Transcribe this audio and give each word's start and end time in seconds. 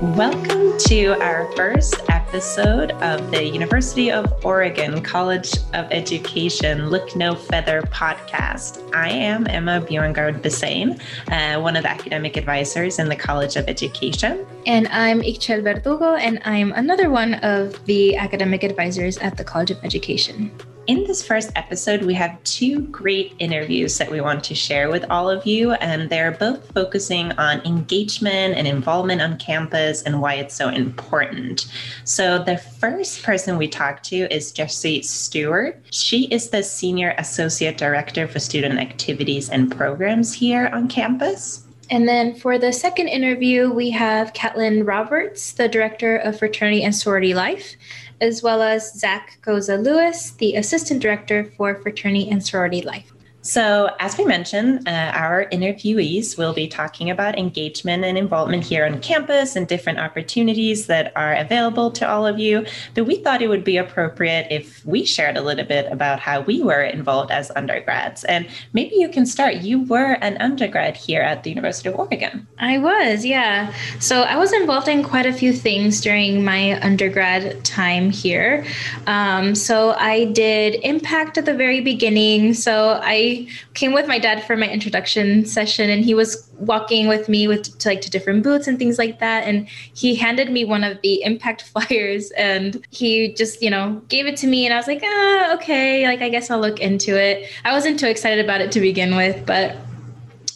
Welcome 0.00 0.78
to 0.86 1.20
our 1.20 1.50
first 1.56 1.96
episode 2.08 2.92
of 3.02 3.32
the 3.32 3.44
University 3.44 4.12
of 4.12 4.32
Oregon 4.44 5.02
College 5.02 5.56
of 5.74 5.90
Education 5.90 6.88
Look 6.88 7.16
No 7.16 7.34
Feather 7.34 7.82
podcast. 7.82 8.88
I 8.94 9.08
am 9.08 9.48
Emma 9.48 9.80
Bjorngard 9.80 10.40
Besain, 10.40 11.00
uh, 11.32 11.60
one 11.60 11.74
of 11.74 11.82
the 11.82 11.90
academic 11.90 12.36
advisors 12.36 13.00
in 13.00 13.08
the 13.08 13.16
College 13.16 13.56
of 13.56 13.68
Education. 13.68 14.46
And 14.66 14.86
I'm 14.86 15.20
Ixchel 15.20 15.64
Verdugo, 15.64 16.14
and 16.14 16.40
I'm 16.44 16.70
another 16.74 17.10
one 17.10 17.34
of 17.34 17.84
the 17.86 18.14
academic 18.14 18.62
advisors 18.62 19.18
at 19.18 19.36
the 19.36 19.42
College 19.42 19.72
of 19.72 19.82
Education. 19.82 20.52
In 20.88 21.04
this 21.04 21.22
first 21.22 21.50
episode, 21.54 22.02
we 22.02 22.14
have 22.14 22.42
two 22.44 22.80
great 22.86 23.34
interviews 23.38 23.98
that 23.98 24.10
we 24.10 24.22
want 24.22 24.42
to 24.44 24.54
share 24.54 24.90
with 24.90 25.04
all 25.10 25.28
of 25.28 25.44
you, 25.44 25.72
and 25.72 26.08
they're 26.08 26.32
both 26.32 26.72
focusing 26.72 27.30
on 27.32 27.60
engagement 27.66 28.54
and 28.56 28.66
involvement 28.66 29.20
on 29.20 29.36
campus 29.36 30.00
and 30.00 30.22
why 30.22 30.36
it's 30.36 30.54
so 30.54 30.70
important. 30.70 31.70
So, 32.04 32.42
the 32.42 32.56
first 32.56 33.22
person 33.22 33.58
we 33.58 33.68
talked 33.68 34.06
to 34.06 34.34
is 34.34 34.50
Jessi 34.50 35.04
Steward. 35.04 35.78
She 35.90 36.24
is 36.28 36.48
the 36.48 36.62
Senior 36.62 37.14
Associate 37.18 37.76
Director 37.76 38.26
for 38.26 38.38
Student 38.38 38.78
Activities 38.78 39.50
and 39.50 39.70
Programs 39.70 40.32
here 40.32 40.70
on 40.72 40.88
campus. 40.88 41.67
And 41.90 42.08
then 42.08 42.34
for 42.34 42.58
the 42.58 42.72
second 42.72 43.08
interview, 43.08 43.70
we 43.70 43.90
have 43.90 44.32
Caitlin 44.34 44.86
Roberts, 44.86 45.52
the 45.52 45.68
Director 45.68 46.16
of 46.16 46.38
Fraternity 46.38 46.82
and 46.82 46.94
Sorority 46.94 47.34
Life 47.34 47.76
as 48.20 48.42
well 48.42 48.62
as 48.62 48.94
Zak 48.94 49.38
Gosa-Lewis, 49.42 50.32
the 50.32 50.56
Assistant 50.56 51.00
Director 51.00 51.44
for 51.56 51.74
Fraternity 51.76 52.28
and 52.30 52.44
Sorority 52.44 52.82
Life. 52.82 53.12
So, 53.40 53.90
as 54.00 54.18
we 54.18 54.24
mentioned, 54.24 54.88
uh, 54.88 55.12
our 55.14 55.46
interviewees 55.50 56.36
will 56.36 56.52
be 56.52 56.66
talking 56.66 57.08
about 57.08 57.38
engagement 57.38 58.04
and 58.04 58.18
involvement 58.18 58.64
here 58.64 58.84
on 58.84 59.00
campus 59.00 59.54
and 59.54 59.66
different 59.66 60.00
opportunities 60.00 60.86
that 60.86 61.12
are 61.14 61.34
available 61.34 61.92
to 61.92 62.08
all 62.08 62.26
of 62.26 62.40
you. 62.40 62.66
But 62.94 63.04
we 63.04 63.16
thought 63.16 63.40
it 63.40 63.48
would 63.48 63.62
be 63.62 63.76
appropriate 63.76 64.48
if 64.50 64.84
we 64.84 65.04
shared 65.04 65.36
a 65.36 65.40
little 65.40 65.64
bit 65.64 65.90
about 65.90 66.18
how 66.18 66.40
we 66.40 66.62
were 66.62 66.82
involved 66.82 67.30
as 67.30 67.52
undergrads. 67.54 68.24
And 68.24 68.48
maybe 68.72 68.96
you 68.96 69.08
can 69.08 69.24
start. 69.24 69.58
You 69.58 69.84
were 69.84 70.18
an 70.20 70.36
undergrad 70.38 70.96
here 70.96 71.22
at 71.22 71.44
the 71.44 71.50
University 71.50 71.88
of 71.88 71.94
Oregon. 71.94 72.46
I 72.58 72.78
was, 72.78 73.24
yeah. 73.24 73.72
So, 74.00 74.22
I 74.22 74.36
was 74.36 74.52
involved 74.52 74.88
in 74.88 75.04
quite 75.04 75.26
a 75.26 75.32
few 75.32 75.52
things 75.52 76.00
during 76.00 76.44
my 76.44 76.78
undergrad 76.82 77.64
time 77.64 78.10
here. 78.10 78.66
Um, 79.06 79.54
so, 79.54 79.92
I 79.92 80.24
did 80.24 80.80
Impact 80.82 81.38
at 81.38 81.44
the 81.44 81.54
very 81.54 81.80
beginning. 81.80 82.52
So, 82.54 83.00
I 83.02 83.37
came 83.74 83.92
with 83.92 84.06
my 84.06 84.18
dad 84.18 84.42
for 84.44 84.56
my 84.56 84.68
introduction 84.68 85.44
session 85.44 85.90
and 85.90 86.04
he 86.04 86.14
was 86.14 86.50
walking 86.58 87.08
with 87.08 87.28
me 87.28 87.46
with 87.46 87.78
to 87.78 87.88
like 87.88 88.00
to 88.00 88.10
different 88.10 88.42
booths 88.42 88.66
and 88.66 88.78
things 88.78 88.98
like 88.98 89.20
that 89.20 89.44
and 89.44 89.68
he 89.68 90.14
handed 90.14 90.50
me 90.50 90.64
one 90.64 90.82
of 90.84 91.00
the 91.02 91.22
impact 91.22 91.62
flyers 91.72 92.30
and 92.32 92.86
he 92.90 93.32
just 93.34 93.62
you 93.62 93.70
know 93.70 94.00
gave 94.08 94.26
it 94.26 94.36
to 94.36 94.46
me 94.46 94.64
and 94.64 94.72
i 94.72 94.76
was 94.76 94.86
like 94.86 95.02
ah 95.04 95.54
okay 95.54 96.06
like 96.06 96.20
i 96.20 96.28
guess 96.28 96.50
i'll 96.50 96.60
look 96.60 96.80
into 96.80 97.20
it. 97.20 97.48
I 97.64 97.72
wasn't 97.72 98.00
too 98.00 98.08
excited 98.08 98.44
about 98.44 98.60
it 98.60 98.72
to 98.72 98.80
begin 98.80 99.14
with 99.16 99.44
but 99.46 99.76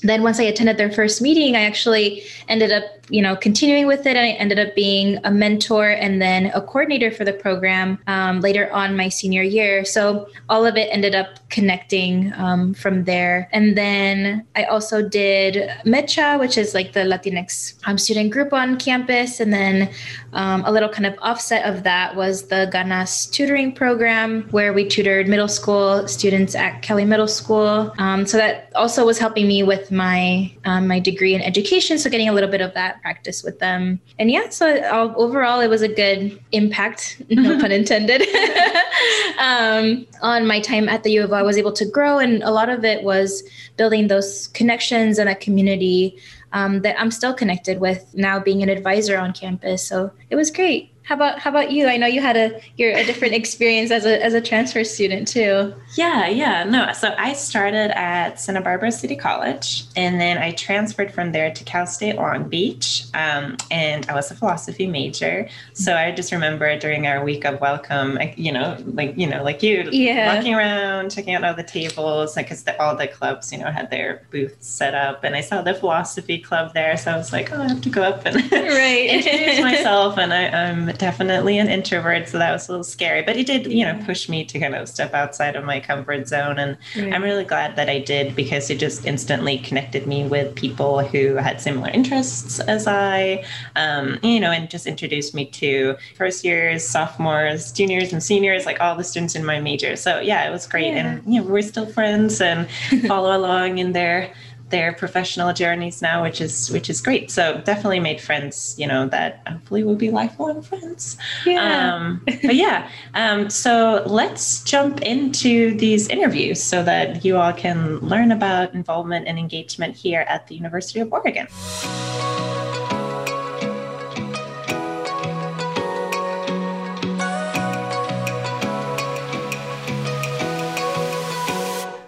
then 0.02 0.22
once 0.22 0.40
i 0.40 0.44
attended 0.44 0.78
their 0.78 0.90
first 0.90 1.20
meeting 1.22 1.54
i 1.56 1.60
actually 1.60 2.22
ended 2.48 2.72
up 2.72 2.84
you 3.12 3.20
know, 3.20 3.36
continuing 3.36 3.86
with 3.86 4.06
it. 4.06 4.16
I 4.16 4.30
ended 4.30 4.58
up 4.58 4.74
being 4.74 5.18
a 5.22 5.30
mentor 5.30 5.90
and 5.90 6.20
then 6.20 6.46
a 6.54 6.62
coordinator 6.62 7.10
for 7.10 7.24
the 7.24 7.32
program 7.34 7.98
um, 8.06 8.40
later 8.40 8.72
on 8.72 8.96
my 8.96 9.10
senior 9.10 9.42
year. 9.42 9.84
So 9.84 10.28
all 10.48 10.64
of 10.64 10.76
it 10.76 10.88
ended 10.90 11.14
up 11.14 11.38
connecting 11.50 12.32
um, 12.36 12.72
from 12.72 13.04
there. 13.04 13.50
And 13.52 13.76
then 13.76 14.46
I 14.56 14.64
also 14.64 15.06
did 15.06 15.68
MECHA, 15.84 16.40
which 16.40 16.56
is 16.56 16.72
like 16.72 16.94
the 16.94 17.00
Latinx 17.00 17.74
um, 17.86 17.98
student 17.98 18.32
group 18.32 18.54
on 18.54 18.78
campus. 18.78 19.40
And 19.40 19.52
then 19.52 19.90
um, 20.32 20.64
a 20.64 20.72
little 20.72 20.88
kind 20.88 21.04
of 21.04 21.14
offset 21.20 21.66
of 21.66 21.82
that 21.82 22.16
was 22.16 22.48
the 22.48 22.70
Ganas 22.72 23.30
tutoring 23.30 23.72
program, 23.74 24.48
where 24.52 24.72
we 24.72 24.88
tutored 24.88 25.28
middle 25.28 25.48
school 25.48 26.08
students 26.08 26.54
at 26.54 26.80
Kelly 26.80 27.04
Middle 27.04 27.28
School. 27.28 27.92
Um, 27.98 28.24
so 28.24 28.38
that 28.38 28.72
also 28.74 29.04
was 29.04 29.18
helping 29.18 29.46
me 29.46 29.62
with 29.62 29.90
my 29.90 30.50
um, 30.64 30.88
my 30.88 30.98
degree 30.98 31.34
in 31.34 31.42
education. 31.42 31.98
So 31.98 32.08
getting 32.08 32.30
a 32.30 32.32
little 32.32 32.48
bit 32.48 32.62
of 32.62 32.72
that 32.72 33.01
practice 33.02 33.42
with 33.42 33.58
them. 33.58 34.00
And 34.18 34.30
yeah, 34.30 34.48
so 34.48 34.82
all, 34.88 35.14
overall, 35.16 35.60
it 35.60 35.68
was 35.68 35.82
a 35.82 35.88
good 35.88 36.40
impact, 36.52 37.22
no 37.28 37.58
pun 37.60 37.72
intended, 37.72 38.22
um, 39.38 40.06
on 40.22 40.46
my 40.46 40.60
time 40.60 40.88
at 40.88 41.02
the 41.02 41.12
U 41.12 41.24
of 41.24 41.32
O. 41.32 41.34
I 41.34 41.42
was 41.42 41.58
able 41.58 41.72
to 41.72 41.84
grow, 41.84 42.18
and 42.18 42.42
a 42.42 42.50
lot 42.50 42.68
of 42.68 42.84
it 42.84 43.02
was 43.02 43.42
building 43.76 44.08
those 44.08 44.48
connections 44.48 45.18
and 45.18 45.28
a 45.28 45.34
community 45.34 46.16
um, 46.52 46.82
that 46.82 46.98
I'm 47.00 47.10
still 47.10 47.34
connected 47.34 47.80
with 47.80 48.06
now 48.14 48.38
being 48.38 48.62
an 48.62 48.68
advisor 48.68 49.18
on 49.18 49.32
campus. 49.32 49.86
So 49.86 50.12
it 50.30 50.36
was 50.36 50.50
great. 50.50 50.91
How 51.04 51.16
about 51.16 51.38
how 51.40 51.50
about 51.50 51.72
you? 51.72 51.88
I 51.88 51.96
know 51.96 52.06
you 52.06 52.20
had 52.20 52.36
a 52.36 52.60
your 52.76 52.92
a 52.92 53.04
different 53.04 53.34
experience 53.34 53.90
as 53.90 54.06
a 54.06 54.22
as 54.24 54.34
a 54.34 54.40
transfer 54.40 54.84
student 54.84 55.26
too. 55.26 55.74
Yeah, 55.96 56.28
yeah, 56.28 56.64
no. 56.64 56.92
So 56.92 57.14
I 57.18 57.32
started 57.32 57.90
at 57.98 58.40
Santa 58.40 58.60
Barbara 58.60 58.92
City 58.92 59.16
College, 59.16 59.84
and 59.96 60.20
then 60.20 60.38
I 60.38 60.52
transferred 60.52 61.12
from 61.12 61.32
there 61.32 61.52
to 61.52 61.64
Cal 61.64 61.86
State 61.86 62.16
Long 62.16 62.48
Beach, 62.48 63.04
um, 63.14 63.56
and 63.70 64.08
I 64.08 64.14
was 64.14 64.30
a 64.30 64.34
philosophy 64.36 64.86
major. 64.86 65.48
So 65.72 65.96
I 65.96 66.12
just 66.12 66.30
remember 66.30 66.78
during 66.78 67.08
our 67.08 67.24
week 67.24 67.44
of 67.44 67.60
welcome, 67.60 68.18
you 68.36 68.52
know, 68.52 68.76
like 68.94 69.18
you 69.18 69.26
know, 69.26 69.42
like 69.42 69.62
you, 69.62 69.88
yeah. 69.90 70.36
walking 70.36 70.54
around, 70.54 71.10
checking 71.10 71.34
out 71.34 71.42
all 71.42 71.54
the 71.54 71.64
tables, 71.64 72.36
like 72.36 72.46
because 72.46 72.64
all 72.78 72.94
the 72.94 73.08
clubs, 73.08 73.52
you 73.52 73.58
know, 73.58 73.70
had 73.72 73.90
their 73.90 74.22
booths 74.30 74.68
set 74.68 74.94
up, 74.94 75.24
and 75.24 75.34
I 75.34 75.40
saw 75.40 75.62
the 75.62 75.74
philosophy 75.74 76.38
club 76.38 76.74
there, 76.74 76.96
so 76.96 77.10
I 77.10 77.16
was 77.16 77.32
like, 77.32 77.52
oh, 77.52 77.60
I 77.60 77.68
have 77.68 77.80
to 77.80 77.90
go 77.90 78.02
up 78.02 78.24
and 78.24 78.36
right. 78.52 79.10
introduce 79.10 79.60
myself, 79.60 80.16
and 80.16 80.32
I, 80.32 80.46
I'm 80.46 80.91
definitely 80.98 81.58
an 81.58 81.68
introvert, 81.68 82.28
so 82.28 82.38
that 82.38 82.52
was 82.52 82.68
a 82.68 82.72
little 82.72 82.84
scary. 82.84 83.22
But 83.22 83.36
it 83.36 83.46
did, 83.46 83.70
you 83.70 83.84
know, 83.84 84.00
push 84.04 84.28
me 84.28 84.44
to 84.44 84.58
kind 84.58 84.74
of 84.74 84.88
step 84.88 85.14
outside 85.14 85.56
of 85.56 85.64
my 85.64 85.80
comfort 85.80 86.28
zone. 86.28 86.58
And 86.58 86.76
right. 86.96 87.12
I'm 87.12 87.22
really 87.22 87.44
glad 87.44 87.76
that 87.76 87.88
I 87.88 87.98
did 87.98 88.34
because 88.34 88.70
it 88.70 88.78
just 88.78 89.04
instantly 89.04 89.58
connected 89.58 90.06
me 90.06 90.26
with 90.26 90.54
people 90.54 91.00
who 91.00 91.36
had 91.36 91.60
similar 91.60 91.90
interests 91.90 92.60
as 92.60 92.86
I, 92.86 93.44
um, 93.76 94.18
you 94.22 94.40
know, 94.40 94.50
and 94.50 94.70
just 94.70 94.86
introduced 94.86 95.34
me 95.34 95.46
to 95.46 95.96
first 96.16 96.44
years, 96.44 96.86
sophomores, 96.86 97.72
juniors, 97.72 98.12
and 98.12 98.22
seniors, 98.22 98.66
like 98.66 98.80
all 98.80 98.96
the 98.96 99.04
students 99.04 99.34
in 99.34 99.44
my 99.44 99.60
major. 99.60 99.96
So 99.96 100.20
yeah, 100.20 100.48
it 100.48 100.50
was 100.50 100.66
great. 100.66 100.92
Yeah. 100.92 101.06
And, 101.06 101.34
you 101.34 101.40
know, 101.40 101.46
we're 101.46 101.62
still 101.62 101.86
friends 101.86 102.40
and 102.40 102.68
follow 103.06 103.36
along 103.36 103.78
in 103.78 103.92
there 103.92 104.32
their 104.72 104.92
professional 104.92 105.52
journeys 105.52 106.02
now, 106.02 106.24
which 106.24 106.40
is 106.40 106.70
which 106.72 106.90
is 106.90 107.00
great. 107.00 107.30
So 107.30 107.60
definitely 107.64 108.00
made 108.00 108.20
friends, 108.20 108.74
you 108.76 108.88
know, 108.88 109.06
that 109.08 109.42
hopefully 109.46 109.84
will 109.84 109.94
be 109.94 110.10
lifelong 110.10 110.62
friends. 110.62 111.16
Yeah. 111.46 111.94
Um, 111.94 112.22
but 112.24 112.56
yeah, 112.56 112.90
um, 113.14 113.48
so 113.50 114.02
let's 114.06 114.64
jump 114.64 115.02
into 115.02 115.76
these 115.76 116.08
interviews 116.08 116.60
so 116.60 116.82
that 116.82 117.24
you 117.24 117.36
all 117.36 117.52
can 117.52 117.98
learn 117.98 118.32
about 118.32 118.74
involvement 118.74 119.28
and 119.28 119.38
engagement 119.38 119.94
here 119.94 120.24
at 120.28 120.48
the 120.48 120.56
University 120.56 120.98
of 120.98 121.12
Oregon. 121.12 121.46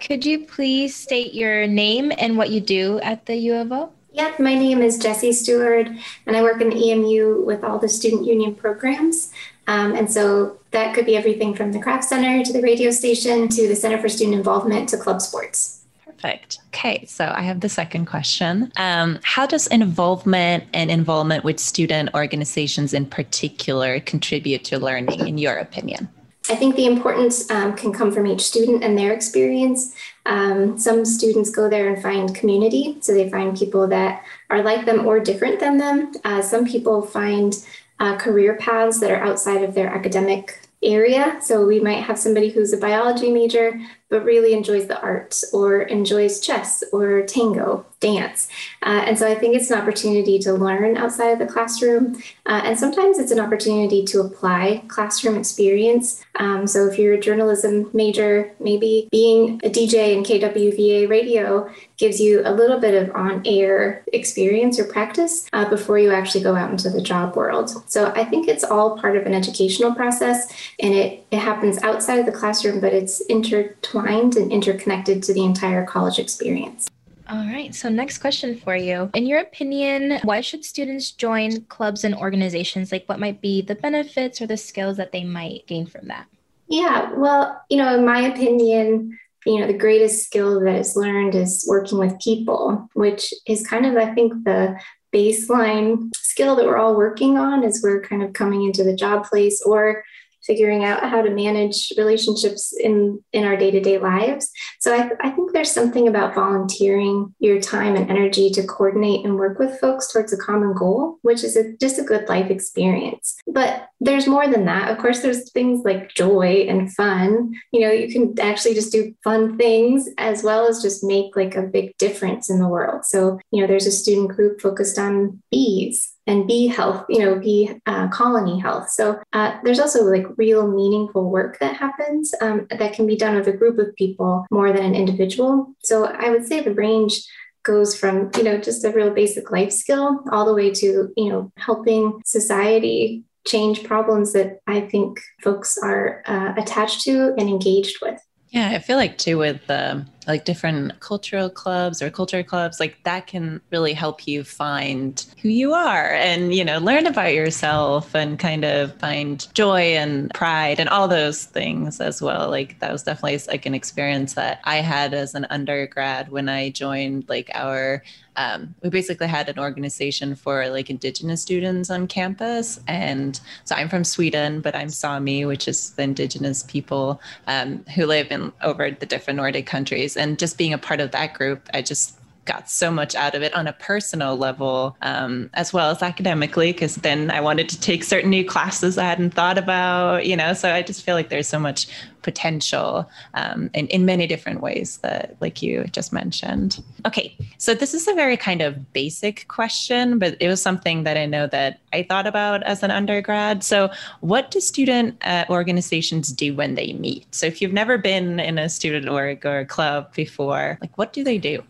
Could 0.05 0.23
you 0.23 0.45
please 0.45 0.95
state 0.95 1.33
your 1.33 1.65
name 1.65 2.11
and 2.19 2.37
what 2.37 2.51
you 2.51 2.61
do 2.61 2.99
at 2.99 3.25
the 3.25 3.35
U 3.37 3.55
of 3.55 3.71
O? 3.71 3.91
Yep, 4.13 4.39
my 4.39 4.53
name 4.53 4.83
is 4.83 4.99
Jessi 4.99 5.33
Steward, 5.33 5.89
and 6.27 6.37
I 6.37 6.43
work 6.43 6.61
in 6.61 6.69
the 6.69 6.75
EMU 6.75 7.43
with 7.43 7.63
all 7.63 7.79
the 7.79 7.89
student 7.89 8.23
union 8.23 8.53
programs. 8.53 9.31
Um, 9.65 9.95
and 9.95 10.09
so 10.09 10.59
that 10.69 10.93
could 10.93 11.07
be 11.07 11.17
everything 11.17 11.55
from 11.55 11.71
the 11.71 11.79
craft 11.79 12.03
center 12.03 12.43
to 12.45 12.53
the 12.53 12.61
radio 12.61 12.91
station 12.91 13.49
to 13.49 13.67
the 13.67 13.75
Center 13.75 13.97
for 13.97 14.07
Student 14.07 14.37
Involvement 14.37 14.89
to 14.89 14.97
club 14.97 15.23
sports. 15.23 15.81
Perfect. 16.05 16.59
Okay, 16.67 17.03
so 17.07 17.33
I 17.35 17.41
have 17.41 17.61
the 17.61 17.69
second 17.69 18.05
question. 18.05 18.71
Um, 18.77 19.17
how 19.23 19.47
does 19.47 19.65
involvement 19.67 20.65
and 20.71 20.91
involvement 20.91 21.43
with 21.43 21.59
student 21.59 22.11
organizations 22.13 22.93
in 22.93 23.07
particular 23.07 23.99
contribute 24.01 24.65
to 24.65 24.77
learning, 24.77 25.27
in 25.27 25.39
your 25.39 25.57
opinion? 25.57 26.09
I 26.49 26.55
think 26.55 26.75
the 26.75 26.85
importance 26.85 27.49
um, 27.49 27.75
can 27.75 27.91
come 27.91 28.11
from 28.11 28.27
each 28.27 28.41
student 28.41 28.83
and 28.83 28.97
their 28.97 29.13
experience. 29.13 29.95
Um, 30.25 30.77
some 30.77 31.03
students 31.03 31.49
go 31.49 31.69
there 31.69 31.91
and 31.91 32.01
find 32.01 32.35
community, 32.35 32.97
so 33.01 33.13
they 33.13 33.29
find 33.29 33.57
people 33.57 33.87
that 33.87 34.23
are 34.49 34.61
like 34.61 34.85
them 34.85 35.07
or 35.07 35.19
different 35.19 35.59
than 35.59 35.77
them. 35.77 36.11
Uh, 36.23 36.41
some 36.41 36.65
people 36.65 37.01
find 37.01 37.65
uh, 37.99 38.17
career 38.17 38.57
paths 38.57 38.99
that 38.99 39.11
are 39.11 39.23
outside 39.23 39.63
of 39.63 39.73
their 39.73 39.87
academic 39.87 40.59
area. 40.83 41.37
So 41.41 41.65
we 41.65 41.79
might 41.79 42.03
have 42.03 42.19
somebody 42.19 42.49
who's 42.49 42.73
a 42.73 42.77
biology 42.77 43.31
major 43.31 43.79
but 44.09 44.23
really 44.23 44.53
enjoys 44.53 44.87
the 44.87 45.01
arts 45.01 45.43
or 45.51 45.81
enjoys 45.81 46.39
chess 46.39 46.83
or 46.91 47.23
tango, 47.23 47.85
dance. 47.99 48.47
Uh, 48.83 49.03
and 49.05 49.17
so 49.17 49.27
I 49.27 49.33
think 49.33 49.55
it's 49.55 49.71
an 49.71 49.79
opportunity 49.79 50.37
to 50.39 50.53
learn 50.53 50.95
outside 50.95 51.29
of 51.29 51.39
the 51.39 51.47
classroom. 51.47 52.15
Uh, 52.45 52.61
and 52.63 52.77
sometimes 52.77 53.17
it's 53.17 53.31
an 53.31 53.39
opportunity 53.39 54.05
to 54.05 54.21
apply 54.21 54.83
classroom 54.87 55.37
experience. 55.37 56.23
Um, 56.35 56.67
so 56.67 56.85
if 56.85 56.99
you're 56.99 57.13
a 57.13 57.19
journalism 57.19 57.89
major, 57.93 58.51
maybe 58.59 59.07
being 59.11 59.59
a 59.63 59.69
DJ 59.69 60.15
in 60.15 60.23
KWVA 60.23 61.09
radio 61.09 61.69
gives 61.97 62.19
you 62.19 62.41
a 62.45 62.51
little 62.51 62.79
bit 62.79 62.93
of 62.93 63.15
on 63.15 63.41
air 63.45 64.03
experience 64.13 64.77
or 64.77 64.83
practice 64.83 65.47
uh, 65.53 65.67
before 65.69 65.97
you 65.97 66.11
actually 66.11 66.43
go 66.43 66.55
out 66.55 66.69
into 66.69 66.89
the 66.89 67.01
job 67.01 67.35
world. 67.35 67.71
So 67.89 68.11
I 68.15 68.25
think 68.25 68.47
it's 68.47 68.65
all 68.65 68.99
part 68.99 69.15
of 69.15 69.25
an 69.25 69.33
educational 69.33 69.95
process 69.95 70.53
and 70.79 70.93
it, 70.93 71.25
it 71.31 71.39
happens 71.39 71.81
outside 71.81 72.19
of 72.19 72.25
the 72.25 72.33
classroom, 72.33 72.81
but 72.81 72.93
it's 72.93 73.21
intertwined 73.21 73.94
and 73.95 74.51
interconnected 74.51 75.23
to 75.23 75.33
the 75.33 75.43
entire 75.43 75.85
college 75.85 76.19
experience. 76.19 76.87
All 77.27 77.45
right. 77.47 77.73
So, 77.73 77.89
next 77.89 78.19
question 78.19 78.59
for 78.59 78.75
you. 78.75 79.09
In 79.15 79.25
your 79.25 79.39
opinion, 79.39 80.19
why 80.23 80.41
should 80.41 80.63
students 80.63 81.11
join 81.11 81.61
clubs 81.63 82.03
and 82.03 82.13
organizations? 82.13 82.91
Like, 82.91 83.07
what 83.07 83.19
might 83.19 83.41
be 83.41 83.61
the 83.61 83.75
benefits 83.75 84.41
or 84.41 84.47
the 84.47 84.57
skills 84.57 84.97
that 84.97 85.11
they 85.11 85.23
might 85.23 85.65
gain 85.65 85.87
from 85.87 86.07
that? 86.07 86.27
Yeah. 86.67 87.11
Well, 87.13 87.61
you 87.69 87.77
know, 87.77 87.97
in 87.97 88.05
my 88.05 88.21
opinion, 88.21 89.17
you 89.45 89.59
know, 89.59 89.67
the 89.67 89.77
greatest 89.77 90.23
skill 90.23 90.59
that 90.59 90.75
is 90.75 90.95
learned 90.95 91.35
is 91.35 91.65
working 91.67 91.97
with 91.97 92.19
people, 92.19 92.89
which 92.93 93.33
is 93.47 93.65
kind 93.65 93.85
of, 93.85 93.95
I 93.95 94.13
think, 94.13 94.43
the 94.43 94.79
baseline 95.13 96.09
skill 96.15 96.55
that 96.55 96.65
we're 96.65 96.77
all 96.77 96.95
working 96.95 97.37
on 97.37 97.63
as 97.63 97.81
we're 97.81 98.01
kind 98.01 98.21
of 98.21 98.33
coming 98.33 98.63
into 98.63 98.83
the 98.83 98.95
job 98.95 99.23
place 99.23 99.61
or 99.61 100.03
figuring 100.45 100.83
out 100.83 101.09
how 101.09 101.21
to 101.21 101.29
manage 101.29 101.91
relationships 101.97 102.73
in 102.79 103.23
in 103.33 103.43
our 103.43 103.57
day-to-day 103.57 103.97
lives. 103.97 104.49
So 104.79 104.95
I, 104.95 105.09
I 105.21 105.31
think 105.31 105.51
there's 105.51 105.71
something 105.71 106.07
about 106.07 106.35
volunteering 106.35 107.33
your 107.39 107.59
time 107.59 107.95
and 107.95 108.09
energy 108.09 108.49
to 108.51 108.65
coordinate 108.65 109.25
and 109.25 109.35
work 109.35 109.59
with 109.59 109.79
folks 109.79 110.11
towards 110.11 110.33
a 110.33 110.37
common 110.37 110.73
goal 110.73 111.17
which 111.21 111.43
is 111.43 111.55
a, 111.55 111.73
just 111.77 111.99
a 111.99 112.03
good 112.03 112.27
life 112.29 112.49
experience. 112.49 113.35
But 113.47 113.89
there's 113.99 114.27
more 114.27 114.47
than 114.47 114.65
that. 114.65 114.91
Of 114.91 114.97
course 114.97 115.21
there's 115.21 115.51
things 115.51 115.83
like 115.83 116.09
joy 116.09 116.65
and 116.67 116.93
fun. 116.93 117.53
You 117.71 117.81
know 117.81 117.91
you 117.91 118.11
can 118.11 118.39
actually 118.39 118.75
just 118.75 118.91
do 118.91 119.13
fun 119.23 119.57
things 119.57 120.07
as 120.17 120.43
well 120.43 120.67
as 120.67 120.81
just 120.81 121.03
make 121.03 121.35
like 121.35 121.55
a 121.55 121.61
big 121.61 121.97
difference 121.97 122.49
in 122.49 122.59
the 122.59 122.67
world. 122.67 123.05
So 123.05 123.39
you 123.51 123.61
know 123.61 123.67
there's 123.67 123.87
a 123.87 123.91
student 123.91 124.29
group 124.29 124.61
focused 124.61 124.99
on 124.99 125.41
bees 125.51 126.14
and 126.27 126.47
bee 126.47 126.67
health, 126.67 127.05
you 127.09 127.19
know, 127.19 127.35
bee 127.35 127.71
uh, 127.85 128.07
colony 128.09 128.59
health. 128.59 128.89
So 128.89 129.21
uh, 129.33 129.57
there's 129.63 129.79
also 129.79 130.03
like 130.03 130.25
real 130.37 130.67
meaningful 130.67 131.29
work 131.29 131.59
that 131.59 131.75
happens 131.75 132.33
um, 132.41 132.67
that 132.69 132.93
can 132.93 133.05
be 133.05 133.15
done 133.15 133.35
with 133.35 133.47
a 133.47 133.53
group 133.53 133.77
of 133.77 133.95
people 133.95 134.45
more 134.51 134.71
than 134.71 134.83
an 134.83 134.95
individual. 134.95 135.73
So 135.83 136.05
I 136.05 136.29
would 136.29 136.45
say 136.47 136.61
the 136.61 136.73
range 136.73 137.21
goes 137.63 137.97
from 137.97 138.29
you 138.37 138.43
know 138.43 138.57
just 138.59 138.85
a 138.85 138.91
real 138.91 139.09
basic 139.09 139.51
life 139.51 139.71
skill 139.71 140.23
all 140.31 140.45
the 140.45 140.53
way 140.53 140.71
to 140.71 141.11
you 141.17 141.29
know 141.29 141.51
helping 141.57 142.21
society 142.23 143.23
change 143.45 143.83
problems 143.83 144.33
that 144.33 144.59
I 144.67 144.81
think 144.81 145.19
folks 145.43 145.77
are 145.77 146.23
uh, 146.25 146.53
attached 146.57 147.01
to 147.01 147.33
and 147.37 147.49
engaged 147.49 147.97
with. 148.01 148.19
Yeah, 148.49 148.69
I 148.69 148.79
feel 148.79 148.97
like 148.97 149.17
too 149.17 149.37
with 149.37 149.69
um, 149.69 150.05
like 150.27 150.45
different 150.45 150.99
cultural 150.99 151.49
clubs 151.49 152.01
or 152.01 152.09
culture 152.09 152.43
clubs, 152.43 152.79
like 152.79 152.97
that 153.03 153.27
can 153.27 153.61
really 153.71 153.93
help 153.93 154.27
you 154.27 154.43
find 154.43 155.25
who 155.41 155.49
you 155.49 155.73
are 155.73 156.13
and 156.13 156.53
you 156.53 156.63
know 156.63 156.79
learn 156.79 157.05
about 157.05 157.33
yourself 157.33 158.15
and 158.15 158.39
kind 158.39 158.65
of 158.65 158.95
find 158.99 159.47
joy 159.53 159.95
and 159.95 160.33
pride 160.33 160.79
and 160.79 160.89
all 160.89 161.07
those 161.07 161.45
things 161.45 161.99
as 161.99 162.21
well. 162.21 162.49
Like 162.49 162.79
that 162.79 162.91
was 162.91 163.03
definitely 163.03 163.39
like 163.47 163.65
an 163.65 163.73
experience 163.75 164.33
that 164.33 164.59
I 164.63 164.77
had 164.77 165.13
as 165.13 165.35
an 165.35 165.45
undergrad 165.49 166.29
when 166.29 166.49
I 166.49 166.69
joined 166.69 167.25
like 167.27 167.49
our 167.53 168.03
um, 168.37 168.75
we 168.81 168.89
basically 168.89 169.27
had 169.27 169.49
an 169.49 169.59
organization 169.59 170.35
for 170.35 170.67
like 170.69 170.89
indigenous 170.89 171.41
students 171.41 171.89
on 171.89 172.07
campus 172.07 172.79
and 172.87 173.39
so 173.63 173.75
i'm 173.75 173.89
from 173.89 174.03
sweden 174.03 174.61
but 174.61 174.75
i'm 174.75 174.89
sami 174.89 175.45
which 175.45 175.67
is 175.67 175.91
the 175.91 176.03
indigenous 176.03 176.63
people 176.63 177.21
um, 177.47 177.83
who 177.95 178.05
live 178.05 178.31
in 178.31 178.51
over 178.61 178.91
the 178.91 179.05
different 179.05 179.37
nordic 179.37 179.65
countries 179.65 180.14
and 180.15 180.39
just 180.39 180.57
being 180.57 180.73
a 180.73 180.77
part 180.77 180.99
of 180.99 181.11
that 181.11 181.33
group 181.33 181.69
i 181.73 181.81
just 181.81 182.17
got 182.45 182.69
so 182.69 182.91
much 182.91 183.15
out 183.15 183.33
of 183.33 183.41
it 183.41 183.53
on 183.55 183.65
a 183.65 183.73
personal 183.73 184.37
level 184.37 184.95
um, 185.01 185.49
as 185.55 185.73
well 185.73 185.89
as 185.89 186.03
academically 186.03 186.71
because 186.71 186.95
then 186.97 187.31
i 187.31 187.41
wanted 187.41 187.67
to 187.67 187.79
take 187.79 188.03
certain 188.03 188.29
new 188.29 188.45
classes 188.45 188.97
i 188.97 189.03
hadn't 189.03 189.33
thought 189.33 189.57
about 189.57 190.25
you 190.25 190.35
know? 190.35 190.53
So 190.53 190.71
i 190.71 190.81
just 190.81 191.03
feel 191.03 191.15
like 191.15 191.29
there's 191.29 191.47
so 191.47 191.59
much 191.59 191.87
potential 192.29 193.09
um, 193.35 193.69
in, 193.73 193.85
in 193.87 194.01
many 194.05 194.25
different 194.33 194.59
ways 194.67 194.97
that 195.05 195.37
like 195.39 195.61
you 195.61 195.85
just 195.97 196.11
mentioned. 196.11 196.83
Okay 197.05 197.27
so 197.57 197.73
this 197.73 197.93
is 197.93 198.07
a 198.07 198.13
very 198.13 198.37
kind 198.37 198.61
of 198.61 198.71
basic 198.93 199.47
question 199.47 200.19
but 200.19 200.35
it 200.39 200.47
was 200.47 200.61
something 200.61 201.03
that 201.03 201.17
i 201.17 201.25
know 201.25 201.45
that 201.47 201.79
i 201.93 202.01
thought 202.09 202.27
about 202.27 202.63
as 202.63 202.83
an 202.83 202.91
undergrad. 202.91 203.63
So 203.63 203.89
what 204.21 204.51
do 204.51 204.59
student 204.59 205.17
uh, 205.25 205.45
organizations 205.49 206.31
do 206.43 206.55
when 206.55 206.75
they 206.75 206.93
meet? 206.93 207.23
So 207.33 207.45
if 207.45 207.61
you've 207.61 207.73
never 207.73 207.97
been 207.97 208.39
in 208.39 208.57
a 208.57 208.67
student 208.69 209.07
org 209.07 209.45
or 209.45 209.59
a 209.59 209.65
club 209.65 210.13
before 210.13 210.77
like 210.81 210.97
what 210.97 211.13
do 211.13 211.23
they 211.23 211.37
do? 211.37 211.63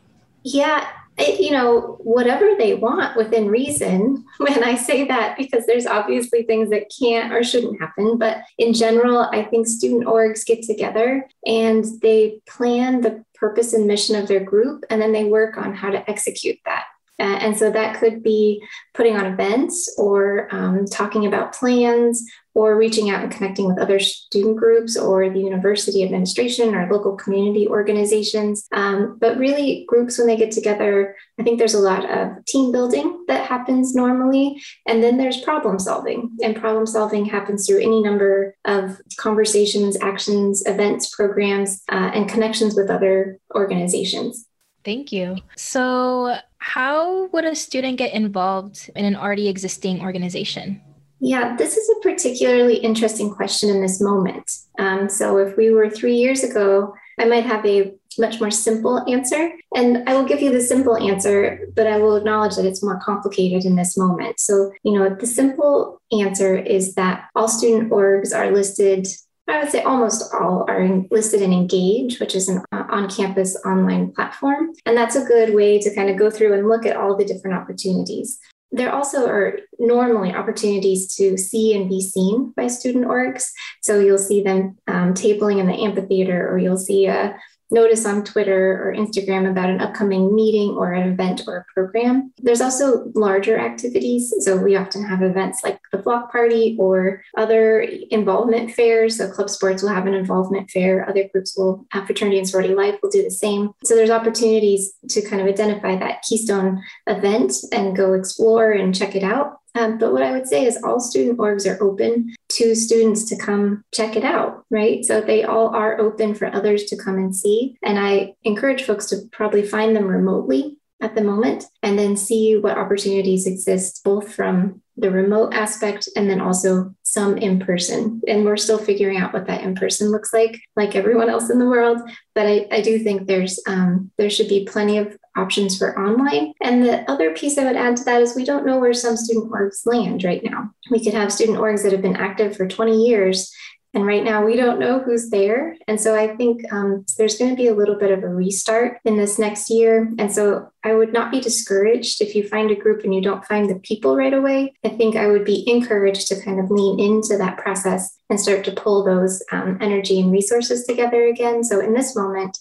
Yeah, 0.44 0.88
it, 1.18 1.40
you 1.40 1.52
know, 1.52 1.98
whatever 2.02 2.52
they 2.58 2.76
want 2.76 3.16
within 3.16 3.48
reason. 3.48 4.26
When 4.38 4.64
I 4.64 4.76
say 4.76 5.08
that, 5.08 5.38
because 5.38 5.66
there's 5.66 5.88
obviously 5.88 6.44
things 6.44 6.70
that 6.70 6.92
can't 7.00 7.32
or 7.32 7.44
shouldn't 7.44 7.80
happen, 7.80 8.18
but 8.18 8.40
in 8.58 8.74
general, 8.74 9.30
I 9.32 9.44
think 9.44 9.66
student 9.66 10.06
orgs 10.06 10.46
get 10.46 10.64
together 10.64 11.26
and 11.46 11.86
they 12.02 12.42
plan 12.48 13.02
the 13.02 13.24
purpose 13.34 13.74
and 13.74 13.88
mission 13.88 14.16
of 14.16 14.28
their 14.28 14.44
group, 14.44 14.84
and 14.90 15.02
then 15.02 15.14
they 15.14 15.24
work 15.24 15.58
on 15.58 15.74
how 15.74 15.90
to 15.90 16.10
execute 16.10 16.58
that. 16.66 16.86
Uh, 17.18 17.24
and 17.24 17.58
so 17.58 17.72
that 17.72 17.98
could 17.98 18.22
be 18.22 18.62
putting 18.94 19.16
on 19.16 19.26
events 19.26 19.94
or 19.98 20.54
um, 20.54 20.86
talking 20.86 21.26
about 21.26 21.54
plans 21.54 22.26
or 22.56 22.78
reaching 22.78 23.10
out 23.10 23.22
and 23.22 23.32
connecting 23.32 23.68
with 23.68 23.78
other 23.78 24.00
student 24.00 24.56
groups 24.56 24.98
or 24.98 25.30
the 25.30 25.40
university 25.40 26.04
administration 26.04 26.74
or 26.74 26.90
local 26.90 27.16
community 27.16 27.68
organizations. 27.68 28.66
Um, 28.72 29.18
but 29.20 29.38
really, 29.38 29.86
groups, 29.88 30.18
when 30.18 30.28
they 30.28 30.38
get 30.38 30.52
together, 30.52 31.16
I 31.38 31.44
think 31.44 31.60
there's 31.60 31.74
a 31.74 31.80
lot 31.80 32.10
of 32.10 32.44
team 32.46 32.72
building 32.72 33.26
that 33.28 33.46
happens 33.46 33.94
normally. 33.94 34.62
And 34.88 35.04
then 35.04 35.18
there's 35.18 35.42
problem 35.42 35.78
solving. 35.80 36.32
And 36.42 36.56
problem 36.56 36.86
solving 36.86 37.26
happens 37.26 37.68
through 37.68 37.82
any 37.82 38.02
number 38.02 38.56
of 38.64 39.02
conversations, 39.18 39.98
actions, 40.02 40.64
events, 40.66 41.14
programs, 41.14 41.84
uh, 41.92 42.12
and 42.14 42.30
connections 42.30 42.76
with 42.76 42.90
other 42.90 43.38
organizations. 43.54 44.48
Thank 44.86 45.12
you. 45.12 45.38
So, 45.58 46.38
how 46.60 47.28
would 47.28 47.44
a 47.44 47.56
student 47.56 47.98
get 47.98 48.14
involved 48.14 48.90
in 48.96 49.04
an 49.04 49.16
already 49.16 49.50
existing 49.50 50.02
organization? 50.02 50.82
Yeah, 51.26 51.56
this 51.56 51.76
is 51.76 51.90
a 51.90 52.02
particularly 52.02 52.76
interesting 52.76 53.34
question 53.34 53.72
in 53.72 53.82
this 53.82 54.00
moment. 54.00 54.60
Um, 54.78 55.10
so, 55.10 55.40
if 55.40 55.58
we 55.58 55.72
were 55.72 55.90
three 55.90 56.14
years 56.14 56.44
ago, 56.44 56.94
I 57.20 57.26
might 57.26 57.48
have 57.48 57.66
a 57.66 57.96
much 58.20 58.40
more 58.40 58.52
simple 58.52 59.04
answer. 59.12 59.54
And 59.76 60.08
I 60.08 60.14
will 60.14 60.26
give 60.26 60.40
you 60.40 60.52
the 60.52 60.62
simple 60.62 60.96
answer, 60.96 61.68
but 61.76 61.88
I 61.88 61.98
will 61.98 62.16
acknowledge 62.16 62.58
that 62.58 62.66
it's 62.66 62.84
more 62.84 63.00
complicated 63.04 63.66
in 63.66 63.76
this 63.76 63.98
moment. 63.98 64.40
So, 64.40 64.72
you 64.84 64.94
know, 64.94 65.16
the 65.20 65.26
simple 65.26 66.00
answer 66.12 66.56
is 66.56 66.94
that 66.94 67.26
all 67.36 67.48
student 67.48 67.92
orgs 67.92 68.32
are 68.32 68.52
listed 68.52 69.08
I 69.48 69.60
would 69.60 69.72
say 69.72 69.84
almost 69.84 70.34
all 70.34 70.66
are 70.68 70.90
listed 71.12 71.44
in 71.44 71.54
Engage, 71.54 72.20
which 72.20 72.34
is 72.34 72.50
an 72.50 72.64
uh, 72.72 72.86
on 72.90 73.08
campus 73.08 73.56
online 73.64 74.12
platform. 74.12 74.74
And 74.88 74.98
that's 74.98 75.16
a 75.16 75.24
good 75.24 75.54
way 75.54 75.78
to 75.80 75.94
kind 75.94 76.10
of 76.10 76.18
go 76.18 76.32
through 76.32 76.54
and 76.54 76.68
look 76.68 76.84
at 76.86 76.96
all 76.96 77.16
the 77.16 77.26
different 77.26 77.56
opportunities. 77.56 78.40
There 78.72 78.92
also 78.92 79.28
are 79.28 79.60
normally 79.80 80.34
opportunities 80.34 81.16
to 81.16 81.38
see 81.38 81.76
and 81.76 81.88
be 81.90 82.02
seen 82.02 82.54
by 82.58 82.68
student 82.68 83.06
orgs. 83.06 83.50
So 83.82 84.00
you'll 84.00 84.18
see 84.18 84.44
them 84.44 84.78
um, 84.88 85.14
tabling 85.14 85.60
in 85.60 85.68
the 85.68 85.74
amphitheater, 85.74 86.50
or 86.50 86.58
you'll 86.58 86.78
see 86.78 87.06
a 87.06 87.38
notice 87.72 88.06
on 88.06 88.24
Twitter 88.24 88.82
or 88.84 88.94
Instagram 88.96 89.50
about 89.50 89.70
an 89.70 89.82
upcoming 89.82 90.34
meeting 90.36 90.72
or 90.72 90.94
an 90.94 91.12
event 91.12 91.42
or 91.48 91.58
a 91.58 91.66
program. 91.74 92.32
There's 92.38 92.62
also 92.62 93.12
larger 93.16 93.58
activities. 93.58 94.34
So 94.40 94.58
we 94.58 94.76
often 94.76 95.04
have 95.04 95.22
events 95.22 95.64
like 95.64 95.80
the 95.92 95.98
block 95.98 96.32
party 96.32 96.76
or 96.80 97.24
other 97.38 97.82
involvement 97.82 98.72
fairs. 98.72 99.18
So 99.18 99.30
club 99.30 99.50
sports 99.50 99.82
will 99.82 99.90
have 99.90 100.08
an 100.08 100.14
involvement 100.14 100.70
fair. 100.70 101.08
Other 101.08 101.28
groups 101.32 101.58
will, 101.58 101.86
have 101.92 102.06
Fraternity 102.06 102.38
and 102.38 102.48
Sorority 102.48 102.76
Life 102.76 102.96
will 103.02 103.10
do 103.10 103.24
the 103.24 103.32
same. 103.32 103.72
So 103.84 103.96
there's 103.96 104.10
opportunities 104.10 104.94
to 105.10 105.22
kind 105.22 105.42
of 105.42 105.48
identify 105.48 105.96
that 105.98 106.22
keystone 106.24 106.82
event 107.08 107.54
and 107.72 107.96
go 107.96 108.14
explore 108.14 108.72
and 108.72 108.96
check 108.96 109.16
it 109.16 109.24
out. 109.24 109.60
Um, 109.76 109.98
but 109.98 110.14
what 110.14 110.24
I 110.24 110.32
would 110.32 110.48
say 110.48 110.66
is 110.66 110.82
all 110.84 111.00
student 111.00 111.38
orgs 111.38 111.70
are 111.70 111.82
open 111.84 112.34
to 112.50 112.76
students 112.76 113.26
to 113.26 113.38
come 113.38 113.84
check 113.94 114.16
it 114.16 114.24
out, 114.24 114.66
right? 114.72 115.04
So 115.04 115.22
they 115.22 115.44
all 115.44 115.76
are 115.76 116.00
open 116.00 116.34
for 116.34 116.48
others 116.48 116.86
to 116.86 116.98
come 116.98 117.18
and 117.18 117.36
see. 117.36 117.78
And 117.84 118.00
I 118.00 118.34
encourage 118.44 118.84
folks 118.84 119.08
to 119.08 119.18
probably 119.32 119.64
find 119.64 119.96
them 119.96 120.08
remotely 120.08 120.78
at 121.02 121.14
the 121.14 121.24
moment 121.24 121.66
and 121.84 122.00
then 122.00 122.16
see 122.16 122.58
what 122.58 122.78
opportunities 122.78 123.46
exist 123.46 124.02
both 124.06 124.34
from 124.34 124.82
the 124.98 125.12
remote 125.12 125.54
aspect 125.54 126.08
and 126.16 126.30
then 126.30 126.40
also 126.40 126.96
some 127.04 127.38
in 127.38 127.60
person. 127.60 128.22
And 128.28 128.46
we're 128.46 128.56
still 128.56 128.78
figuring 128.78 129.18
out 129.18 129.34
what 129.34 129.46
that 129.48 129.62
in 129.62 129.76
person 129.76 130.10
looks 130.10 130.32
like, 130.32 130.62
like 130.78 130.96
everyone 130.96 131.30
else 131.30 131.50
in 131.50 131.60
the 131.60 131.68
world. 131.68 132.00
But 132.34 132.48
I, 132.48 132.68
I 132.72 132.82
do 132.82 133.00
think 133.00 133.28
there's 133.28 133.60
um, 133.68 134.12
there 134.18 134.30
should 134.30 134.48
be 134.48 134.66
plenty 134.66 134.98
of 134.98 135.18
options 135.36 135.78
for 135.78 136.00
online. 136.00 136.54
And 136.62 136.84
the 136.84 137.10
other 137.10 137.34
piece 137.34 137.58
I 137.58 137.66
would 137.66 137.76
add 137.76 137.98
to 137.98 138.04
that 138.06 138.22
is 138.22 138.36
we 138.36 138.46
don't 138.46 138.66
know 138.66 138.80
where 138.80 138.94
some 138.94 139.18
student 139.18 139.52
orgs 139.52 139.86
land 139.86 140.24
right 140.24 140.44
now. 140.44 140.72
We 140.90 141.04
could 141.04 141.14
have 141.14 141.32
student 141.32 141.58
orgs 141.58 141.84
that 141.84 141.92
have 141.92 142.02
been 142.02 142.16
active 142.16 142.56
for 142.56 142.68
20 142.68 143.06
years 143.06 143.52
and 143.96 144.06
right 144.06 144.26
now, 144.26 144.46
we 144.46 144.58
don't 144.58 144.78
know 144.78 145.00
who's 145.00 145.30
there. 145.30 145.78
And 145.88 146.00
so 146.00 146.20
I 146.20 146.36
think 146.36 146.62
um, 146.72 147.06
there's 147.18 147.38
going 147.38 147.52
to 147.52 147.56
be 147.56 147.70
a 147.70 147.74
little 147.74 147.96
bit 147.96 148.12
of 148.12 148.24
a 148.24 148.28
restart 148.28 149.00
in 149.06 149.16
this 149.16 149.40
next 149.40 149.70
year. 149.70 150.12
And 150.20 150.30
so 150.30 150.70
I 150.84 150.94
would 150.94 151.14
not 151.14 151.32
be 151.32 151.40
discouraged 151.40 152.22
if 152.22 152.36
you 152.36 152.46
find 152.46 152.70
a 152.70 152.76
group 152.76 153.06
and 153.06 153.16
you 153.16 153.22
don't 153.22 153.46
find 153.46 153.70
the 153.70 153.80
people 153.80 154.18
right 154.18 154.34
away. 154.34 154.74
I 154.84 154.90
think 154.90 155.16
I 155.16 155.28
would 155.28 155.46
be 155.46 155.64
encouraged 155.70 156.28
to 156.28 156.42
kind 156.42 156.60
of 156.60 156.70
lean 156.70 157.00
into 157.00 157.38
that 157.38 157.58
process 157.58 158.18
and 158.30 158.38
start 158.38 158.66
to 158.66 158.74
pull 158.74 159.06
those 159.06 159.42
um, 159.54 159.78
energy 159.80 160.20
and 160.20 160.30
resources 160.30 160.84
together 160.84 161.28
again. 161.28 161.64
So 161.64 161.80
in 161.80 161.94
this 161.94 162.18
moment, 162.18 162.58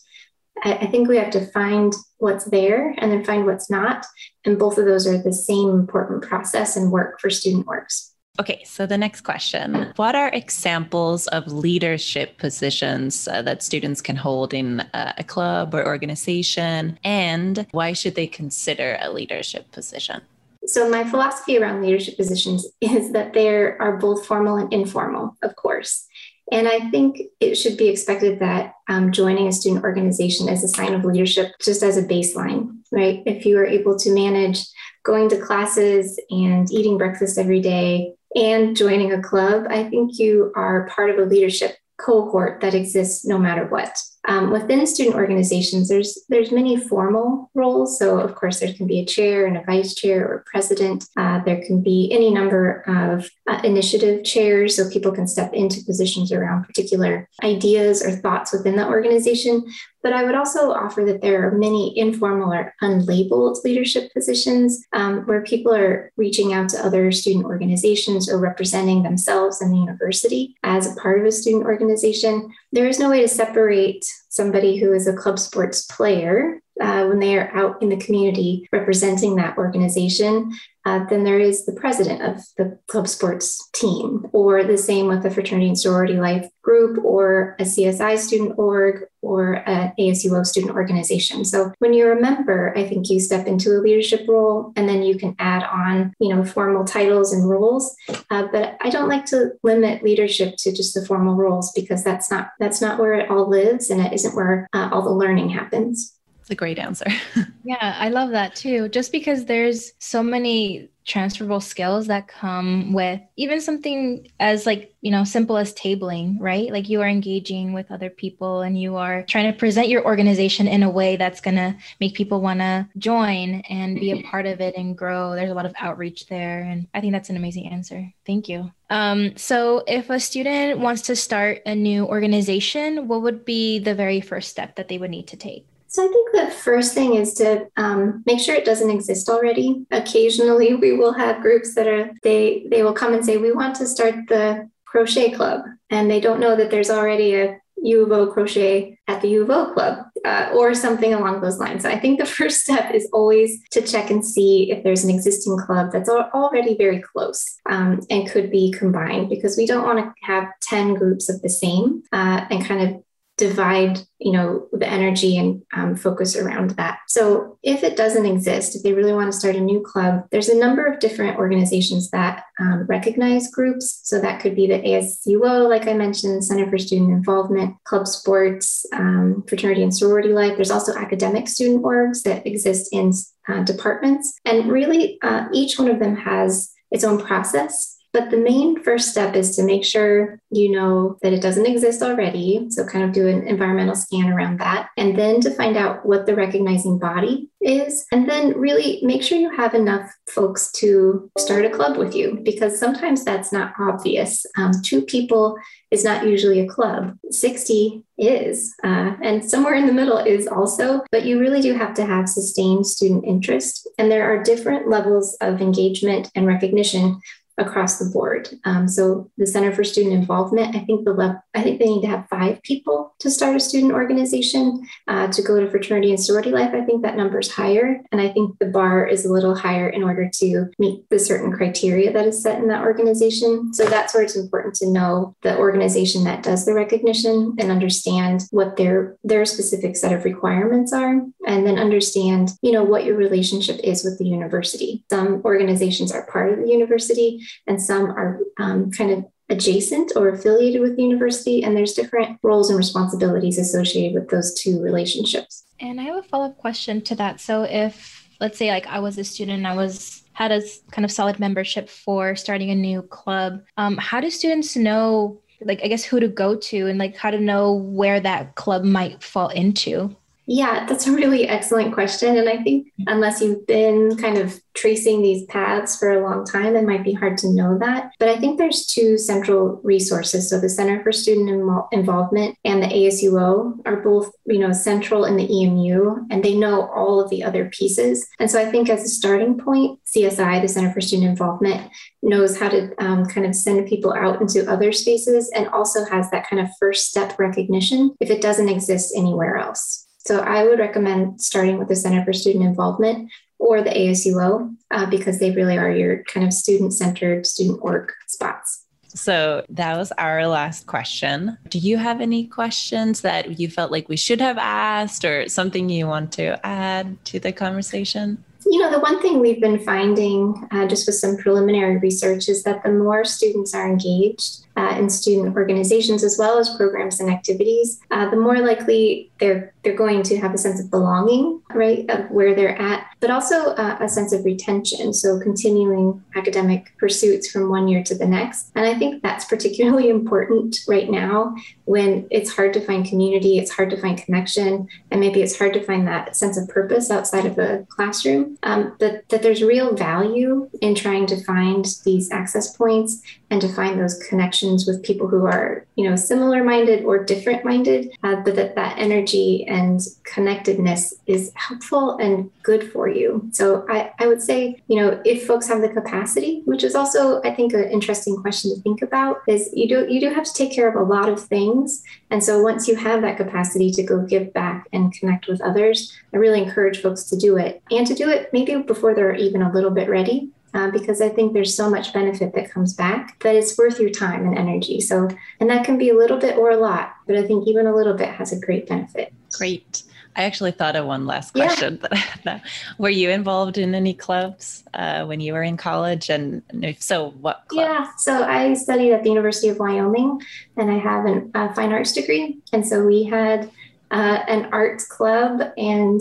I, 0.62 0.74
I 0.74 0.86
think 0.86 1.08
we 1.08 1.16
have 1.16 1.30
to 1.30 1.46
find 1.46 1.92
what's 2.18 2.44
there 2.44 2.94
and 2.98 3.10
then 3.10 3.24
find 3.24 3.46
what's 3.46 3.70
not. 3.70 4.06
And 4.44 4.58
both 4.58 4.78
of 4.78 4.84
those 4.84 5.06
are 5.06 5.18
the 5.20 5.32
same 5.32 5.70
important 5.70 6.22
process 6.22 6.76
and 6.76 6.92
work 6.92 7.20
for 7.20 7.30
student 7.30 7.66
works. 7.66 8.14
Okay, 8.40 8.64
so 8.64 8.84
the 8.84 8.98
next 8.98 9.20
question 9.20 9.92
What 9.94 10.16
are 10.16 10.28
examples 10.30 11.28
of 11.28 11.46
leadership 11.52 12.36
positions 12.38 13.28
uh, 13.28 13.42
that 13.42 13.62
students 13.62 14.00
can 14.00 14.16
hold 14.16 14.52
in 14.52 14.80
uh, 14.80 15.12
a 15.16 15.22
club 15.22 15.72
or 15.72 15.86
organization? 15.86 16.98
And 17.04 17.66
why 17.70 17.92
should 17.92 18.16
they 18.16 18.26
consider 18.26 18.98
a 19.00 19.12
leadership 19.12 19.70
position? 19.70 20.20
So, 20.66 20.88
my 20.88 21.04
philosophy 21.04 21.58
around 21.58 21.82
leadership 21.82 22.16
positions 22.16 22.66
is 22.80 23.12
that 23.12 23.34
there 23.34 23.80
are 23.80 23.98
both 23.98 24.26
formal 24.26 24.56
and 24.56 24.72
informal, 24.72 25.36
of 25.42 25.54
course. 25.54 26.04
And 26.52 26.68
I 26.68 26.90
think 26.90 27.20
it 27.40 27.54
should 27.54 27.76
be 27.76 27.88
expected 27.88 28.40
that 28.40 28.74
um, 28.88 29.12
joining 29.12 29.48
a 29.48 29.52
student 29.52 29.84
organization 29.84 30.48
is 30.48 30.62
a 30.62 30.68
sign 30.68 30.94
of 30.94 31.04
leadership, 31.04 31.52
just 31.62 31.82
as 31.82 31.96
a 31.96 32.02
baseline, 32.02 32.78
right? 32.92 33.22
If 33.24 33.46
you 33.46 33.58
are 33.58 33.66
able 33.66 33.98
to 33.98 34.14
manage 34.14 34.66
going 35.04 35.28
to 35.30 35.40
classes 35.40 36.20
and 36.30 36.70
eating 36.70 36.98
breakfast 36.98 37.38
every 37.38 37.60
day 37.60 38.14
and 38.36 38.76
joining 38.76 39.12
a 39.12 39.22
club, 39.22 39.66
I 39.70 39.84
think 39.84 40.18
you 40.18 40.52
are 40.54 40.88
part 40.88 41.10
of 41.10 41.18
a 41.18 41.24
leadership 41.28 41.76
cohort 41.98 42.60
that 42.60 42.74
exists 42.74 43.24
no 43.24 43.38
matter 43.38 43.66
what. 43.66 43.96
Um, 44.26 44.50
within 44.50 44.86
student 44.86 45.16
organizations, 45.16 45.88
there's 45.88 46.18
there's 46.28 46.50
many 46.50 46.76
formal 46.76 47.50
roles. 47.54 47.98
So 47.98 48.18
of 48.18 48.34
course, 48.34 48.60
there 48.60 48.72
can 48.72 48.86
be 48.86 49.00
a 49.00 49.04
chair 49.04 49.46
and 49.46 49.56
a 49.56 49.64
vice 49.64 49.94
chair 49.94 50.26
or 50.26 50.44
president. 50.46 51.04
Uh, 51.16 51.42
there 51.44 51.62
can 51.66 51.82
be 51.82 52.10
any 52.10 52.30
number 52.32 52.82
of 52.86 53.28
uh, 53.48 53.60
initiative 53.64 54.24
chairs, 54.24 54.76
so 54.76 54.88
people 54.88 55.12
can 55.12 55.26
step 55.26 55.52
into 55.52 55.84
positions 55.84 56.32
around 56.32 56.64
particular 56.64 57.28
ideas 57.42 58.02
or 58.02 58.12
thoughts 58.12 58.52
within 58.52 58.76
the 58.76 58.86
organization. 58.86 59.64
But 60.04 60.12
I 60.12 60.22
would 60.22 60.34
also 60.34 60.70
offer 60.70 61.02
that 61.06 61.22
there 61.22 61.48
are 61.48 61.58
many 61.58 61.98
informal 61.98 62.52
or 62.52 62.74
unlabeled 62.82 63.64
leadership 63.64 64.12
positions 64.12 64.84
um, 64.92 65.22
where 65.26 65.42
people 65.42 65.74
are 65.74 66.12
reaching 66.18 66.52
out 66.52 66.68
to 66.68 66.84
other 66.84 67.10
student 67.10 67.46
organizations 67.46 68.30
or 68.30 68.38
representing 68.38 69.02
themselves 69.02 69.62
in 69.62 69.70
the 69.70 69.78
university 69.78 70.56
as 70.62 70.86
a 70.86 71.00
part 71.00 71.20
of 71.20 71.24
a 71.24 71.32
student 71.32 71.64
organization. 71.64 72.52
There 72.70 72.86
is 72.86 72.98
no 72.98 73.08
way 73.08 73.22
to 73.22 73.28
separate 73.28 74.04
somebody 74.28 74.76
who 74.76 74.92
is 74.92 75.08
a 75.08 75.16
club 75.16 75.38
sports 75.38 75.86
player 75.86 76.60
uh, 76.80 77.06
when 77.06 77.20
they 77.20 77.38
are 77.38 77.54
out 77.54 77.80
in 77.82 77.88
the 77.88 77.96
community 77.96 78.68
representing 78.72 79.36
that 79.36 79.56
organization 79.56 80.52
uh, 80.86 81.04
then 81.06 81.24
there 81.24 81.40
is 81.40 81.64
the 81.64 81.72
president 81.72 82.20
of 82.22 82.44
the 82.58 82.78
club 82.88 83.08
sports 83.08 83.70
team, 83.72 84.26
or 84.32 84.62
the 84.62 84.76
same 84.76 85.06
with 85.06 85.22
the 85.22 85.30
fraternity 85.30 85.68
and 85.68 85.78
sorority 85.78 86.14
life 86.14 86.46
group, 86.62 87.02
or 87.02 87.56
a 87.58 87.62
CSI 87.62 88.18
student 88.18 88.58
org, 88.58 89.04
or 89.22 89.66
an 89.66 89.94
ASUO 89.98 90.44
student 90.44 90.74
organization. 90.74 91.44
So 91.46 91.72
when 91.78 91.94
you're 91.94 92.12
a 92.12 92.20
member, 92.20 92.76
I 92.76 92.86
think 92.86 93.08
you 93.08 93.18
step 93.18 93.46
into 93.46 93.70
a 93.70 93.80
leadership 93.80 94.26
role, 94.28 94.74
and 94.76 94.86
then 94.86 95.02
you 95.02 95.16
can 95.16 95.34
add 95.38 95.62
on, 95.62 96.12
you 96.20 96.34
know, 96.34 96.44
formal 96.44 96.84
titles 96.84 97.32
and 97.32 97.48
roles. 97.48 97.96
Uh, 98.30 98.46
but 98.52 98.76
I 98.82 98.90
don't 98.90 99.08
like 99.08 99.24
to 99.26 99.52
limit 99.62 100.02
leadership 100.02 100.56
to 100.58 100.72
just 100.72 100.92
the 100.92 101.06
formal 101.06 101.34
roles 101.34 101.72
because 101.72 102.04
that's 102.04 102.30
not 102.30 102.50
that's 102.60 102.82
not 102.82 102.98
where 102.98 103.14
it 103.14 103.30
all 103.30 103.48
lives, 103.48 103.88
and 103.88 104.02
it 104.02 104.12
isn't 104.12 104.36
where 104.36 104.68
uh, 104.74 104.90
all 104.92 105.02
the 105.02 105.10
learning 105.10 105.48
happens. 105.48 106.14
It's 106.44 106.50
a 106.50 106.54
great 106.54 106.78
answer. 106.78 107.06
yeah, 107.64 107.96
I 107.98 108.10
love 108.10 108.28
that 108.32 108.54
too. 108.54 108.90
Just 108.90 109.12
because 109.12 109.46
there's 109.46 109.94
so 109.98 110.22
many 110.22 110.90
transferable 111.06 111.60
skills 111.60 112.06
that 112.06 112.28
come 112.28 112.92
with 112.92 113.20
even 113.36 113.60
something 113.60 114.26
as 114.40 114.64
like 114.64 114.94
you 115.02 115.10
know 115.10 115.22
simple 115.22 115.56
as 115.56 115.74
tabling 115.74 116.36
right? 116.40 116.70
Like 116.70 116.90
you 116.90 117.00
are 117.00 117.08
engaging 117.08 117.72
with 117.72 117.90
other 117.90 118.10
people 118.10 118.60
and 118.60 118.78
you 118.78 118.96
are 118.96 119.22
trying 119.22 119.50
to 119.50 119.58
present 119.58 119.88
your 119.88 120.04
organization 120.04 120.68
in 120.68 120.82
a 120.82 120.90
way 120.90 121.16
that's 121.16 121.40
going 121.40 121.56
to 121.56 121.74
make 121.98 122.14
people 122.14 122.42
want 122.42 122.60
to 122.60 122.86
join 122.98 123.62
and 123.70 123.98
be 123.98 124.12
a 124.12 124.22
part 124.22 124.44
of 124.44 124.60
it 124.60 124.76
and 124.76 124.96
grow. 124.96 125.34
There's 125.34 125.50
a 125.50 125.54
lot 125.54 125.66
of 125.66 125.74
outreach 125.78 126.26
there 126.26 126.60
and 126.60 126.88
i 126.92 127.00
think 127.00 127.14
that's 127.14 127.30
an 127.30 127.36
amazing 127.36 127.68
answer. 127.68 128.12
Thank 128.26 128.50
you. 128.50 128.70
Um, 128.90 129.34
so 129.38 129.82
if 129.86 130.10
a 130.10 130.20
student 130.20 130.78
wants 130.78 131.02
to 131.02 131.16
start 131.16 131.62
a 131.64 131.74
new 131.74 132.04
organization 132.04 133.08
what 133.08 133.22
would 133.22 133.46
be 133.46 133.78
the 133.78 133.94
very 133.94 134.20
first 134.20 134.50
step 134.50 134.76
that 134.76 134.88
they 134.88 134.98
would 134.98 135.10
need 135.10 135.28
to 135.28 135.38
take 135.38 135.66
so 135.94 136.04
I 136.04 136.08
think 136.08 136.32
the 136.32 136.50
first 136.50 136.92
thing 136.92 137.14
is 137.14 137.34
to 137.34 137.68
um, 137.76 138.24
make 138.26 138.40
sure 138.40 138.56
it 138.56 138.64
doesn't 138.64 138.90
exist 138.90 139.28
already. 139.28 139.86
Occasionally, 139.92 140.74
we 140.74 140.90
will 140.96 141.12
have 141.12 141.40
groups 141.40 141.76
that 141.76 141.86
are 141.86 142.10
they 142.24 142.66
they 142.68 142.82
will 142.82 142.92
come 142.92 143.14
and 143.14 143.24
say 143.24 143.36
we 143.36 143.52
want 143.52 143.76
to 143.76 143.86
start 143.86 144.16
the 144.26 144.68
crochet 144.84 145.30
club, 145.30 145.60
and 145.90 146.10
they 146.10 146.18
don't 146.18 146.40
know 146.40 146.56
that 146.56 146.72
there's 146.72 146.90
already 146.90 147.36
a 147.36 147.60
U 147.84 148.02
of 148.02 148.10
O 148.10 148.26
crochet 148.26 148.98
at 149.06 149.22
the 149.22 149.28
U 149.28 149.42
of 149.42 149.50
O 149.50 149.72
club 149.72 150.06
uh, 150.24 150.50
or 150.52 150.74
something 150.74 151.14
along 151.14 151.42
those 151.42 151.58
lines. 151.58 151.84
So 151.84 151.90
I 151.90 152.00
think 152.00 152.18
the 152.18 152.26
first 152.38 152.62
step 152.62 152.92
is 152.92 153.08
always 153.12 153.62
to 153.70 153.80
check 153.80 154.10
and 154.10 154.26
see 154.26 154.72
if 154.72 154.82
there's 154.82 155.04
an 155.04 155.10
existing 155.10 155.58
club 155.58 155.92
that's 155.92 156.08
already 156.08 156.76
very 156.76 157.02
close 157.02 157.60
um, 157.70 158.00
and 158.10 158.28
could 158.28 158.50
be 158.50 158.72
combined 158.72 159.28
because 159.28 159.56
we 159.56 159.64
don't 159.64 159.84
want 159.84 160.00
to 160.00 160.12
have 160.22 160.48
10 160.62 160.94
groups 160.94 161.28
of 161.28 161.40
the 161.40 161.48
same 161.48 162.02
uh, 162.12 162.46
and 162.50 162.64
kind 162.64 162.82
of 162.82 163.04
divide 163.36 163.98
you 164.18 164.32
know 164.32 164.68
the 164.72 164.86
energy 164.86 165.36
and 165.36 165.62
um, 165.74 165.96
focus 165.96 166.36
around 166.36 166.70
that. 166.70 166.98
So 167.08 167.58
if 167.62 167.82
it 167.82 167.96
doesn't 167.96 168.26
exist 168.26 168.76
if 168.76 168.82
they 168.82 168.92
really 168.92 169.12
want 169.12 169.32
to 169.32 169.38
start 169.38 169.56
a 169.56 169.60
new 169.60 169.80
club 169.80 170.26
there's 170.30 170.48
a 170.48 170.58
number 170.58 170.86
of 170.86 171.00
different 171.00 171.38
organizations 171.38 172.10
that 172.10 172.44
um, 172.60 172.86
recognize 172.86 173.50
groups. 173.50 174.00
So 174.04 174.20
that 174.20 174.40
could 174.40 174.54
be 174.54 174.66
the 174.66 174.80
asuo 174.80 175.68
like 175.68 175.88
i 175.88 175.94
mentioned 175.94 176.44
center 176.44 176.68
for 176.70 176.78
student 176.78 177.10
involvement 177.10 177.76
club 177.84 178.06
sports 178.06 178.86
um, 178.92 179.44
fraternity 179.48 179.82
and 179.82 179.94
sorority 179.94 180.30
life. 180.30 180.56
There's 180.56 180.70
also 180.70 180.94
academic 180.94 181.48
student 181.48 181.82
orgs 181.82 182.22
that 182.22 182.46
exist 182.46 182.92
in 182.92 183.12
uh, 183.48 183.62
departments. 183.62 184.38
And 184.44 184.70
really 184.70 185.18
uh, 185.22 185.46
each 185.52 185.78
one 185.78 185.88
of 185.88 185.98
them 185.98 186.16
has 186.16 186.72
its 186.90 187.04
own 187.04 187.20
process 187.20 187.93
but 188.14 188.30
the 188.30 188.36
main 188.36 188.80
first 188.82 189.10
step 189.10 189.34
is 189.34 189.56
to 189.56 189.64
make 189.64 189.84
sure 189.84 190.38
you 190.50 190.70
know 190.70 191.18
that 191.22 191.32
it 191.32 191.42
doesn't 191.42 191.66
exist 191.66 192.00
already. 192.00 192.66
So, 192.70 192.86
kind 192.86 193.04
of 193.04 193.12
do 193.12 193.26
an 193.26 193.46
environmental 193.46 193.96
scan 193.96 194.32
around 194.32 194.60
that. 194.60 194.88
And 194.96 195.18
then 195.18 195.40
to 195.40 195.50
find 195.50 195.76
out 195.76 196.06
what 196.06 196.24
the 196.24 196.36
recognizing 196.36 196.98
body 196.98 197.50
is. 197.60 198.06
And 198.12 198.28
then 198.28 198.58
really 198.58 199.00
make 199.02 199.22
sure 199.22 199.38
you 199.38 199.50
have 199.56 199.74
enough 199.74 200.14
folks 200.30 200.70
to 200.72 201.30
start 201.38 201.64
a 201.64 201.70
club 201.70 201.96
with 201.96 202.14
you 202.14 202.40
because 202.44 202.78
sometimes 202.78 203.24
that's 203.24 203.52
not 203.52 203.72
obvious. 203.80 204.46
Um, 204.56 204.72
two 204.82 205.02
people 205.02 205.56
is 205.90 206.04
not 206.04 206.26
usually 206.26 206.60
a 206.60 206.68
club, 206.68 207.16
60 207.30 208.04
is. 208.18 208.74
Uh, 208.84 209.14
and 209.22 209.44
somewhere 209.44 209.74
in 209.74 209.86
the 209.86 209.92
middle 209.92 210.18
is 210.18 210.46
also, 210.46 211.02
but 211.10 211.24
you 211.24 211.40
really 211.40 211.60
do 211.60 211.72
have 211.72 211.94
to 211.94 212.04
have 212.04 212.28
sustained 212.28 212.86
student 212.86 213.24
interest. 213.24 213.88
And 213.98 214.10
there 214.10 214.30
are 214.30 214.42
different 214.42 214.88
levels 214.88 215.36
of 215.40 215.60
engagement 215.60 216.30
and 216.34 216.46
recognition 216.46 217.20
across 217.58 217.98
the 217.98 218.10
board. 218.10 218.48
Um, 218.64 218.88
so 218.88 219.30
the 219.38 219.46
Center 219.46 219.72
for 219.72 219.84
Student 219.84 220.14
Involvement, 220.14 220.74
I 220.74 220.80
think 220.80 221.04
the 221.04 221.40
I 221.54 221.62
think 221.62 221.78
they 221.78 221.86
need 221.86 222.02
to 222.02 222.08
have 222.08 222.28
five 222.28 222.62
people 222.62 223.13
to 223.24 223.30
start 223.30 223.56
a 223.56 223.60
student 223.60 223.92
organization. 223.92 224.86
Uh, 225.08 225.26
to 225.28 225.42
go 225.42 225.58
to 225.58 225.70
fraternity 225.70 226.10
and 226.10 226.22
sorority 226.22 226.50
life, 226.50 226.72
I 226.74 226.82
think 226.82 227.02
that 227.02 227.16
number 227.16 227.38
is 227.38 227.50
higher, 227.50 228.00
and 228.12 228.20
I 228.20 228.28
think 228.28 228.58
the 228.58 228.66
bar 228.66 229.06
is 229.06 229.24
a 229.24 229.32
little 229.32 229.54
higher 229.54 229.88
in 229.88 230.02
order 230.02 230.28
to 230.40 230.70
meet 230.78 231.08
the 231.08 231.18
certain 231.18 231.50
criteria 231.50 232.12
that 232.12 232.26
is 232.26 232.42
set 232.42 232.58
in 232.58 232.68
that 232.68 232.82
organization. 232.82 233.72
So 233.72 233.86
that's 233.86 234.12
where 234.12 234.22
it's 234.22 234.36
important 234.36 234.74
to 234.76 234.90
know 234.90 235.34
the 235.40 235.56
organization 235.56 236.24
that 236.24 236.42
does 236.42 236.66
the 236.66 236.74
recognition 236.74 237.56
and 237.58 237.70
understand 237.70 238.42
what 238.50 238.76
their 238.76 239.16
their 239.24 239.46
specific 239.46 239.96
set 239.96 240.12
of 240.12 240.24
requirements 240.24 240.92
are, 240.92 241.22
and 241.46 241.66
then 241.66 241.78
understand 241.78 242.50
you 242.60 242.72
know 242.72 242.84
what 242.84 243.04
your 243.04 243.16
relationship 243.16 243.80
is 243.82 244.04
with 244.04 244.18
the 244.18 244.26
university. 244.26 245.02
Some 245.10 245.40
organizations 245.46 246.12
are 246.12 246.26
part 246.26 246.52
of 246.52 246.58
the 246.58 246.68
university 246.70 247.40
and 247.66 247.80
some 247.80 248.10
are 248.10 248.40
um, 248.58 248.90
kind 248.90 249.10
of 249.10 249.24
adjacent 249.54 250.12
or 250.16 250.28
affiliated 250.28 250.80
with 250.80 250.96
the 250.96 251.02
university. 251.02 251.62
And 251.64 251.76
there's 251.76 251.94
different 251.94 252.38
roles 252.42 252.68
and 252.70 252.76
responsibilities 252.76 253.58
associated 253.58 254.14
with 254.14 254.30
those 254.30 254.54
two 254.60 254.80
relationships. 254.82 255.64
And 255.80 256.00
I 256.00 256.04
have 256.04 256.16
a 256.16 256.22
follow 256.22 256.46
up 256.46 256.58
question 256.58 257.00
to 257.02 257.14
that. 257.16 257.40
So 257.40 257.62
if 257.62 258.28
let's 258.40 258.58
say 258.58 258.70
like 258.70 258.86
I 258.86 258.98
was 258.98 259.18
a 259.18 259.24
student, 259.24 259.58
and 259.58 259.66
I 259.66 259.74
was 259.74 260.22
had 260.34 260.52
a 260.52 260.62
kind 260.90 261.04
of 261.04 261.12
solid 261.12 261.38
membership 261.38 261.88
for 261.88 262.36
starting 262.36 262.70
a 262.70 262.74
new 262.74 263.02
club. 263.02 263.62
Um, 263.76 263.96
how 263.96 264.20
do 264.20 264.30
students 264.30 264.76
know, 264.76 265.40
like, 265.60 265.80
I 265.82 265.86
guess 265.86 266.04
who 266.04 266.18
to 266.20 266.28
go 266.28 266.56
to 266.56 266.88
and 266.88 266.98
like 266.98 267.16
how 267.16 267.30
to 267.30 267.40
know 267.40 267.72
where 267.72 268.20
that 268.20 268.56
club 268.56 268.84
might 268.84 269.22
fall 269.22 269.48
into? 269.48 270.14
Yeah, 270.46 270.84
that's 270.86 271.06
a 271.06 271.12
really 271.12 271.48
excellent 271.48 271.94
question. 271.94 272.36
And 272.36 272.48
I 272.48 272.62
think 272.62 272.92
unless 273.06 273.40
you've 273.40 273.66
been 273.66 274.16
kind 274.16 274.36
of 274.36 274.60
tracing 274.74 275.22
these 275.22 275.44
paths 275.46 275.96
for 275.96 276.10
a 276.10 276.22
long 276.22 276.44
time, 276.44 276.76
it 276.76 276.84
might 276.84 277.04
be 277.04 277.14
hard 277.14 277.38
to 277.38 277.48
know 277.48 277.78
that. 277.78 278.10
But 278.18 278.28
I 278.28 278.38
think 278.38 278.58
there's 278.58 278.86
two 278.86 279.16
central 279.16 279.80
resources. 279.82 280.50
So 280.50 280.60
the 280.60 280.68
Center 280.68 281.02
for 281.02 281.12
Student 281.12 281.48
Involvement 281.92 282.58
and 282.64 282.82
the 282.82 282.88
ASUO 282.88 283.78
are 283.86 283.96
both, 283.96 284.32
you 284.44 284.58
know, 284.58 284.72
central 284.72 285.24
in 285.24 285.36
the 285.36 285.50
EMU, 285.50 286.26
and 286.30 286.44
they 286.44 286.54
know 286.54 286.88
all 286.88 287.20
of 287.20 287.30
the 287.30 287.42
other 287.42 287.70
pieces. 287.70 288.26
And 288.38 288.50
so 288.50 288.60
I 288.60 288.70
think 288.70 288.90
as 288.90 289.04
a 289.04 289.08
starting 289.08 289.58
point, 289.58 290.00
CSI, 290.14 290.60
the 290.60 290.68
Center 290.68 290.92
for 290.92 291.00
Student 291.00 291.30
Involvement, 291.30 291.90
knows 292.22 292.58
how 292.58 292.68
to 292.68 292.92
um, 293.02 293.26
kind 293.26 293.46
of 293.46 293.54
send 293.54 293.86
people 293.88 294.12
out 294.12 294.40
into 294.40 294.70
other 294.70 294.92
spaces 294.92 295.50
and 295.54 295.68
also 295.68 296.04
has 296.04 296.30
that 296.30 296.48
kind 296.48 296.60
of 296.60 296.68
first 296.78 297.06
step 297.06 297.38
recognition 297.38 298.14
if 298.20 298.30
it 298.30 298.42
doesn't 298.42 298.68
exist 298.68 299.14
anywhere 299.16 299.56
else. 299.56 300.03
So 300.26 300.40
I 300.40 300.64
would 300.64 300.78
recommend 300.78 301.40
starting 301.40 301.78
with 301.78 301.88
the 301.88 301.96
Center 301.96 302.24
for 302.24 302.32
Student 302.32 302.64
Involvement 302.64 303.30
or 303.58 303.82
the 303.82 303.90
ASUO 303.90 304.74
uh, 304.90 305.06
because 305.06 305.38
they 305.38 305.50
really 305.50 305.76
are 305.76 305.90
your 305.90 306.22
kind 306.24 306.46
of 306.46 306.52
student 306.52 306.94
centered 306.94 307.46
student 307.46 307.82
work 307.82 308.14
spots. 308.26 308.84
So 309.08 309.64
that 309.68 309.96
was 309.96 310.12
our 310.12 310.48
last 310.48 310.86
question. 310.86 311.56
Do 311.68 311.78
you 311.78 311.98
have 311.98 312.20
any 312.20 312.46
questions 312.46 313.20
that 313.20 313.60
you 313.60 313.68
felt 313.68 313.92
like 313.92 314.08
we 314.08 314.16
should 314.16 314.40
have 314.40 314.58
asked 314.58 315.24
or 315.24 315.48
something 315.48 315.88
you 315.88 316.08
want 316.08 316.32
to 316.32 316.58
add 316.66 317.24
to 317.26 317.38
the 317.38 317.52
conversation? 317.52 318.42
You 318.66 318.80
know, 318.80 318.90
the 318.90 318.98
one 318.98 319.20
thing 319.22 319.38
we've 319.38 319.60
been 319.60 319.78
finding 319.78 320.66
uh, 320.72 320.86
just 320.86 321.06
with 321.06 321.16
some 321.16 321.36
preliminary 321.36 321.98
research 321.98 322.48
is 322.48 322.64
that 322.64 322.82
the 322.82 322.90
more 322.90 323.24
students 323.24 323.74
are 323.74 323.86
engaged, 323.86 324.64
uh, 324.76 324.96
in 324.98 325.08
student 325.08 325.56
organizations 325.56 326.24
as 326.24 326.36
well 326.38 326.58
as 326.58 326.74
programs 326.76 327.20
and 327.20 327.30
activities, 327.30 328.00
uh, 328.10 328.28
the 328.30 328.36
more 328.36 328.58
likely 328.58 329.30
they're 329.38 329.72
they're 329.82 329.94
going 329.94 330.22
to 330.22 330.38
have 330.38 330.54
a 330.54 330.58
sense 330.58 330.80
of 330.80 330.90
belonging, 330.90 331.60
right, 331.74 332.08
of 332.08 332.30
where 332.30 332.54
they're 332.54 332.80
at, 332.80 333.06
but 333.20 333.30
also 333.30 333.74
uh, 333.74 333.98
a 334.00 334.08
sense 334.08 334.32
of 334.32 334.42
retention. 334.42 335.12
So 335.12 335.38
continuing 335.38 336.22
academic 336.34 336.94
pursuits 336.96 337.50
from 337.50 337.68
one 337.68 337.86
year 337.86 338.02
to 338.04 338.14
the 338.14 338.26
next, 338.26 338.70
and 338.74 338.86
I 338.86 338.98
think 338.98 339.22
that's 339.22 339.44
particularly 339.44 340.08
important 340.18 340.78
right 340.88 341.10
now 341.10 341.54
when 341.84 342.26
it's 342.30 342.54
hard 342.54 342.72
to 342.72 342.80
find 342.80 343.06
community, 343.06 343.58
it's 343.58 343.70
hard 343.70 343.90
to 343.90 344.00
find 344.00 344.16
connection, 344.16 344.88
and 345.10 345.20
maybe 345.20 345.42
it's 345.42 345.58
hard 345.58 345.74
to 345.74 345.84
find 345.84 346.06
that 346.08 346.34
sense 346.34 346.56
of 346.56 346.68
purpose 346.68 347.10
outside 347.10 347.44
of 347.44 347.56
the 347.56 347.86
classroom. 347.90 348.58
Um, 348.62 348.96
but 348.98 349.28
that 349.28 349.42
there's 349.42 349.62
real 349.62 349.94
value 349.94 350.70
in 350.80 350.94
trying 350.94 351.26
to 351.26 351.44
find 351.44 351.86
these 352.04 352.30
access 352.32 352.74
points 352.74 353.20
and 353.50 353.60
to 353.60 353.68
find 353.68 354.00
those 354.00 354.18
connections 354.28 354.63
with 354.86 355.02
people 355.02 355.28
who 355.28 355.46
are, 355.46 355.84
you 355.96 356.08
know, 356.08 356.16
similar 356.16 356.64
minded 356.64 357.04
or 357.04 357.22
different 357.22 357.64
minded, 357.64 358.10
uh, 358.22 358.36
but 358.36 358.56
that 358.56 358.74
that 358.74 358.98
energy 358.98 359.64
and 359.66 360.00
connectedness 360.24 361.14
is 361.26 361.52
helpful 361.54 362.16
and 362.18 362.50
good 362.62 362.90
for 362.92 363.08
you. 363.08 363.48
So 363.52 363.84
I, 363.88 364.12
I 364.18 364.26
would 364.26 364.42
say, 364.42 364.82
you 364.88 364.96
know, 365.00 365.20
if 365.24 365.46
folks 365.46 365.68
have 365.68 365.82
the 365.82 365.88
capacity, 365.88 366.62
which 366.64 366.84
is 366.84 366.94
also, 366.94 367.42
I 367.42 367.54
think, 367.54 367.72
an 367.72 367.84
interesting 367.90 368.36
question 368.36 368.74
to 368.74 368.80
think 368.82 369.02
about, 369.02 369.42
is 369.46 369.70
you 369.72 369.88
do 369.88 370.06
you 370.08 370.20
do 370.20 370.30
have 370.30 370.44
to 370.44 370.54
take 370.54 370.72
care 370.72 370.88
of 370.88 370.96
a 370.96 371.02
lot 371.02 371.28
of 371.28 371.40
things. 371.40 372.02
And 372.30 372.42
so 372.42 372.62
once 372.62 372.88
you 372.88 372.96
have 372.96 373.22
that 373.22 373.36
capacity 373.36 373.90
to 373.92 374.02
go 374.02 374.20
give 374.20 374.52
back 374.52 374.88
and 374.92 375.12
connect 375.12 375.46
with 375.46 375.60
others, 375.60 376.12
I 376.32 376.38
really 376.38 376.62
encourage 376.62 377.00
folks 377.00 377.24
to 377.24 377.36
do 377.36 377.56
it 377.56 377.82
and 377.90 378.06
to 378.06 378.14
do 378.14 378.28
it 378.28 378.52
maybe 378.52 378.74
before 378.82 379.14
they're 379.14 379.34
even 379.34 379.62
a 379.62 379.72
little 379.72 379.90
bit 379.90 380.08
ready 380.08 380.50
uh, 380.74 380.90
because 380.90 381.20
I 381.20 381.28
think 381.28 381.52
there's 381.52 381.74
so 381.74 381.88
much 381.88 382.12
benefit 382.12 382.54
that 382.54 382.70
comes 382.70 382.92
back 382.92 383.40
that 383.42 383.54
it's 383.54 383.78
worth 383.78 384.00
your 384.00 384.10
time 384.10 384.46
and 384.46 384.58
energy. 384.58 385.00
So, 385.00 385.28
and 385.60 385.70
that 385.70 385.84
can 385.84 385.96
be 385.96 386.10
a 386.10 386.16
little 386.16 386.38
bit 386.38 386.56
or 386.56 386.70
a 386.70 386.76
lot, 386.76 387.14
but 387.26 387.36
I 387.36 387.46
think 387.46 387.68
even 387.68 387.86
a 387.86 387.94
little 387.94 388.14
bit 388.14 388.28
has 388.28 388.52
a 388.52 388.58
great 388.58 388.88
benefit. 388.88 389.32
Great. 389.52 390.02
I 390.36 390.42
actually 390.42 390.72
thought 390.72 390.96
of 390.96 391.06
one 391.06 391.26
last 391.26 391.52
question. 391.52 392.00
Yeah. 392.44 392.60
were 392.98 393.08
you 393.08 393.30
involved 393.30 393.78
in 393.78 393.94
any 393.94 394.12
clubs 394.12 394.84
uh, 394.92 395.24
when 395.24 395.40
you 395.40 395.54
were 395.54 395.62
in 395.62 395.78
college? 395.78 396.28
And 396.28 396.60
if 396.72 397.00
so, 397.00 397.30
what 397.40 397.64
clubs? 397.68 397.88
Yeah, 397.88 398.06
so 398.18 398.44
I 398.44 398.74
studied 398.74 399.12
at 399.12 399.22
the 399.22 399.30
University 399.30 399.68
of 399.68 399.78
Wyoming 399.78 400.42
and 400.76 400.90
I 400.90 400.98
have 400.98 401.24
a 401.24 401.48
uh, 401.54 401.72
fine 401.72 401.92
arts 401.92 402.12
degree. 402.12 402.58
And 402.72 402.86
so 402.86 403.06
we 403.06 403.24
had 403.24 403.70
uh, 404.10 404.40
an 404.46 404.66
arts 404.72 405.06
club 405.06 405.62
and 405.78 406.20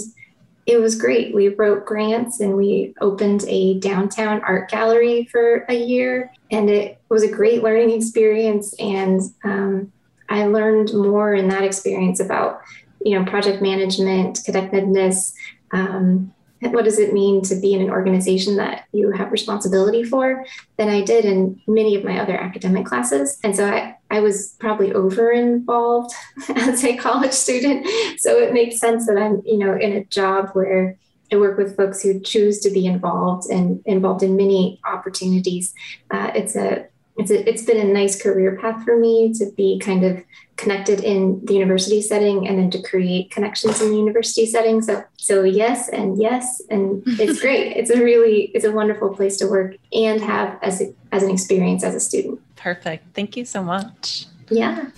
it 0.66 0.78
was 0.78 0.96
great. 0.96 1.34
We 1.34 1.50
wrote 1.50 1.86
grants 1.86 2.40
and 2.40 2.56
we 2.56 2.94
opened 3.02 3.44
a 3.48 3.80
downtown 3.80 4.42
art 4.42 4.70
gallery 4.70 5.26
for 5.26 5.66
a 5.70 5.76
year, 5.76 6.32
and 6.52 6.70
it 6.70 7.00
was 7.10 7.24
a 7.24 7.32
great 7.32 7.64
learning 7.64 7.92
experience. 7.92 8.74
And 8.80 9.22
um, 9.44 9.92
I 10.30 10.46
learned 10.46 10.94
more 10.94 11.34
in 11.34 11.50
that 11.50 11.64
experience 11.64 12.20
about, 12.20 12.62
you 13.06 13.20
know, 13.20 13.30
project 13.30 13.62
management, 13.62 14.40
connectedness, 14.46 15.34
um, 15.72 16.33
what 16.72 16.86
does 16.86 17.00
it 17.00 17.14
mean 17.14 17.42
to 17.44 17.56
be 17.56 17.74
in 17.74 17.82
an 17.82 17.90
organization 17.90 18.56
that 18.58 18.86
you 18.92 19.12
have 19.12 19.32
responsibility 19.32 20.04
for 20.04 20.46
than 20.78 20.90
I 20.90 21.02
did 21.02 21.26
in 21.26 21.62
many 21.68 21.96
of 21.96 22.04
my 22.04 22.20
other 22.20 22.38
academic 22.38 22.86
classes. 22.86 23.40
And 23.44 23.56
so 23.56 23.68
I, 23.68 23.96
I 24.10 24.20
was 24.20 24.56
probably 24.60 24.94
over 24.94 25.32
involved 25.32 26.14
as 26.56 26.84
a 26.84 26.96
college 26.98 27.32
student. 27.32 27.88
So 28.20 28.38
it 28.38 28.54
makes 28.54 28.80
sense 28.80 29.08
that 29.08 29.18
I'm, 29.18 29.42
you 29.46 29.58
know, 29.58 29.76
in 29.76 29.94
a 29.94 30.06
job 30.06 30.50
where 30.54 30.98
I 31.32 31.38
work 31.38 31.58
with 31.58 31.76
folks 31.76 32.02
who 32.04 32.20
choose 32.20 32.60
to 32.60 32.70
be 32.70 32.86
involved 32.86 33.50
and 33.50 33.82
involved 33.86 34.22
in 34.22 34.36
many 34.36 34.80
opportunities. 34.86 35.74
Uh, 36.12 36.32
it's 36.36 36.56
a 36.56 36.86
it's 37.18 37.32
a, 37.32 37.48
it's 37.48 37.64
been 37.64 37.78
a 37.78 37.94
nice 37.94 38.22
career 38.22 38.58
path 38.60 38.84
for 38.84 38.98
me 38.98 39.34
to 39.34 39.52
be 39.56 39.80
kind 39.80 40.04
of 40.04 40.24
connected 40.56 41.00
in 41.02 41.44
the 41.46 41.54
university 41.54 42.02
setting 42.02 42.48
and 42.48 42.58
then 42.58 42.70
to 42.72 42.82
create 42.82 43.32
connections 43.32 43.82
in 43.82 43.92
the 43.92 43.98
university 43.98 44.46
setting. 44.46 44.82
So 44.82 45.04
so 45.18 45.44
yes 45.44 45.90
and 45.90 46.20
yes 46.22 46.62
and 46.70 47.04
it's 47.06 47.42
great. 47.46 47.78
It's 47.78 47.90
a 47.90 48.04
really 48.04 48.52
it's 48.54 48.66
a 48.66 48.72
wonderful 48.72 49.16
place 49.16 49.38
to 49.38 49.48
work 49.48 49.76
and 49.92 50.22
have 50.22 50.58
as 50.62 50.82
a, 50.82 50.94
as 51.12 51.24
an 51.24 51.30
experience 51.30 51.84
as 51.84 51.96
a 51.96 52.00
student. 52.00 52.42
Perfect. 52.56 53.14
Thank 53.14 53.38
you 53.38 53.46
so 53.46 53.64
much. 53.64 54.26
Yeah 54.50 54.90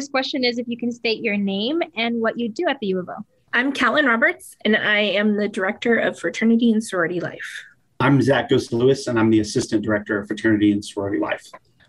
First 0.00 0.12
question 0.12 0.44
is 0.44 0.56
if 0.56 0.66
you 0.66 0.78
can 0.78 0.90
state 0.92 1.22
your 1.22 1.36
name 1.36 1.82
and 1.94 2.22
what 2.22 2.38
you 2.38 2.48
do 2.48 2.66
at 2.66 2.80
the 2.80 2.86
U 2.86 3.00
of 3.00 3.10
O. 3.10 3.16
I'm 3.52 3.70
Caitlin 3.70 4.06
Roberts, 4.06 4.56
and 4.64 4.74
I 4.74 5.00
am 5.00 5.36
the 5.36 5.46
Director 5.46 5.98
of 5.98 6.18
Fraternity 6.18 6.72
and 6.72 6.82
Sorority 6.82 7.20
Life. 7.20 7.66
I'm 8.00 8.22
Zak 8.22 8.48
Gosa-Lewis, 8.48 9.08
and 9.08 9.18
I'm 9.18 9.28
the 9.28 9.40
Assistant 9.40 9.84
Director 9.84 10.18
of 10.18 10.26
Fraternity 10.26 10.72
and 10.72 10.82
Sorority 10.82 11.18
Life. 11.18 11.46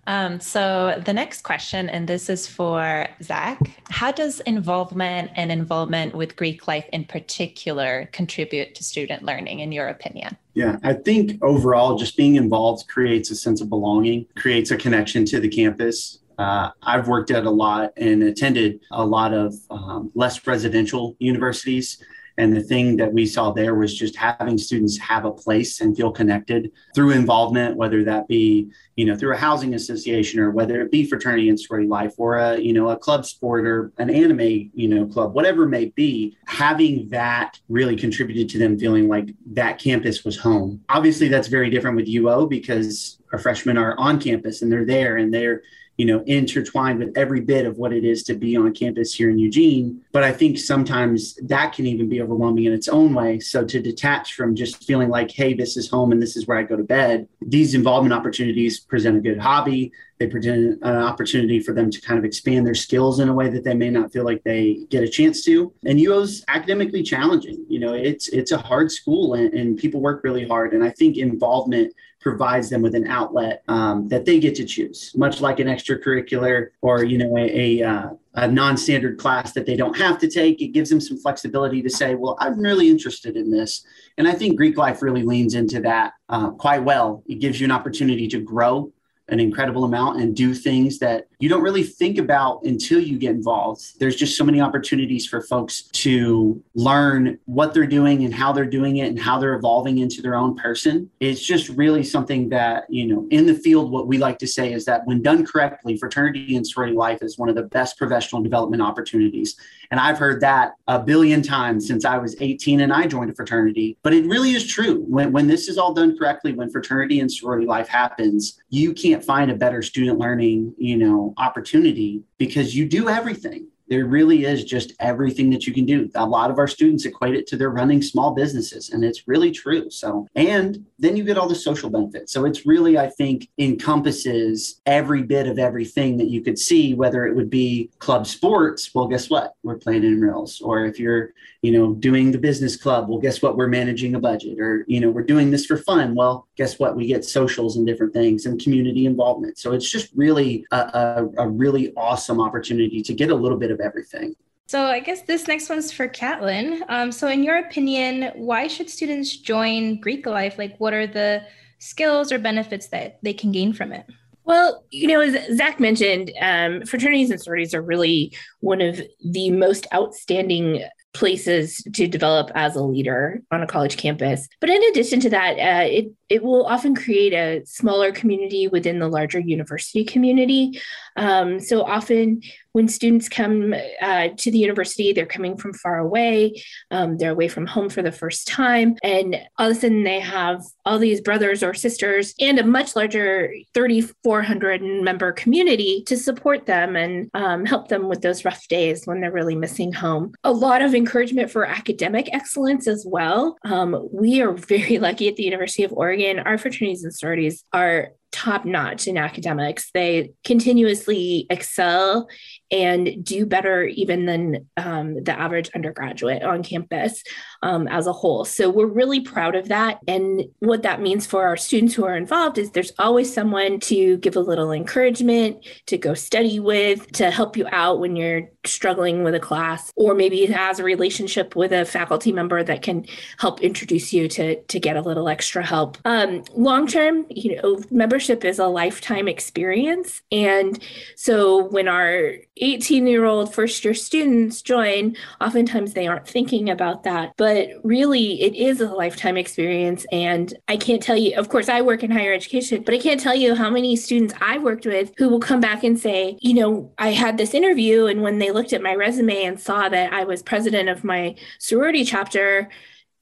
Um, 0.07 0.41
so, 0.41 1.01
the 1.05 1.13
next 1.13 1.43
question, 1.43 1.87
and 1.87 2.05
this 2.05 2.29
is 2.29 2.47
for 2.47 3.07
Zak 3.23 3.59
How 3.89 4.11
does 4.11 4.41
involvement 4.41 5.31
and 5.37 5.49
involvement 5.49 6.13
with 6.13 6.35
Greek 6.35 6.67
life 6.67 6.89
in 6.91 7.05
particular 7.05 8.09
contribute 8.11 8.75
to 8.75 8.83
student 8.83 9.23
learning, 9.23 9.61
in 9.61 9.71
your 9.71 9.87
opinion? 9.87 10.35
Yeah, 10.53 10.79
I 10.83 10.95
think 10.95 11.41
overall, 11.41 11.95
just 11.95 12.17
being 12.17 12.35
involved 12.35 12.89
creates 12.89 13.31
a 13.31 13.35
sense 13.35 13.61
of 13.61 13.69
belonging, 13.69 14.25
creates 14.35 14.69
a 14.71 14.75
connection 14.75 15.23
to 15.27 15.39
the 15.39 15.47
campus, 15.47 16.19
uh, 16.41 16.71
I've 16.81 17.07
worked 17.07 17.31
at 17.31 17.45
a 17.45 17.49
lot 17.49 17.91
and 17.97 18.23
attended 18.23 18.81
a 18.91 19.05
lot 19.05 19.33
of 19.33 19.53
um, 19.69 20.11
less 20.15 20.45
residential 20.47 21.15
universities. 21.19 22.03
And 22.37 22.55
the 22.55 22.63
thing 22.63 22.97
that 22.97 23.13
we 23.13 23.25
saw 23.25 23.51
there 23.51 23.75
was 23.75 23.95
just 23.95 24.15
having 24.15 24.57
students 24.57 24.97
have 24.97 25.25
a 25.25 25.31
place 25.31 25.81
and 25.81 25.95
feel 25.95 26.11
connected 26.11 26.71
through 26.95 27.11
involvement, 27.11 27.75
whether 27.75 28.03
that 28.05 28.27
be, 28.27 28.71
you 28.95 29.05
know, 29.05 29.15
through 29.15 29.35
a 29.35 29.37
housing 29.37 29.75
association 29.75 30.39
or 30.39 30.49
whether 30.49 30.81
it 30.81 30.91
be 30.91 31.05
fraternity 31.05 31.49
and 31.49 31.59
sorority 31.59 31.87
life 31.87 32.13
or 32.17 32.37
a, 32.37 32.57
you 32.57 32.73
know, 32.73 32.89
a 32.89 32.97
club 32.97 33.25
sport 33.25 33.67
or 33.67 33.91
an 33.97 34.09
anime, 34.09 34.71
you 34.73 34.87
know, 34.87 35.05
club, 35.05 35.35
whatever 35.35 35.63
it 35.63 35.69
may 35.69 35.85
be, 35.89 36.35
having 36.47 37.07
that 37.09 37.59
really 37.69 37.95
contributed 37.95 38.49
to 38.49 38.57
them 38.57 38.79
feeling 38.79 39.07
like 39.07 39.29
that 39.45 39.77
campus 39.77 40.23
was 40.23 40.37
home. 40.37 40.81
Obviously, 40.89 41.27
that's 41.27 41.49
very 41.49 41.69
different 41.69 41.97
with 41.97 42.07
UO 42.07 42.49
because 42.49 43.20
our 43.31 43.39
freshmen 43.39 43.77
are 43.77 43.97
on 43.97 44.19
campus 44.19 44.61
and 44.61 44.71
they're 44.71 44.85
there 44.85 45.17
and 45.17 45.33
they're 45.33 45.61
you 46.01 46.07
know, 46.07 46.23
intertwined 46.25 46.97
with 46.97 47.15
every 47.15 47.41
bit 47.41 47.65
of 47.65 47.77
what 47.77 47.93
it 47.93 48.03
is 48.03 48.23
to 48.23 48.33
be 48.33 48.57
on 48.57 48.73
campus 48.73 49.13
here 49.13 49.29
in 49.29 49.37
Eugene. 49.37 50.01
But 50.11 50.23
I 50.23 50.31
think 50.31 50.57
sometimes 50.57 51.35
that 51.43 51.73
can 51.73 51.85
even 51.85 52.09
be 52.09 52.23
overwhelming 52.23 52.63
in 52.63 52.73
its 52.73 52.87
own 52.87 53.13
way. 53.13 53.39
So 53.39 53.63
to 53.65 53.79
detach 53.79 54.33
from 54.33 54.55
just 54.55 54.83
feeling 54.83 55.09
like, 55.09 55.29
hey, 55.29 55.53
this 55.53 55.77
is 55.77 55.89
home 55.89 56.11
and 56.11 56.19
this 56.19 56.35
is 56.35 56.47
where 56.47 56.57
I 56.57 56.63
go 56.63 56.75
to 56.75 56.83
bed, 56.83 57.27
these 57.39 57.75
involvement 57.75 58.13
opportunities 58.13 58.79
present 58.79 59.15
a 59.15 59.21
good 59.21 59.37
hobby. 59.37 59.91
They 60.17 60.25
present 60.25 60.79
an 60.81 60.95
opportunity 60.95 61.59
for 61.59 61.73
them 61.73 61.91
to 61.91 62.01
kind 62.01 62.17
of 62.17 62.25
expand 62.25 62.65
their 62.65 62.73
skills 62.73 63.19
in 63.19 63.29
a 63.29 63.33
way 63.33 63.49
that 63.49 63.63
they 63.63 63.75
may 63.75 63.91
not 63.91 64.11
feel 64.11 64.23
like 64.23 64.43
they 64.43 64.85
get 64.89 65.03
a 65.03 65.07
chance 65.07 65.43
to. 65.45 65.71
And 65.85 65.99
UO's 65.99 66.43
academically 66.47 67.03
challenging. 67.03 67.63
You 67.67 67.79
know, 67.79 67.93
it's 67.93 68.27
it's 68.29 68.51
a 68.51 68.57
hard 68.57 68.91
school 68.91 69.35
and, 69.35 69.53
and 69.53 69.77
people 69.77 69.99
work 69.99 70.23
really 70.23 70.47
hard. 70.47 70.73
And 70.73 70.83
I 70.83 70.89
think 70.89 71.17
involvement 71.17 71.93
provides 72.21 72.69
them 72.69 72.81
with 72.81 72.95
an 72.95 73.07
outlet 73.07 73.63
um, 73.67 74.07
that 74.07 74.25
they 74.25 74.39
get 74.39 74.55
to 74.55 74.63
choose, 74.63 75.11
much 75.15 75.41
like 75.41 75.59
an 75.59 75.67
extracurricular 75.67 76.67
or 76.81 77.03
you 77.03 77.17
know 77.17 77.35
a, 77.37 77.81
a, 77.81 77.83
uh, 77.83 78.09
a, 78.35 78.47
non-standard 78.47 79.17
class 79.17 79.53
that 79.53 79.65
they 79.65 79.75
don't 79.75 79.97
have 79.97 80.17
to 80.19 80.29
take. 80.29 80.61
It 80.61 80.67
gives 80.67 80.89
them 80.89 81.01
some 81.01 81.17
flexibility 81.17 81.81
to 81.81 81.89
say, 81.89 82.15
"Well, 82.15 82.37
I'm 82.39 82.59
really 82.59 82.89
interested 82.89 83.35
in 83.35 83.51
this," 83.51 83.83
and 84.17 84.27
I 84.27 84.33
think 84.33 84.55
Greek 84.55 84.77
life 84.77 85.01
really 85.01 85.23
leans 85.23 85.55
into 85.55 85.81
that 85.81 86.13
uh, 86.29 86.51
quite 86.51 86.83
well. 86.83 87.23
It 87.27 87.39
gives 87.39 87.59
you 87.59 87.65
an 87.65 87.71
opportunity 87.71 88.27
to 88.29 88.39
grow 88.39 88.93
an 89.27 89.39
incredible 89.39 89.85
amount 89.85 90.21
and 90.21 90.35
do 90.35 90.53
things 90.53 90.99
that 90.99 91.27
you 91.41 91.49
don't 91.49 91.63
really 91.63 91.83
think 91.83 92.19
about 92.19 92.63
until 92.63 92.99
you 92.99 93.17
get 93.17 93.31
involved. 93.31 93.99
There's 93.99 94.15
just 94.15 94.37
so 94.37 94.43
many 94.43 94.61
opportunities 94.61 95.25
for 95.25 95.41
folks 95.41 95.81
to 95.81 96.63
learn 96.75 97.39
what 97.45 97.73
they're 97.73 97.87
doing 97.87 98.23
and 98.23 98.33
how 98.33 98.53
they're 98.53 98.63
doing 98.63 98.97
it 98.97 99.07
and 99.07 99.19
how 99.19 99.39
they're 99.39 99.55
evolving 99.55 99.97
into 99.97 100.21
their 100.21 100.35
own 100.35 100.55
person. 100.55 101.09
It's 101.19 101.41
just 101.41 101.69
really 101.69 102.03
something 102.03 102.49
that, 102.49 102.85
you 102.89 103.07
know, 103.07 103.27
in 103.31 103.47
the 103.47 103.55
field, 103.55 103.91
what 103.91 104.05
we 104.05 104.19
like 104.19 104.37
to 104.39 104.47
say 104.47 104.71
is 104.71 104.85
that 104.85 105.05
when 105.05 105.23
done 105.23 105.43
correctly, 105.43 105.97
fraternity 105.97 106.55
and 106.55 106.65
sorority 106.65 106.95
life 106.95 107.23
is 107.23 107.39
one 107.39 107.49
of 107.49 107.55
the 107.55 107.63
best 107.63 107.97
professional 107.97 108.43
development 108.43 108.83
opportunities. 108.83 109.55
And 109.89 109.99
I've 109.99 110.17
heard 110.17 110.41
that 110.41 110.75
a 110.87 110.99
billion 110.99 111.41
times 111.41 111.87
since 111.87 112.05
I 112.05 112.17
was 112.17 112.35
18 112.39 112.81
and 112.81 112.93
I 112.93 113.07
joined 113.07 113.29
a 113.31 113.33
fraternity. 113.35 113.97
But 114.03 114.13
it 114.13 114.25
really 114.25 114.51
is 114.51 114.65
true. 114.65 115.03
When, 115.07 115.31
when 115.31 115.47
this 115.47 115.67
is 115.67 115.77
all 115.77 115.93
done 115.93 116.17
correctly, 116.17 116.53
when 116.53 116.69
fraternity 116.69 117.19
and 117.19 117.31
sorority 117.31 117.65
life 117.65 117.89
happens, 117.89 118.61
you 118.69 118.93
can't 118.93 119.23
find 119.23 119.51
a 119.51 119.55
better 119.55 119.81
student 119.81 120.17
learning, 120.17 120.73
you 120.77 120.97
know, 120.97 121.30
opportunity 121.37 122.23
because 122.37 122.75
you 122.75 122.87
do 122.87 123.09
everything 123.09 123.67
there 123.91 124.05
really 124.05 124.45
is 124.45 124.63
just 124.63 124.93
everything 125.01 125.49
that 125.49 125.67
you 125.67 125.73
can 125.73 125.85
do. 125.85 126.09
A 126.15 126.25
lot 126.25 126.49
of 126.49 126.57
our 126.57 126.67
students 126.67 127.03
equate 127.03 127.35
it 127.35 127.45
to 127.47 127.57
their 127.57 127.71
running 127.71 128.01
small 128.01 128.33
businesses, 128.33 128.91
and 128.91 129.03
it's 129.03 129.27
really 129.27 129.51
true. 129.51 129.89
So, 129.89 130.29
and 130.33 130.85
then 130.97 131.17
you 131.17 131.25
get 131.25 131.37
all 131.37 131.49
the 131.49 131.55
social 131.55 131.89
benefits. 131.89 132.31
So, 132.31 132.45
it's 132.45 132.65
really, 132.65 132.97
I 132.97 133.09
think, 133.09 133.49
encompasses 133.57 134.79
every 134.85 135.23
bit 135.23 135.45
of 135.45 135.59
everything 135.59 136.15
that 136.19 136.29
you 136.29 136.41
could 136.41 136.57
see, 136.57 136.93
whether 136.93 137.27
it 137.27 137.35
would 137.35 137.49
be 137.49 137.91
club 137.99 138.27
sports. 138.27 138.95
Well, 138.95 139.07
guess 139.07 139.29
what? 139.29 139.55
We're 139.61 139.75
playing 139.75 140.03
intramurals. 140.03 140.61
Or 140.63 140.85
if 140.85 140.97
you're, 140.97 141.33
you 141.61 141.73
know, 141.73 141.93
doing 141.93 142.31
the 142.31 142.37
business 142.37 142.77
club, 142.77 143.09
well, 143.09 143.19
guess 143.19 143.41
what? 143.41 143.57
We're 143.57 143.67
managing 143.67 144.15
a 144.15 144.21
budget. 144.21 144.57
Or, 144.57 144.85
you 144.87 145.01
know, 145.01 145.09
we're 145.09 145.23
doing 145.23 145.51
this 145.51 145.65
for 145.65 145.75
fun. 145.75 146.15
Well, 146.15 146.47
guess 146.61 146.77
what? 146.79 146.95
We 146.95 147.07
get 147.07 147.25
socials 147.25 147.77
and 147.77 147.87
different 147.87 148.13
things 148.13 148.45
and 148.45 148.61
community 148.61 149.05
involvement. 149.05 149.57
So, 149.57 149.73
it's 149.73 149.89
just 149.89 150.09
really 150.15 150.65
a, 150.71 150.77
a, 150.77 151.45
a 151.45 151.49
really 151.49 151.93
awesome 151.95 152.39
opportunity 152.39 153.01
to 153.01 153.13
get 153.13 153.29
a 153.31 153.35
little 153.35 153.57
bit 153.57 153.71
of 153.71 153.79
everything. 153.79 154.35
So 154.71 154.85
I 154.85 155.01
guess 155.01 155.23
this 155.23 155.49
next 155.49 155.69
one's 155.69 155.91
for 155.91 156.07
Caitlin. 156.07 156.81
Um, 156.87 157.11
so 157.11 157.27
in 157.27 157.43
your 157.43 157.57
opinion, 157.57 158.31
why 158.35 158.67
should 158.67 158.89
students 158.89 159.35
join 159.35 159.99
Greek 159.99 160.25
Life? 160.25 160.57
Like 160.57 160.77
what 160.77 160.93
are 160.93 161.05
the 161.05 161.43
skills 161.79 162.31
or 162.31 162.39
benefits 162.39 162.87
that 162.87 163.19
they 163.21 163.33
can 163.33 163.51
gain 163.51 163.73
from 163.73 163.91
it? 163.91 164.05
Well, 164.45 164.85
you 164.89 165.07
know, 165.09 165.19
as 165.19 165.57
Zak 165.57 165.81
mentioned, 165.81 166.31
um, 166.39 166.85
fraternities 166.85 167.31
and 167.31 167.41
sororities 167.41 167.73
are 167.73 167.81
really 167.81 168.33
one 168.61 168.79
of 168.79 169.01
the 169.23 169.51
most 169.51 169.87
outstanding 169.93 170.85
places 171.13 171.83
to 171.93 172.07
develop 172.07 172.49
as 172.55 172.75
a 172.75 172.83
leader 172.83 173.41
on 173.51 173.61
a 173.61 173.67
college 173.67 173.97
campus. 173.97 174.47
But 174.59 174.69
in 174.69 174.81
addition 174.85 175.19
to 175.21 175.29
that, 175.31 175.51
uh, 175.53 175.87
it 175.87 176.11
it 176.29 176.43
will 176.43 176.65
often 176.65 176.95
create 176.95 177.33
a 177.33 177.65
smaller 177.65 178.13
community 178.13 178.67
within 178.67 178.99
the 178.99 179.09
larger 179.09 179.39
university 179.39 180.05
community. 180.05 180.79
Um, 181.17 181.59
so 181.59 181.83
often, 181.83 182.41
when 182.73 182.87
students 182.87 183.29
come 183.29 183.73
uh, 184.01 184.29
to 184.37 184.51
the 184.51 184.57
university, 184.57 185.13
they're 185.13 185.25
coming 185.25 185.57
from 185.57 185.73
far 185.73 185.99
away, 185.99 186.61
um, 186.91 187.17
they're 187.17 187.31
away 187.31 187.47
from 187.47 187.67
home 187.67 187.89
for 187.89 188.01
the 188.01 188.11
first 188.11 188.47
time, 188.47 188.95
and 189.03 189.35
all 189.57 189.69
of 189.69 189.77
a 189.77 189.79
sudden 189.79 190.03
they 190.03 190.19
have 190.19 190.63
all 190.85 190.99
these 190.99 191.21
brothers 191.21 191.63
or 191.63 191.73
sisters 191.73 192.33
and 192.39 192.59
a 192.59 192.63
much 192.63 192.95
larger 192.95 193.53
3,400 193.73 194.81
member 194.81 195.31
community 195.31 196.03
to 196.07 196.17
support 196.17 196.65
them 196.65 196.95
and 196.95 197.29
um, 197.33 197.65
help 197.65 197.87
them 197.87 198.07
with 198.07 198.21
those 198.21 198.45
rough 198.45 198.67
days 198.67 199.05
when 199.05 199.21
they're 199.21 199.31
really 199.31 199.55
missing 199.55 199.93
home. 199.93 200.33
A 200.43 200.51
lot 200.51 200.81
of 200.81 200.95
encouragement 200.95 201.51
for 201.51 201.65
academic 201.65 202.29
excellence 202.33 202.87
as 202.87 203.05
well. 203.07 203.57
Um, 203.63 204.09
we 204.11 204.41
are 204.41 204.53
very 204.53 204.97
lucky 204.99 205.27
at 205.27 205.35
the 205.35 205.43
University 205.43 205.83
of 205.83 205.93
Oregon 205.93 206.39
our 206.39 206.57
fraternities 206.57 207.03
and 207.03 207.13
sororities 207.13 207.63
are 207.73 208.09
top 208.31 208.65
notch 208.65 209.07
in 209.07 209.17
academics. 209.17 209.91
They 209.93 210.31
continuously 210.43 211.45
excel 211.49 212.29
and 212.71 213.23
do 213.23 213.45
better 213.45 213.83
even 213.83 214.25
than 214.25 214.67
um, 214.77 215.23
the 215.23 215.37
average 215.37 215.69
undergraduate 215.75 216.41
on 216.41 216.63
campus 216.63 217.21
um, 217.63 217.87
as 217.89 218.07
a 218.07 218.13
whole. 218.13 218.45
So 218.45 218.69
we're 218.69 218.85
really 218.85 219.19
proud 219.19 219.55
of 219.55 219.67
that. 219.67 219.99
And 220.07 220.45
what 220.59 220.83
that 220.83 221.01
means 221.01 221.27
for 221.27 221.45
our 221.45 221.57
students 221.57 221.93
who 221.93 222.05
are 222.05 222.15
involved 222.15 222.57
is 222.57 222.71
there's 222.71 222.93
always 222.97 223.33
someone 223.33 223.79
to 223.81 224.17
give 224.17 224.35
a 224.35 224.39
little 224.39 224.71
encouragement, 224.71 225.65
to 225.87 225.97
go 225.97 226.13
study 226.13 226.59
with, 226.59 227.11
to 227.13 227.29
help 227.29 227.57
you 227.57 227.67
out 227.71 227.99
when 227.99 228.15
you're 228.15 228.49
struggling 228.65 229.23
with 229.23 229.35
a 229.35 229.39
class, 229.39 229.91
or 229.95 230.15
maybe 230.15 230.45
has 230.45 230.79
a 230.79 230.83
relationship 230.83 231.55
with 231.55 231.71
a 231.71 231.85
faculty 231.85 232.31
member 232.31 232.63
that 232.63 232.81
can 232.81 233.05
help 233.37 233.61
introduce 233.61 234.13
you 234.13 234.27
to, 234.27 234.61
to 234.63 234.79
get 234.79 234.95
a 234.95 235.01
little 235.01 235.27
extra 235.27 235.65
help. 235.65 235.97
Um, 236.05 236.43
long 236.55 236.87
term, 236.87 237.25
you 237.29 237.55
know, 237.55 237.79
membership 237.91 238.45
is 238.45 238.59
a 238.59 238.67
lifetime 238.67 239.27
experience. 239.27 240.21
And 240.31 240.81
so 241.15 241.65
when 241.65 241.87
our 241.87 242.33
18 242.61 243.07
year 243.07 243.25
old 243.25 243.53
first 243.53 243.83
year 243.83 243.93
students 243.93 244.61
join, 244.61 245.15
oftentimes 245.39 245.93
they 245.93 246.07
aren't 246.07 246.27
thinking 246.27 246.69
about 246.69 247.03
that. 247.03 247.33
But 247.37 247.69
really, 247.83 248.41
it 248.41 248.55
is 248.55 248.81
a 248.81 248.89
lifetime 248.89 249.37
experience. 249.37 250.05
And 250.11 250.53
I 250.67 250.77
can't 250.77 251.01
tell 251.01 251.17
you, 251.17 251.35
of 251.37 251.49
course, 251.49 251.69
I 251.69 251.81
work 251.81 252.03
in 252.03 252.11
higher 252.11 252.33
education, 252.33 252.83
but 252.83 252.93
I 252.93 252.99
can't 252.99 253.19
tell 253.19 253.35
you 253.35 253.55
how 253.55 253.69
many 253.69 253.95
students 253.95 254.33
I've 254.41 254.63
worked 254.63 254.85
with 254.85 255.11
who 255.17 255.29
will 255.29 255.39
come 255.39 255.59
back 255.59 255.83
and 255.83 255.99
say, 255.99 256.37
you 256.39 256.53
know, 256.53 256.91
I 256.97 257.09
had 257.11 257.37
this 257.37 257.53
interview, 257.53 258.05
and 258.05 258.21
when 258.21 258.39
they 258.39 258.51
looked 258.51 258.73
at 258.73 258.81
my 258.81 258.95
resume 258.95 259.43
and 259.43 259.59
saw 259.59 259.89
that 259.89 260.13
I 260.13 260.23
was 260.23 260.43
president 260.43 260.89
of 260.89 261.03
my 261.03 261.35
sorority 261.59 262.05
chapter, 262.05 262.69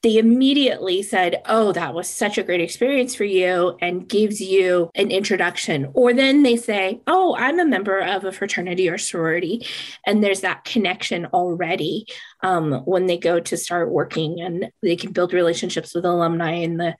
they 0.01 0.17
immediately 0.17 1.01
said, 1.01 1.41
Oh, 1.45 1.71
that 1.73 1.93
was 1.93 2.09
such 2.09 2.37
a 2.37 2.43
great 2.43 2.61
experience 2.61 3.15
for 3.15 3.25
you, 3.25 3.77
and 3.81 4.07
gives 4.07 4.39
you 4.39 4.89
an 4.95 5.11
introduction. 5.11 5.91
Or 5.93 6.13
then 6.13 6.43
they 6.43 6.55
say, 6.55 7.01
Oh, 7.05 7.35
I'm 7.35 7.59
a 7.59 7.65
member 7.65 7.99
of 7.99 8.23
a 8.23 8.31
fraternity 8.31 8.89
or 8.89 8.97
sorority. 8.97 9.65
And 10.05 10.23
there's 10.23 10.41
that 10.41 10.63
connection 10.63 11.25
already 11.27 12.05
um, 12.41 12.73
when 12.85 13.07
they 13.07 13.17
go 13.17 13.39
to 13.39 13.57
start 13.57 13.91
working, 13.91 14.39
and 14.39 14.71
they 14.81 14.95
can 14.95 15.11
build 15.11 15.33
relationships 15.33 15.93
with 15.93 16.05
alumni 16.05 16.53
in 16.53 16.77
the 16.77 16.95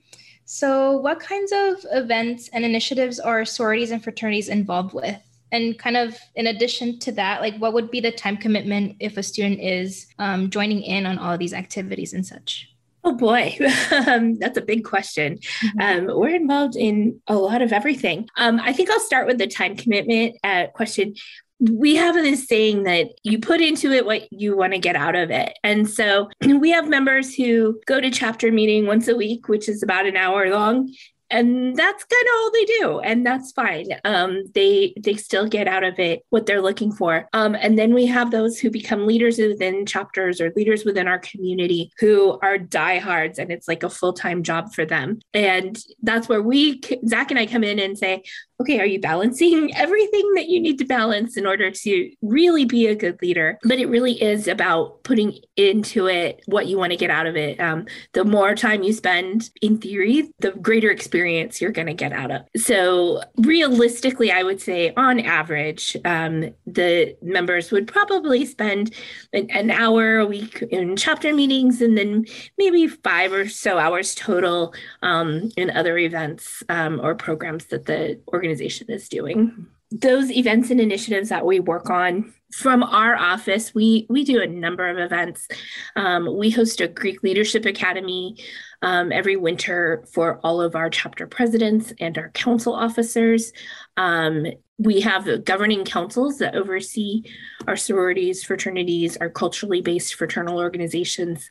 So, 0.44 0.96
what 0.96 1.20
kinds 1.20 1.52
of 1.52 1.84
events 1.92 2.48
and 2.52 2.64
initiatives 2.64 3.18
are 3.20 3.44
sororities 3.44 3.90
and 3.90 4.02
fraternities 4.02 4.48
involved 4.48 4.94
with? 4.94 5.18
And 5.52 5.78
kind 5.78 5.96
of 5.96 6.16
in 6.36 6.46
addition 6.46 7.00
to 7.00 7.12
that, 7.12 7.40
like 7.40 7.56
what 7.58 7.72
would 7.72 7.90
be 7.90 8.00
the 8.00 8.12
time 8.12 8.36
commitment 8.36 8.96
if 9.00 9.16
a 9.16 9.22
student 9.22 9.60
is 9.60 10.06
um, 10.18 10.50
joining 10.50 10.82
in 10.82 11.06
on 11.06 11.18
all 11.18 11.32
of 11.32 11.40
these 11.40 11.52
activities 11.52 12.12
and 12.12 12.24
such? 12.24 12.68
Oh 13.02 13.14
boy, 13.14 13.56
um, 14.06 14.38
that's 14.38 14.58
a 14.58 14.62
big 14.62 14.84
question. 14.84 15.38
Mm-hmm. 15.38 16.10
Um, 16.10 16.18
we're 16.18 16.34
involved 16.34 16.76
in 16.76 17.20
a 17.26 17.34
lot 17.34 17.62
of 17.62 17.72
everything. 17.72 18.28
Um, 18.36 18.60
I 18.62 18.72
think 18.72 18.90
I'll 18.90 19.00
start 19.00 19.26
with 19.26 19.38
the 19.38 19.46
time 19.46 19.76
commitment 19.76 20.36
uh, 20.44 20.66
question 20.68 21.14
we 21.60 21.94
have 21.96 22.14
this 22.14 22.46
saying 22.46 22.84
that 22.84 23.08
you 23.22 23.38
put 23.38 23.60
into 23.60 23.92
it 23.92 24.06
what 24.06 24.32
you 24.32 24.56
want 24.56 24.72
to 24.72 24.78
get 24.78 24.96
out 24.96 25.14
of 25.14 25.30
it. 25.30 25.58
And 25.62 25.88
so 25.88 26.30
we 26.46 26.70
have 26.70 26.88
members 26.88 27.34
who 27.34 27.78
go 27.86 28.00
to 28.00 28.10
chapter 28.10 28.50
meeting 28.50 28.86
once 28.86 29.08
a 29.08 29.16
week, 29.16 29.48
which 29.48 29.68
is 29.68 29.82
about 29.82 30.06
an 30.06 30.16
hour 30.16 30.50
long, 30.50 30.90
and 31.30 31.76
that's 31.76 32.04
kind 32.04 32.26
of 32.26 32.32
all 32.34 32.50
they 32.50 32.64
do 32.64 33.00
and 33.00 33.24
that's 33.24 33.52
fine. 33.52 33.86
Um, 34.04 34.44
they 34.54 34.92
they 35.00 35.14
still 35.14 35.46
get 35.46 35.68
out 35.68 35.84
of 35.84 35.98
it 35.98 36.24
what 36.30 36.46
they're 36.46 36.62
looking 36.62 36.92
for. 36.92 37.28
Um, 37.32 37.54
and 37.54 37.78
then 37.78 37.94
we 37.94 38.06
have 38.06 38.30
those 38.30 38.58
who 38.58 38.70
become 38.70 39.06
leaders 39.06 39.38
within 39.38 39.86
chapters 39.86 40.40
or 40.40 40.52
leaders 40.56 40.84
within 40.84 41.06
our 41.06 41.18
community 41.18 41.92
who 41.98 42.38
are 42.42 42.58
diehards 42.58 43.38
and 43.38 43.50
it's 43.50 43.68
like 43.68 43.82
a 43.82 43.90
full-time 43.90 44.42
job 44.42 44.74
for 44.74 44.84
them. 44.84 45.20
And 45.32 45.78
that's 46.02 46.28
where 46.28 46.42
we 46.42 46.80
zak 47.06 47.30
and 47.30 47.38
i 47.38 47.46
come 47.46 47.64
in 47.64 47.78
and 47.78 47.96
say 47.96 48.22
okay, 48.60 48.78
are 48.78 48.86
you 48.86 49.00
balancing 49.00 49.74
everything 49.76 50.32
that 50.34 50.48
you 50.48 50.60
need 50.60 50.78
to 50.78 50.84
balance 50.84 51.36
in 51.36 51.46
order 51.46 51.70
to 51.70 52.12
really 52.22 52.64
be 52.64 52.86
a 52.86 52.94
good 52.94 53.20
leader? 53.22 53.58
But 53.64 53.78
it 53.78 53.86
really 53.86 54.22
is 54.22 54.46
about 54.46 55.02
putting 55.02 55.38
into 55.56 56.06
it 56.06 56.42
what 56.46 56.66
you 56.66 56.76
want 56.76 56.92
to 56.92 56.96
get 56.96 57.10
out 57.10 57.26
of 57.26 57.36
it. 57.36 57.58
Um, 57.60 57.86
the 58.12 58.24
more 58.24 58.54
time 58.54 58.82
you 58.82 58.92
spend 58.92 59.50
in 59.62 59.78
theory, 59.78 60.30
the 60.40 60.52
greater 60.52 60.90
experience 60.90 61.60
you're 61.60 61.70
going 61.70 61.86
to 61.86 61.94
get 61.94 62.12
out 62.12 62.30
of. 62.30 62.42
So, 62.56 63.22
realistically, 63.36 64.30
I 64.30 64.42
would 64.42 64.60
say 64.60 64.92
on 64.96 65.20
average, 65.20 65.96
um, 66.04 66.50
the 66.66 67.16
members 67.22 67.70
would 67.70 67.88
probably 67.88 68.44
spend 68.44 68.94
an, 69.32 69.50
an 69.50 69.70
hour 69.70 70.18
a 70.18 70.26
week 70.26 70.62
in 70.70 70.96
chapter 70.96 71.34
meetings 71.34 71.80
and 71.80 71.96
then 71.96 72.26
maybe 72.58 72.86
five 72.86 73.32
or 73.32 73.48
so 73.48 73.78
hours 73.78 74.14
total 74.14 74.74
um, 75.02 75.50
in 75.56 75.70
other 75.70 75.96
events 75.98 76.62
um, 76.68 77.00
or 77.00 77.14
programs 77.14 77.66
that 77.66 77.86
the 77.86 78.20
organization 78.32 78.49
organization 78.50 78.90
is 78.90 79.08
doing. 79.08 79.66
Those 79.92 80.30
events 80.30 80.70
and 80.70 80.80
initiatives 80.80 81.28
that 81.30 81.46
we 81.46 81.60
work 81.60 81.90
on 81.90 82.32
from 82.52 82.82
our 82.82 83.16
office, 83.16 83.74
we 83.74 84.06
we 84.08 84.24
do 84.24 84.42
a 84.42 84.46
number 84.46 84.88
of 84.88 84.98
events. 84.98 85.48
Um, 85.96 86.36
we 86.36 86.50
host 86.50 86.80
a 86.80 86.88
Greek 86.88 87.22
Leadership 87.22 87.64
Academy 87.64 88.36
um, 88.82 89.12
every 89.12 89.36
winter 89.36 90.04
for 90.12 90.40
all 90.42 90.60
of 90.60 90.74
our 90.74 90.90
chapter 90.90 91.26
presidents 91.26 91.92
and 92.00 92.16
our 92.16 92.30
council 92.30 92.74
officers. 92.74 93.52
Um, 93.96 94.46
we 94.78 95.02
have 95.02 95.44
governing 95.44 95.84
councils 95.84 96.38
that 96.38 96.54
oversee 96.54 97.22
our 97.68 97.76
sororities, 97.76 98.42
fraternities, 98.42 99.18
our 99.18 99.28
culturally 99.28 99.82
based 99.82 100.14
fraternal 100.14 100.58
organizations. 100.58 101.50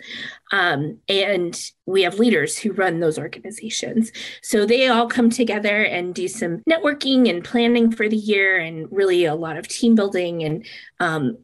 Um, 0.51 0.97
and 1.07 1.59
we 1.85 2.01
have 2.01 2.17
leaders 2.17 2.57
who 2.57 2.71
run 2.71 2.99
those 2.99 3.19
organizations. 3.19 4.11
So 4.41 4.65
they 4.65 4.87
all 4.87 5.07
come 5.07 5.29
together 5.29 5.83
and 5.83 6.15
do 6.15 6.27
some 6.27 6.63
networking 6.67 7.29
and 7.29 7.43
planning 7.43 7.91
for 7.91 8.09
the 8.09 8.17
year 8.17 8.57
and 8.57 8.87
really 8.89 9.25
a 9.25 9.35
lot 9.35 9.57
of 9.57 9.67
team 9.67 9.93
building. 9.93 10.43
And 10.43 10.65
um, 10.99 11.37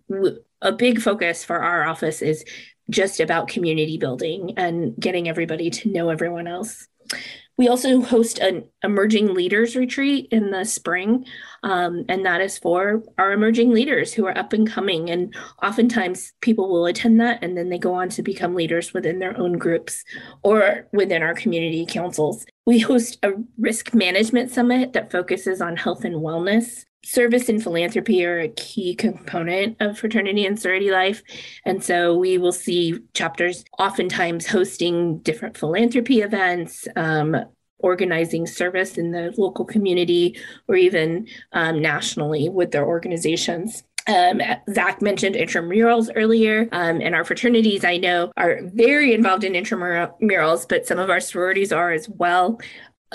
a 0.64 0.72
big 0.72 1.00
focus 1.00 1.44
for 1.44 1.60
our 1.60 1.86
office 1.86 2.24
is 2.24 2.44
just 2.90 3.20
about 3.20 3.48
community 3.48 3.98
building 3.98 4.54
and 4.58 4.96
getting 5.00 5.28
everybody 5.28 5.70
to 5.70 5.92
know 5.92 6.10
everyone 6.10 6.48
else. 6.48 6.88
We 7.58 7.70
also 7.70 8.02
host 8.02 8.40
an 8.40 8.66
emerging 8.84 9.34
leaders 9.34 9.78
retreat 9.78 10.28
in 10.30 10.52
the 10.52 10.66
spring, 10.66 11.26
um, 11.64 12.04
and 12.10 12.26
that 12.26 12.42
is 12.42 12.58
for 12.58 13.02
our 13.18 13.32
emerging 13.32 13.72
leaders 13.72 14.14
who 14.14 14.26
are 14.26 14.38
up 14.38 14.52
and 14.52 14.70
coming. 14.70 15.10
And 15.10 15.34
oftentimes 15.64 16.34
people 16.42 16.68
will 16.68 16.86
attend 16.86 17.22
that 17.22 17.42
and 17.42 17.58
then 17.58 17.70
they 17.70 17.78
go 17.78 17.94
on 17.94 18.10
to 18.10 18.22
become 18.22 18.56
leaders 18.56 18.94
within 18.94 19.20
their 19.20 19.38
own 19.40 19.54
groups 19.54 20.04
or 20.44 20.88
within 20.92 21.24
our 21.24 21.34
community 21.34 21.86
councils. 21.86 22.46
We 22.66 22.80
host 22.80 23.20
a 23.24 23.32
risk 23.58 23.94
management 23.94 24.52
summit 24.52 24.92
that 24.92 25.12
focuses 25.12 25.62
on 25.62 25.78
health 25.78 26.04
and 26.04 26.16
wellness 26.16 26.84
service 27.06 27.50
and 27.50 27.62
philanthropy 27.62 28.26
are 28.26 28.40
a 28.40 28.50
key 28.50 28.96
component 28.96 29.78
of 29.80 29.98
fraternity 29.98 30.46
and 30.46 30.60
sorority 30.60 30.92
life. 30.92 31.22
And 31.64 31.84
so 31.84 32.18
we 32.18 32.38
will 32.38 32.52
see 32.52 33.00
chapters 33.14 33.64
oftentimes 33.78 34.48
hosting 34.48 35.20
different 35.20 35.56
philanthropy 35.56 36.22
events, 36.22 36.88
um, 36.96 37.36
organizing 37.80 38.48
service 38.48 38.98
in 38.98 39.12
the 39.12 39.34
local 39.38 39.66
community, 39.66 40.40
or 40.68 40.76
even 40.76 41.28
um, 41.54 41.82
nationally 41.82 42.50
with 42.50 42.72
their 42.72 42.86
organizations. 42.86 43.84
Um, 44.08 44.40
Zak 44.72 45.02
mentioned 45.02 45.36
intramurals 45.36 46.12
earlier, 46.16 46.70
um, 46.72 47.02
and 47.02 47.16
our 47.16 47.24
fraternities 47.24 47.84
I 47.84 47.98
know 47.98 48.32
are 48.38 48.60
very 48.64 49.14
involved 49.14 49.44
in 49.44 49.54
intramurals, 49.54 50.68
but 50.68 50.86
some 50.86 51.00
of 51.00 51.10
our 51.10 51.20
sororities 51.20 51.72
are 51.72 51.92
as 51.92 52.08
well 52.08 52.60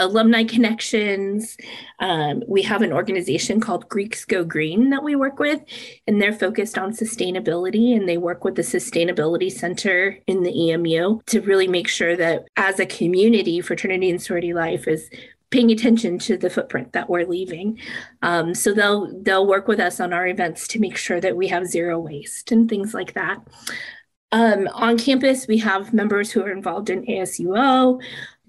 alumni 0.00 0.44
connections. 0.44 1.56
Um, 1.98 2.42
we 2.48 2.62
have 2.62 2.82
an 2.82 2.92
organization 2.92 3.60
called 3.60 3.88
Greeks 3.88 4.24
Go 4.24 4.42
Green 4.42 4.90
that 4.90 5.04
we 5.04 5.14
work 5.14 5.38
with, 5.38 5.60
and 6.06 6.20
they're 6.20 6.32
focused 6.32 6.78
on 6.78 6.92
sustainability. 6.92 7.94
And 7.96 8.08
they 8.08 8.18
work 8.18 8.44
with 8.44 8.56
the 8.56 8.62
Sustainability 8.62 9.52
Center 9.52 10.18
in 10.26 10.42
the 10.42 10.70
EMU 10.70 11.20
to 11.26 11.40
really 11.42 11.68
make 11.68 11.88
sure 11.88 12.16
that 12.16 12.46
as 12.56 12.80
a 12.80 12.86
community, 12.86 13.60
fraternity 13.60 14.10
and 14.10 14.20
sorority 14.20 14.54
life 14.54 14.88
is 14.88 15.08
paying 15.50 15.70
attention 15.70 16.18
to 16.18 16.36
the 16.36 16.50
footprint 16.50 16.92
that 16.92 17.10
we're 17.10 17.26
leaving. 17.26 17.78
Um, 18.22 18.54
so 18.54 18.72
they'll 18.72 19.20
they'll 19.22 19.46
work 19.46 19.68
with 19.68 19.80
us 19.80 20.00
on 20.00 20.12
our 20.12 20.26
events 20.26 20.66
to 20.68 20.80
make 20.80 20.96
sure 20.96 21.20
that 21.20 21.36
we 21.36 21.48
have 21.48 21.66
zero 21.66 21.98
waste 21.98 22.52
and 22.52 22.68
things 22.68 22.94
like 22.94 23.14
that. 23.14 23.38
Um, 24.32 24.68
on 24.72 24.96
campus, 24.96 25.48
we 25.48 25.58
have 25.58 25.92
members 25.92 26.30
who 26.30 26.42
are 26.42 26.52
involved 26.52 26.88
in 26.88 27.04
ASUO 27.04 28.00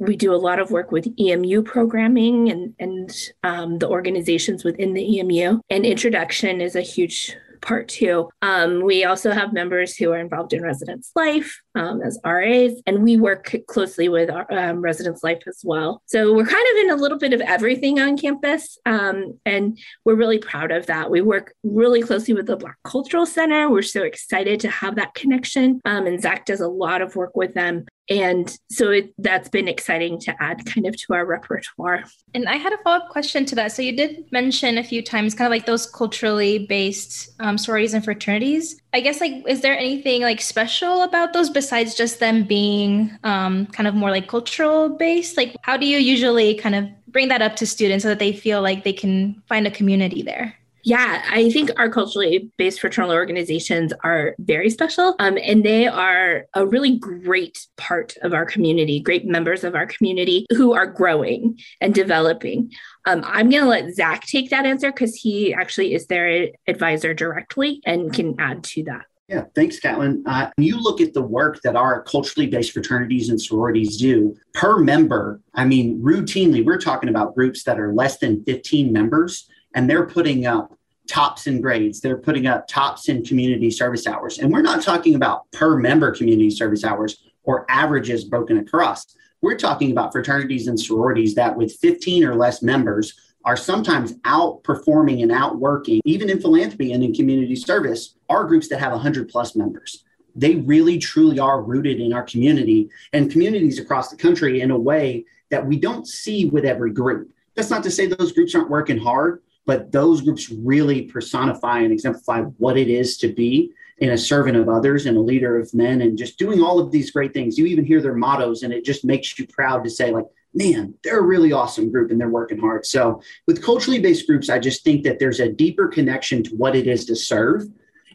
we 0.01 0.15
do 0.15 0.33
a 0.33 0.35
lot 0.35 0.59
of 0.59 0.71
work 0.71 0.91
with 0.91 1.07
EMU 1.19 1.61
programming 1.61 2.49
and, 2.49 2.73
and 2.79 3.15
um, 3.43 3.77
the 3.77 3.87
organizations 3.87 4.63
within 4.63 4.93
the 4.93 5.19
EMU. 5.19 5.59
And 5.69 5.85
introduction 5.85 6.59
is 6.59 6.75
a 6.75 6.81
huge 6.81 7.35
part 7.61 7.87
too. 7.87 8.27
Um, 8.41 8.81
we 8.81 9.05
also 9.05 9.29
have 9.29 9.53
members 9.53 9.95
who 9.95 10.11
are 10.11 10.17
involved 10.17 10.53
in 10.53 10.63
residence 10.63 11.11
life 11.15 11.61
um, 11.75 12.01
as 12.01 12.19
RAs, 12.25 12.71
and 12.87 13.03
we 13.03 13.17
work 13.17 13.55
closely 13.67 14.09
with 14.09 14.31
our, 14.31 14.51
um, 14.51 14.81
residence 14.81 15.23
life 15.23 15.43
as 15.47 15.61
well. 15.63 16.01
So 16.07 16.33
we're 16.33 16.47
kind 16.47 16.65
of 16.71 16.83
in 16.83 16.89
a 16.89 16.95
little 16.95 17.19
bit 17.19 17.33
of 17.33 17.41
everything 17.41 17.99
on 17.99 18.17
campus, 18.17 18.79
um, 18.87 19.39
and 19.45 19.77
we're 20.03 20.15
really 20.15 20.39
proud 20.39 20.71
of 20.71 20.87
that. 20.87 21.11
We 21.11 21.21
work 21.21 21.53
really 21.63 22.01
closely 22.01 22.33
with 22.33 22.47
the 22.47 22.57
Black 22.57 22.77
Cultural 22.83 23.27
Center. 23.27 23.69
We're 23.69 23.83
so 23.83 24.01
excited 24.01 24.59
to 24.61 24.69
have 24.69 24.95
that 24.95 25.13
connection, 25.13 25.79
um, 25.85 26.07
and 26.07 26.19
Zak 26.19 26.45
does 26.45 26.61
a 26.61 26.67
lot 26.67 27.03
of 27.03 27.15
work 27.15 27.35
with 27.35 27.53
them 27.53 27.85
and 28.11 28.57
so 28.69 28.91
it, 28.91 29.13
that's 29.19 29.47
been 29.47 29.69
exciting 29.69 30.19
to 30.19 30.35
add 30.43 30.65
kind 30.65 30.85
of 30.85 30.97
to 30.97 31.13
our 31.13 31.25
repertoire. 31.25 32.03
And 32.33 32.49
I 32.49 32.57
had 32.57 32.73
a 32.73 32.77
follow 32.79 33.05
up 33.05 33.09
question 33.09 33.45
to 33.45 33.55
that. 33.55 33.71
So 33.71 33.81
you 33.81 33.95
did 33.95 34.29
mention 34.33 34.77
a 34.77 34.83
few 34.83 35.01
times 35.01 35.33
kind 35.33 35.45
of 35.45 35.51
like 35.51 35.65
those 35.65 35.89
culturally 35.89 36.65
based 36.67 37.29
um, 37.39 37.57
sororities 37.57 37.93
and 37.93 38.03
fraternities. 38.03 38.81
I 38.91 38.99
guess 38.99 39.21
like 39.21 39.47
is 39.47 39.61
there 39.61 39.77
anything 39.77 40.23
like 40.23 40.41
special 40.41 41.03
about 41.03 41.31
those 41.31 41.49
besides 41.49 41.95
just 41.95 42.19
them 42.19 42.43
being 42.43 43.17
um, 43.23 43.67
kind 43.67 43.87
of 43.87 43.95
more 43.95 44.11
like 44.11 44.27
cultural 44.27 44.89
based? 44.89 45.37
Like 45.37 45.55
how 45.61 45.77
do 45.77 45.85
you 45.85 45.97
usually 45.97 46.55
kind 46.55 46.75
of 46.75 46.89
bring 47.07 47.29
that 47.29 47.41
up 47.41 47.55
to 47.57 47.65
students 47.65 48.03
so 48.03 48.09
that 48.09 48.19
they 48.19 48.33
feel 48.33 48.61
like 48.61 48.83
they 48.83 48.91
can 48.93 49.41
find 49.47 49.65
a 49.65 49.71
community 49.71 50.21
there? 50.21 50.57
Yeah, 50.83 51.23
I 51.29 51.51
think 51.51 51.69
our 51.77 51.89
culturally 51.89 52.51
based 52.57 52.79
fraternal 52.79 53.11
organizations 53.11 53.93
are 54.03 54.35
very 54.39 54.69
special. 54.69 55.15
Um, 55.19 55.37
and 55.41 55.63
they 55.63 55.87
are 55.87 56.45
a 56.53 56.65
really 56.65 56.97
great 56.97 57.67
part 57.77 58.17
of 58.21 58.33
our 58.33 58.45
community, 58.45 58.99
great 58.99 59.25
members 59.25 59.63
of 59.63 59.75
our 59.75 59.85
community 59.85 60.45
who 60.51 60.73
are 60.73 60.87
growing 60.87 61.59
and 61.79 61.93
developing. 61.93 62.71
Um, 63.05 63.23
I'm 63.25 63.49
going 63.49 63.63
to 63.63 63.69
let 63.69 63.93
Zak 63.93 64.25
take 64.25 64.49
that 64.49 64.65
answer 64.65 64.91
because 64.91 65.15
he 65.15 65.53
actually 65.53 65.93
is 65.93 66.07
their 66.07 66.49
advisor 66.67 67.13
directly 67.13 67.81
and 67.85 68.13
can 68.13 68.35
add 68.39 68.63
to 68.65 68.83
that. 68.85 69.05
Yeah, 69.27 69.45
thanks, 69.55 69.79
Caitlin. 69.79 70.23
Uh, 70.25 70.51
you 70.57 70.77
look 70.77 70.99
at 70.99 71.13
the 71.13 71.21
work 71.21 71.61
that 71.63 71.77
our 71.77 72.03
culturally 72.03 72.47
based 72.47 72.73
fraternities 72.73 73.29
and 73.29 73.41
sororities 73.41 73.95
do 73.95 74.35
per 74.53 74.77
member. 74.77 75.39
I 75.53 75.63
mean, 75.63 76.01
routinely, 76.01 76.65
we're 76.65 76.77
talking 76.77 77.07
about 77.07 77.33
groups 77.33 77.63
that 77.63 77.79
are 77.79 77.93
less 77.93 78.17
than 78.17 78.43
15 78.43 78.91
members 78.91 79.47
and 79.75 79.89
they're 79.89 80.05
putting 80.05 80.45
up 80.45 80.77
tops 81.07 81.47
in 81.47 81.61
grades. 81.61 81.99
They're 81.99 82.17
putting 82.17 82.47
up 82.47 82.67
tops 82.67 83.09
in 83.09 83.23
community 83.23 83.69
service 83.69 84.07
hours. 84.07 84.39
And 84.39 84.51
we're 84.51 84.61
not 84.61 84.81
talking 84.81 85.15
about 85.15 85.51
per 85.51 85.77
member 85.77 86.11
community 86.11 86.49
service 86.49 86.83
hours 86.83 87.23
or 87.43 87.65
averages 87.69 88.23
broken 88.23 88.57
across. 88.57 89.15
We're 89.41 89.57
talking 89.57 89.91
about 89.91 90.11
fraternities 90.11 90.67
and 90.67 90.79
sororities 90.79 91.35
that, 91.35 91.55
with 91.55 91.73
15 91.81 92.23
or 92.23 92.35
less 92.35 92.61
members, 92.61 93.13
are 93.43 93.57
sometimes 93.57 94.13
outperforming 94.19 95.23
and 95.23 95.31
outworking, 95.31 95.99
even 96.05 96.29
in 96.29 96.39
philanthropy 96.39 96.93
and 96.93 97.03
in 97.03 97.13
community 97.13 97.55
service, 97.55 98.15
are 98.29 98.45
groups 98.45 98.69
that 98.69 98.79
have 98.79 98.91
100 98.91 99.29
plus 99.29 99.55
members. 99.55 100.03
They 100.35 100.55
really, 100.57 100.97
truly 100.97 101.39
are 101.39 101.61
rooted 101.61 101.99
in 101.99 102.13
our 102.13 102.23
community 102.23 102.89
and 103.13 103.31
communities 103.31 103.79
across 103.79 104.09
the 104.09 104.15
country 104.15 104.61
in 104.61 104.71
a 104.71 104.79
way 104.79 105.25
that 105.49 105.65
we 105.65 105.77
don't 105.77 106.07
see 106.07 106.45
with 106.45 106.63
every 106.63 106.91
group. 106.91 107.31
That's 107.55 107.69
not 107.69 107.83
to 107.83 107.91
say 107.91 108.05
those 108.05 108.31
groups 108.31 108.55
aren't 108.55 108.69
working 108.69 108.97
hard, 108.97 109.41
but 109.65 109.91
those 109.91 110.21
groups 110.21 110.49
really 110.49 111.03
personify 111.03 111.79
and 111.79 111.91
exemplify 111.91 112.41
what 112.57 112.77
it 112.77 112.89
is 112.89 113.17
to 113.17 113.31
be 113.31 113.71
in 113.99 114.11
a 114.11 114.17
servant 114.17 114.57
of 114.57 114.67
others 114.67 115.05
and 115.05 115.15
a 115.15 115.21
leader 115.21 115.59
of 115.59 115.73
men 115.73 116.01
and 116.01 116.17
just 116.17 116.39
doing 116.39 116.61
all 116.61 116.79
of 116.79 116.91
these 116.91 117.11
great 117.11 117.33
things. 117.33 117.57
You 117.57 117.67
even 117.67 117.85
hear 117.85 118.01
their 118.01 118.15
mottos 118.15 118.63
and 118.63 118.73
it 118.73 118.83
just 118.83 119.05
makes 119.05 119.37
you 119.37 119.45
proud 119.47 119.83
to 119.83 119.89
say, 119.89 120.11
like, 120.11 120.25
man, 120.53 120.95
they're 121.03 121.19
a 121.19 121.23
really 121.23 121.53
awesome 121.53 121.91
group 121.91 122.11
and 122.11 122.19
they're 122.19 122.29
working 122.29 122.59
hard. 122.59 122.85
So 122.85 123.21
with 123.47 123.63
culturally 123.63 123.99
based 123.99 124.27
groups, 124.27 124.49
I 124.49 124.59
just 124.59 124.83
think 124.83 125.03
that 125.03 125.19
there's 125.19 125.39
a 125.39 125.51
deeper 125.51 125.87
connection 125.87 126.43
to 126.43 126.55
what 126.55 126.75
it 126.75 126.87
is 126.87 127.05
to 127.05 127.15
serve 127.15 127.67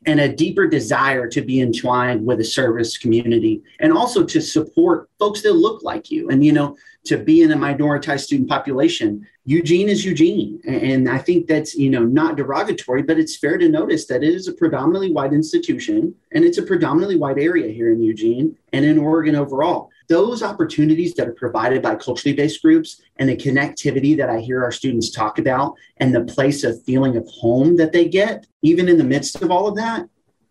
and 0.06 0.20
a 0.20 0.32
deeper 0.32 0.66
desire 0.66 1.28
to 1.28 1.40
be 1.40 1.60
entwined 1.60 2.24
with 2.26 2.40
a 2.40 2.44
service 2.44 2.96
community 2.96 3.62
and 3.80 3.92
also 3.92 4.24
to 4.24 4.40
support 4.40 5.08
folks 5.18 5.42
that 5.42 5.54
look 5.54 5.82
like 5.82 6.10
you. 6.10 6.28
And, 6.30 6.44
you 6.44 6.52
know, 6.52 6.76
to 7.06 7.18
be 7.18 7.42
in 7.42 7.52
a 7.52 7.56
minoritized 7.56 8.20
student 8.20 8.48
population. 8.48 9.26
Eugene 9.44 9.88
is 9.88 10.04
Eugene. 10.04 10.60
And 10.66 11.08
I 11.08 11.18
think 11.18 11.46
that's, 11.46 11.74
you 11.74 11.88
know, 11.88 12.04
not 12.04 12.36
derogatory, 12.36 13.02
but 13.02 13.18
it's 13.18 13.36
fair 13.36 13.58
to 13.58 13.68
notice 13.68 14.06
that 14.06 14.22
it 14.22 14.34
is 14.34 14.48
a 14.48 14.52
predominantly 14.52 15.12
white 15.12 15.32
institution 15.32 16.14
and 16.32 16.44
it's 16.44 16.58
a 16.58 16.62
predominantly 16.62 17.16
white 17.16 17.38
area 17.38 17.72
here 17.72 17.92
in 17.92 18.02
Eugene 18.02 18.56
and 18.72 18.84
in 18.84 18.98
Oregon 18.98 19.36
overall. 19.36 19.90
Those 20.08 20.42
opportunities 20.42 21.14
that 21.14 21.28
are 21.28 21.32
provided 21.32 21.82
by 21.82 21.96
culturally 21.96 22.36
based 22.36 22.62
groups 22.62 23.00
and 23.16 23.28
the 23.28 23.36
connectivity 23.36 24.16
that 24.16 24.30
I 24.30 24.40
hear 24.40 24.62
our 24.62 24.72
students 24.72 25.10
talk 25.10 25.38
about 25.38 25.74
and 25.98 26.14
the 26.14 26.24
place 26.24 26.64
of 26.64 26.82
feeling 26.84 27.16
of 27.16 27.26
home 27.28 27.76
that 27.76 27.92
they 27.92 28.08
get, 28.08 28.46
even 28.62 28.88
in 28.88 28.98
the 28.98 29.04
midst 29.04 29.42
of 29.42 29.50
all 29.50 29.66
of 29.66 29.76
that, 29.76 30.08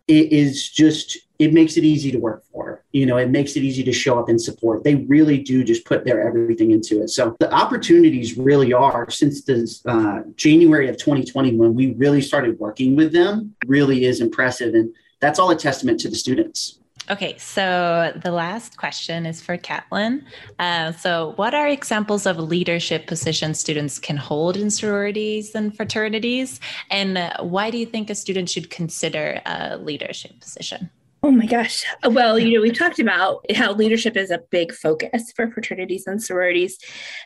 it 0.08 0.32
is 0.32 0.68
just 0.70 1.18
it 1.38 1.52
makes 1.52 1.76
it 1.76 1.84
easy 1.84 2.10
to 2.10 2.18
work 2.18 2.42
for 2.52 2.82
you 2.92 3.06
know 3.06 3.16
it 3.16 3.30
makes 3.30 3.56
it 3.56 3.62
easy 3.62 3.82
to 3.82 3.92
show 3.92 4.18
up 4.18 4.28
and 4.28 4.40
support 4.40 4.84
they 4.84 4.94
really 4.94 5.38
do 5.38 5.62
just 5.64 5.84
put 5.84 6.04
their 6.04 6.26
everything 6.26 6.70
into 6.70 7.02
it 7.02 7.08
so 7.08 7.36
the 7.40 7.52
opportunities 7.52 8.36
really 8.36 8.72
are 8.72 9.08
since 9.10 9.42
the 9.42 9.58
uh, 9.86 10.22
january 10.36 10.88
of 10.88 10.96
2020 10.96 11.56
when 11.56 11.74
we 11.74 11.92
really 11.94 12.20
started 12.20 12.58
working 12.58 12.96
with 12.96 13.12
them 13.12 13.54
really 13.66 14.04
is 14.04 14.20
impressive 14.20 14.74
and 14.74 14.94
that's 15.20 15.38
all 15.38 15.50
a 15.50 15.56
testament 15.56 16.00
to 16.00 16.08
the 16.08 16.16
students 16.16 16.78
Okay, 17.08 17.38
so 17.38 18.12
the 18.20 18.32
last 18.32 18.76
question 18.78 19.26
is 19.26 19.40
for 19.40 19.56
Caitlin. 19.56 20.24
Uh, 20.58 20.90
so, 20.90 21.34
what 21.36 21.54
are 21.54 21.68
examples 21.68 22.26
of 22.26 22.36
leadership 22.36 23.06
positions 23.06 23.60
students 23.60 24.00
can 24.00 24.16
hold 24.16 24.56
in 24.56 24.70
sororities 24.70 25.54
and 25.54 25.76
fraternities? 25.76 26.58
And 26.90 27.32
why 27.38 27.70
do 27.70 27.78
you 27.78 27.86
think 27.86 28.10
a 28.10 28.16
student 28.16 28.50
should 28.50 28.70
consider 28.70 29.40
a 29.46 29.76
leadership 29.76 30.40
position? 30.40 30.90
Oh 31.26 31.32
my 31.32 31.46
gosh. 31.46 31.84
Well, 32.04 32.38
you 32.38 32.54
know, 32.54 32.60
we've 32.60 32.78
talked 32.78 33.00
about 33.00 33.44
how 33.52 33.72
leadership 33.72 34.16
is 34.16 34.30
a 34.30 34.42
big 34.52 34.72
focus 34.72 35.32
for 35.34 35.50
fraternities 35.50 36.06
and 36.06 36.22
sororities. 36.22 36.78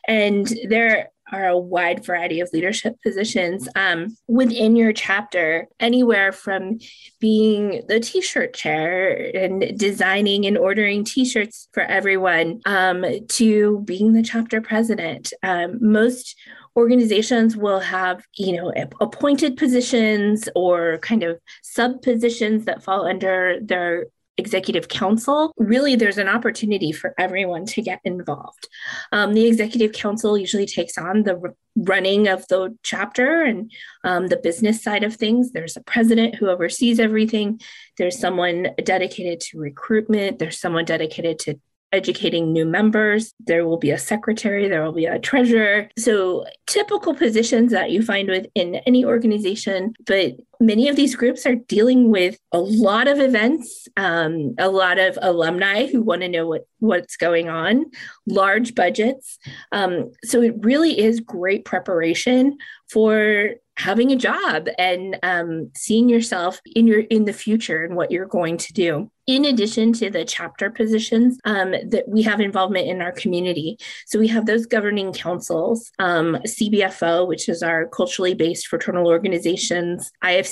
And 0.09 0.51
there 0.71 1.11
are 1.31 1.49
a 1.49 1.59
wide 1.59 2.03
variety 2.03 2.41
of 2.41 2.49
leadership 2.55 2.95
positions 3.03 3.69
um, 3.77 4.17
within 4.27 4.75
your 4.75 4.95
chapter, 4.95 5.69
anywhere 5.81 6.33
from 6.33 6.79
being 7.21 7.83
the 7.89 8.01
t 8.01 8.23
shirt 8.23 8.55
chair 8.55 9.31
and 9.37 9.79
designing 9.79 10.47
and 10.47 10.57
ordering 10.57 11.05
t 11.05 11.27
shirts 11.27 11.69
for 11.75 11.83
everyone 11.83 12.63
um, 12.65 13.05
to 13.29 13.83
being 13.85 14.15
the 14.15 14.23
chapter 14.23 14.63
president. 14.63 15.35
Um, 15.43 15.77
most 15.79 16.37
organizations 16.77 17.57
will 17.57 17.81
have, 17.81 18.25
you 18.37 18.57
know, 18.57 18.73
appointed 19.01 19.57
positions 19.57 20.49
or 20.55 20.99
kind 20.99 21.23
of 21.23 21.39
sub 21.63 22.03
positions 22.03 22.65
that 22.65 22.83
fall 22.83 23.07
under 23.07 23.59
their 23.61 24.07
executive 24.41 24.89
council, 24.89 25.53
really 25.59 25.95
there's 25.95 26.19
an 26.19 26.29
opportunity 26.29 26.91
for 26.91 27.15
everyone 27.19 27.67
to 27.67 27.83
get 27.83 28.01
involved. 28.05 28.69
Um, 29.13 29.35
the 29.35 29.47
executive 29.47 29.93
council 29.93 30.37
usually 30.37 30.67
takes 30.67 30.99
on 30.99 31.23
the 31.23 31.55
running 31.77 32.27
of 32.27 32.47
the 32.49 32.77
chapter 32.83 33.43
and 33.43 33.71
um, 34.03 34.27
the 34.29 34.39
business 34.39 34.83
side 34.83 35.05
of 35.05 35.15
things. 35.15 35.53
There's 35.53 35.77
a 35.77 35.83
president 35.83 36.35
who 36.35 36.49
oversees 36.49 36.99
everything. 36.99 37.61
There's 37.99 38.19
someone 38.19 38.69
dedicated 38.83 39.41
to 39.41 39.59
recruitment. 39.59 40.39
There's 40.39 40.59
someone 40.59 40.87
dedicated 40.87 41.39
to 41.41 41.61
educating 41.93 42.53
new 42.53 42.65
members. 42.65 43.35
There 43.41 43.67
will 43.67 43.79
be 43.79 43.91
a 43.91 43.99
secretary, 43.99 44.69
there 44.69 44.83
will 44.85 44.93
be 44.93 45.07
a 45.07 45.19
treasurer. 45.19 45.89
So, 45.99 46.47
typical 46.67 47.15
positions 47.15 47.73
that 47.73 47.91
you 47.91 48.03
find 48.03 48.29
within 48.29 48.77
any 48.87 49.05
organization, 49.05 49.95
but 50.07 50.35
many 50.61 50.89
of 50.89 50.97
these 50.97 51.17
groups 51.17 51.47
are 51.47 51.55
dealing 51.55 52.11
with 52.11 52.39
a 52.53 52.59
lot 52.59 53.09
of 53.09 53.19
events, 53.19 53.89
um, 53.97 54.55
a 54.59 54.69
lot 54.69 54.99
of 54.99 55.19
alumni 55.23 55.87
who 55.87 56.03
want 56.03 56.21
to 56.21 56.29
know 56.29 56.47
what, 56.47 56.67
what's 56.79 57.17
going 57.17 57.49
on, 57.49 57.87
large 58.27 58.75
budgets. 58.75 59.39
Um, 59.73 60.13
so, 60.23 60.43
it 60.43 60.55
really 60.59 60.99
is 60.99 61.21
great 61.21 61.65
preparation 61.65 62.59
for 62.91 63.55
having 63.81 64.13
a 64.13 64.17
job 64.17 64.69
and 64.79 65.19
um, 65.23 65.71
seeing 65.75 66.07
yourself 66.09 66.61
in 66.77 66.87
your 66.87 67.01
in 67.01 67.25
the 67.25 67.33
future 67.33 67.83
and 67.83 67.97
what 67.97 68.11
you're 68.11 68.27
going 68.27 68.59
to 68.59 68.75
do 68.75 69.11
in 69.27 69.47
addition 69.47 69.93
to 69.93 70.11
the 70.11 70.23
chapter 70.23 70.71
positions 70.71 71.39
um, 71.47 71.71
that 71.71 72.05
we 72.07 72.21
have 72.21 72.41
involvement 72.41 72.87
in 72.87 73.01
our 73.01 73.13
community 73.13 73.79
so 74.07 74.19
we 74.19 74.29
have 74.29 74.45
those 74.45 74.67
governing 74.67 75.15
councils 75.15 75.91
um, 75.99 76.37
cbfo 76.47 77.27
which 77.27 77.49
is 77.49 77.63
our 77.63 77.87
culturally 77.87 78.35
based 78.35 78.67
fraternal 78.67 79.07
organizations 79.07 80.13
ifc 80.23 80.50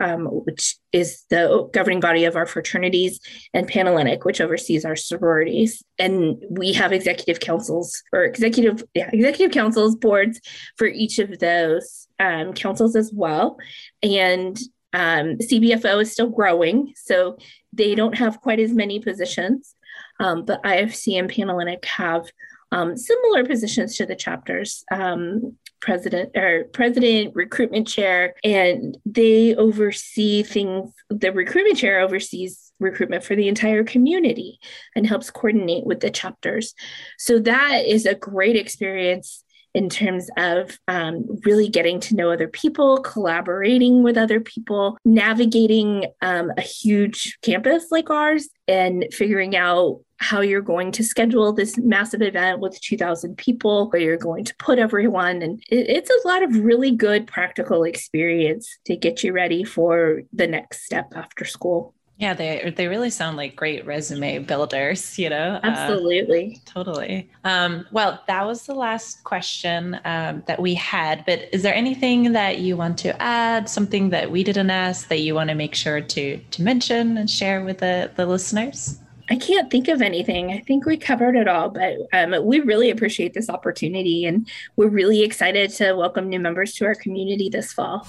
um, 0.00 0.26
which 0.26 0.76
is 0.92 1.24
the 1.30 1.68
governing 1.72 2.00
body 2.00 2.24
of 2.24 2.36
our 2.36 2.46
fraternities 2.46 3.20
and 3.54 3.68
panhellenic 3.68 4.24
which 4.24 4.40
oversees 4.40 4.84
our 4.84 4.96
sororities 4.96 5.82
and 5.98 6.42
we 6.50 6.72
have 6.72 6.92
executive 6.92 7.40
councils 7.40 8.02
or 8.12 8.24
executive 8.24 8.82
yeah, 8.94 9.10
executive 9.12 9.52
councils 9.52 9.96
boards 9.96 10.40
for 10.76 10.86
each 10.86 11.18
of 11.18 11.38
those 11.38 12.08
um, 12.20 12.52
councils 12.52 12.96
as 12.96 13.12
well. 13.12 13.58
And 14.02 14.58
um, 14.92 15.36
CBFO 15.38 16.02
is 16.02 16.12
still 16.12 16.28
growing, 16.28 16.92
so 16.96 17.36
they 17.72 17.94
don't 17.94 18.16
have 18.16 18.40
quite 18.40 18.60
as 18.60 18.72
many 18.72 19.00
positions. 19.00 19.74
Um, 20.20 20.44
but 20.44 20.62
IFC 20.62 21.18
and 21.18 21.30
Panhellenic 21.30 21.84
have 21.84 22.26
um, 22.72 22.96
similar 22.96 23.44
positions 23.44 23.96
to 23.96 24.06
the 24.06 24.16
chapters. 24.16 24.84
Um, 24.90 25.56
president 25.80 26.36
or 26.36 26.64
president 26.72 27.34
recruitment 27.34 27.86
chair 27.86 28.34
and 28.42 28.98
they 29.06 29.54
oversee 29.54 30.42
things 30.42 30.92
the 31.08 31.32
recruitment 31.32 31.76
chair 31.76 32.00
oversees 32.00 32.72
recruitment 32.80 33.24
for 33.24 33.34
the 33.34 33.48
entire 33.48 33.84
community 33.84 34.58
and 34.94 35.06
helps 35.06 35.30
coordinate 35.30 35.84
with 35.84 36.00
the 36.00 36.10
chapters. 36.10 36.74
So 37.18 37.38
that 37.40 37.84
is 37.86 38.06
a 38.06 38.14
great 38.14 38.56
experience 38.56 39.44
in 39.74 39.88
terms 39.88 40.30
of 40.36 40.78
um, 40.88 41.26
really 41.44 41.68
getting 41.68 42.00
to 42.00 42.16
know 42.16 42.30
other 42.30 42.48
people, 42.48 42.98
collaborating 42.98 44.02
with 44.02 44.16
other 44.16 44.40
people, 44.40 44.98
navigating 45.04 46.06
um, 46.22 46.50
a 46.56 46.62
huge 46.62 47.38
campus 47.42 47.86
like 47.90 48.10
ours, 48.10 48.48
and 48.66 49.06
figuring 49.12 49.56
out 49.56 50.00
how 50.20 50.40
you're 50.40 50.60
going 50.60 50.90
to 50.90 51.04
schedule 51.04 51.52
this 51.52 51.78
massive 51.78 52.22
event 52.22 52.60
with 52.60 52.80
2000 52.80 53.36
people 53.36 53.88
where 53.90 54.02
you're 54.02 54.16
going 54.16 54.44
to 54.44 54.54
put 54.56 54.78
everyone. 54.78 55.42
And 55.42 55.62
it, 55.70 55.88
it's 55.88 56.10
a 56.10 56.28
lot 56.28 56.42
of 56.42 56.56
really 56.56 56.90
good 56.90 57.26
practical 57.26 57.84
experience 57.84 58.68
to 58.86 58.96
get 58.96 59.22
you 59.22 59.32
ready 59.32 59.62
for 59.62 60.22
the 60.32 60.46
next 60.46 60.84
step 60.84 61.12
after 61.14 61.44
school 61.44 61.94
yeah, 62.18 62.34
they 62.34 62.74
they 62.76 62.88
really 62.88 63.10
sound 63.10 63.36
like 63.36 63.54
great 63.54 63.86
resume 63.86 64.40
builders, 64.40 65.18
you 65.20 65.30
know. 65.30 65.60
Uh, 65.62 65.66
Absolutely. 65.66 66.56
Uh, 66.56 66.70
totally. 66.70 67.30
Um, 67.44 67.86
well, 67.92 68.20
that 68.26 68.44
was 68.44 68.66
the 68.66 68.74
last 68.74 69.22
question 69.22 70.00
um, 70.04 70.42
that 70.48 70.60
we 70.60 70.74
had. 70.74 71.24
But 71.26 71.48
is 71.52 71.62
there 71.62 71.74
anything 71.74 72.32
that 72.32 72.58
you 72.58 72.76
want 72.76 72.98
to 72.98 73.22
add? 73.22 73.68
Something 73.68 74.10
that 74.10 74.32
we 74.32 74.42
didn't 74.42 74.70
ask 74.70 75.06
that 75.08 75.20
you 75.20 75.36
want 75.36 75.50
to 75.50 75.54
make 75.54 75.76
sure 75.76 76.00
to 76.00 76.38
to 76.38 76.62
mention 76.62 77.16
and 77.18 77.30
share 77.30 77.64
with 77.64 77.78
the 77.78 78.10
the 78.16 78.26
listeners? 78.26 78.98
I 79.30 79.36
can't 79.36 79.70
think 79.70 79.86
of 79.86 80.02
anything. 80.02 80.50
I 80.50 80.60
think 80.60 80.86
we 80.86 80.96
covered 80.96 81.36
it 81.36 81.46
all, 81.46 81.68
but 81.68 81.98
um, 82.12 82.34
we 82.44 82.60
really 82.60 82.90
appreciate 82.90 83.34
this 83.34 83.50
opportunity 83.50 84.24
and 84.24 84.48
we're 84.76 84.88
really 84.88 85.22
excited 85.22 85.70
to 85.74 85.92
welcome 85.92 86.30
new 86.30 86.40
members 86.40 86.72
to 86.76 86.86
our 86.86 86.94
community 86.94 87.50
this 87.50 87.72
fall. 87.72 88.06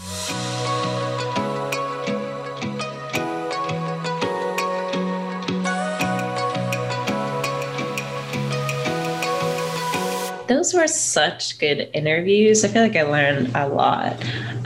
Those 10.50 10.74
were 10.74 10.88
such 10.88 11.60
good 11.60 11.89
interviews. 11.93 12.66
I 12.66 12.68
feel 12.68 12.82
like 12.82 12.95
I 12.95 13.04
learned 13.04 13.52
a 13.56 13.68
lot. 13.70 14.14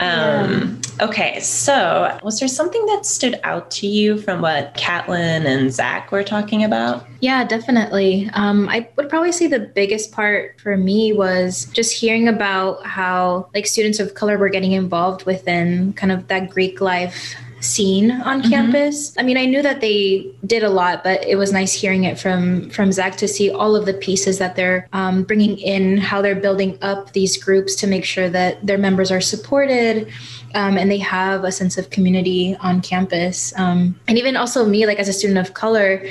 yeah. 0.00 1.06
Okay, 1.06 1.40
so 1.40 2.18
was 2.22 2.38
there 2.38 2.48
something 2.48 2.86
that 2.86 3.04
stood 3.04 3.38
out 3.42 3.70
to 3.72 3.86
you 3.86 4.16
from 4.16 4.40
what 4.40 4.74
Caitlin 4.74 5.44
and 5.44 5.72
Zak 5.72 6.10
were 6.12 6.22
talking 6.22 6.62
about? 6.62 7.04
Yeah, 7.20 7.44
definitely. 7.44 8.30
Um, 8.32 8.68
I 8.68 8.88
would 8.96 9.08
probably 9.08 9.32
say 9.32 9.46
the 9.46 9.58
biggest 9.58 10.12
part 10.12 10.60
for 10.60 10.76
me 10.76 11.12
was 11.12 11.66
just 11.72 11.92
hearing 11.92 12.28
about 12.28 12.86
how 12.86 13.48
like 13.54 13.66
students 13.66 13.98
of 13.98 14.14
color 14.14 14.38
were 14.38 14.48
getting 14.48 14.72
involved 14.72 15.26
within 15.26 15.92
kind 15.94 16.12
of 16.12 16.28
that 16.28 16.48
Greek 16.48 16.80
life 16.80 17.34
scene 17.64 18.10
on 18.10 18.40
mm-hmm. 18.40 18.50
campus. 18.50 19.16
I 19.18 19.22
mean, 19.22 19.36
I 19.36 19.46
knew 19.46 19.62
that 19.62 19.80
they 19.80 20.30
did 20.46 20.62
a 20.62 20.70
lot, 20.70 21.02
but 21.02 21.24
it 21.24 21.36
was 21.36 21.52
nice 21.52 21.72
hearing 21.72 22.04
it 22.04 22.18
from 22.18 22.70
from 22.70 22.92
Zak 22.92 23.16
to 23.16 23.28
see 23.28 23.50
all 23.50 23.74
of 23.74 23.86
the 23.86 23.94
pieces 23.94 24.38
that 24.38 24.56
they're 24.56 24.88
um, 24.92 25.24
bringing 25.24 25.58
in, 25.58 25.98
how 25.98 26.22
they're 26.22 26.34
building 26.34 26.78
up 26.82 27.12
these 27.12 27.36
groups 27.36 27.74
to 27.76 27.86
make 27.86 28.04
sure 28.04 28.28
that 28.28 28.64
their 28.66 28.78
members 28.78 29.10
are 29.10 29.20
supported, 29.20 30.12
um, 30.54 30.78
and 30.78 30.90
they 30.90 30.98
have 30.98 31.44
a 31.44 31.52
sense 31.52 31.76
of 31.76 31.90
community 31.90 32.56
on 32.60 32.80
campus. 32.80 33.52
Um, 33.56 33.98
and 34.08 34.18
even 34.18 34.36
also 34.36 34.64
me, 34.64 34.86
like 34.86 34.98
as 34.98 35.08
a 35.08 35.12
student 35.12 35.38
of 35.38 35.54
color, 35.54 36.06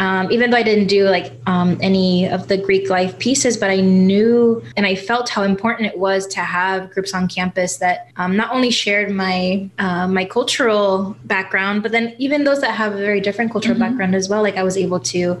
um, 0.00 0.30
even 0.30 0.50
though 0.50 0.56
I 0.56 0.62
didn't 0.62 0.86
do 0.86 1.08
like 1.08 1.32
um, 1.46 1.78
any 1.80 2.28
of 2.28 2.48
the 2.48 2.56
Greek 2.56 2.90
life 2.90 3.18
pieces, 3.18 3.56
but 3.56 3.70
I 3.70 3.80
knew 3.80 4.62
and 4.76 4.86
I 4.86 4.94
felt 4.94 5.28
how 5.28 5.42
important 5.42 5.88
it 5.92 5.98
was 5.98 6.26
to 6.28 6.40
have 6.40 6.90
groups 6.90 7.14
on 7.14 7.28
campus 7.28 7.78
that 7.78 8.08
um, 8.16 8.36
not 8.36 8.52
only 8.52 8.70
shared 8.70 9.10
my 9.10 9.68
uh, 9.78 10.06
my 10.06 10.24
cultural 10.24 11.16
background, 11.24 11.82
but 11.82 11.92
then 11.92 12.14
even 12.18 12.44
those 12.44 12.60
that 12.60 12.72
have 12.72 12.94
a 12.94 12.98
very 12.98 13.20
different 13.20 13.50
cultural 13.50 13.74
mm-hmm. 13.74 13.84
background 13.84 14.14
as 14.14 14.28
well. 14.28 14.42
Like 14.42 14.56
I 14.56 14.62
was 14.62 14.76
able 14.76 15.00
to 15.00 15.38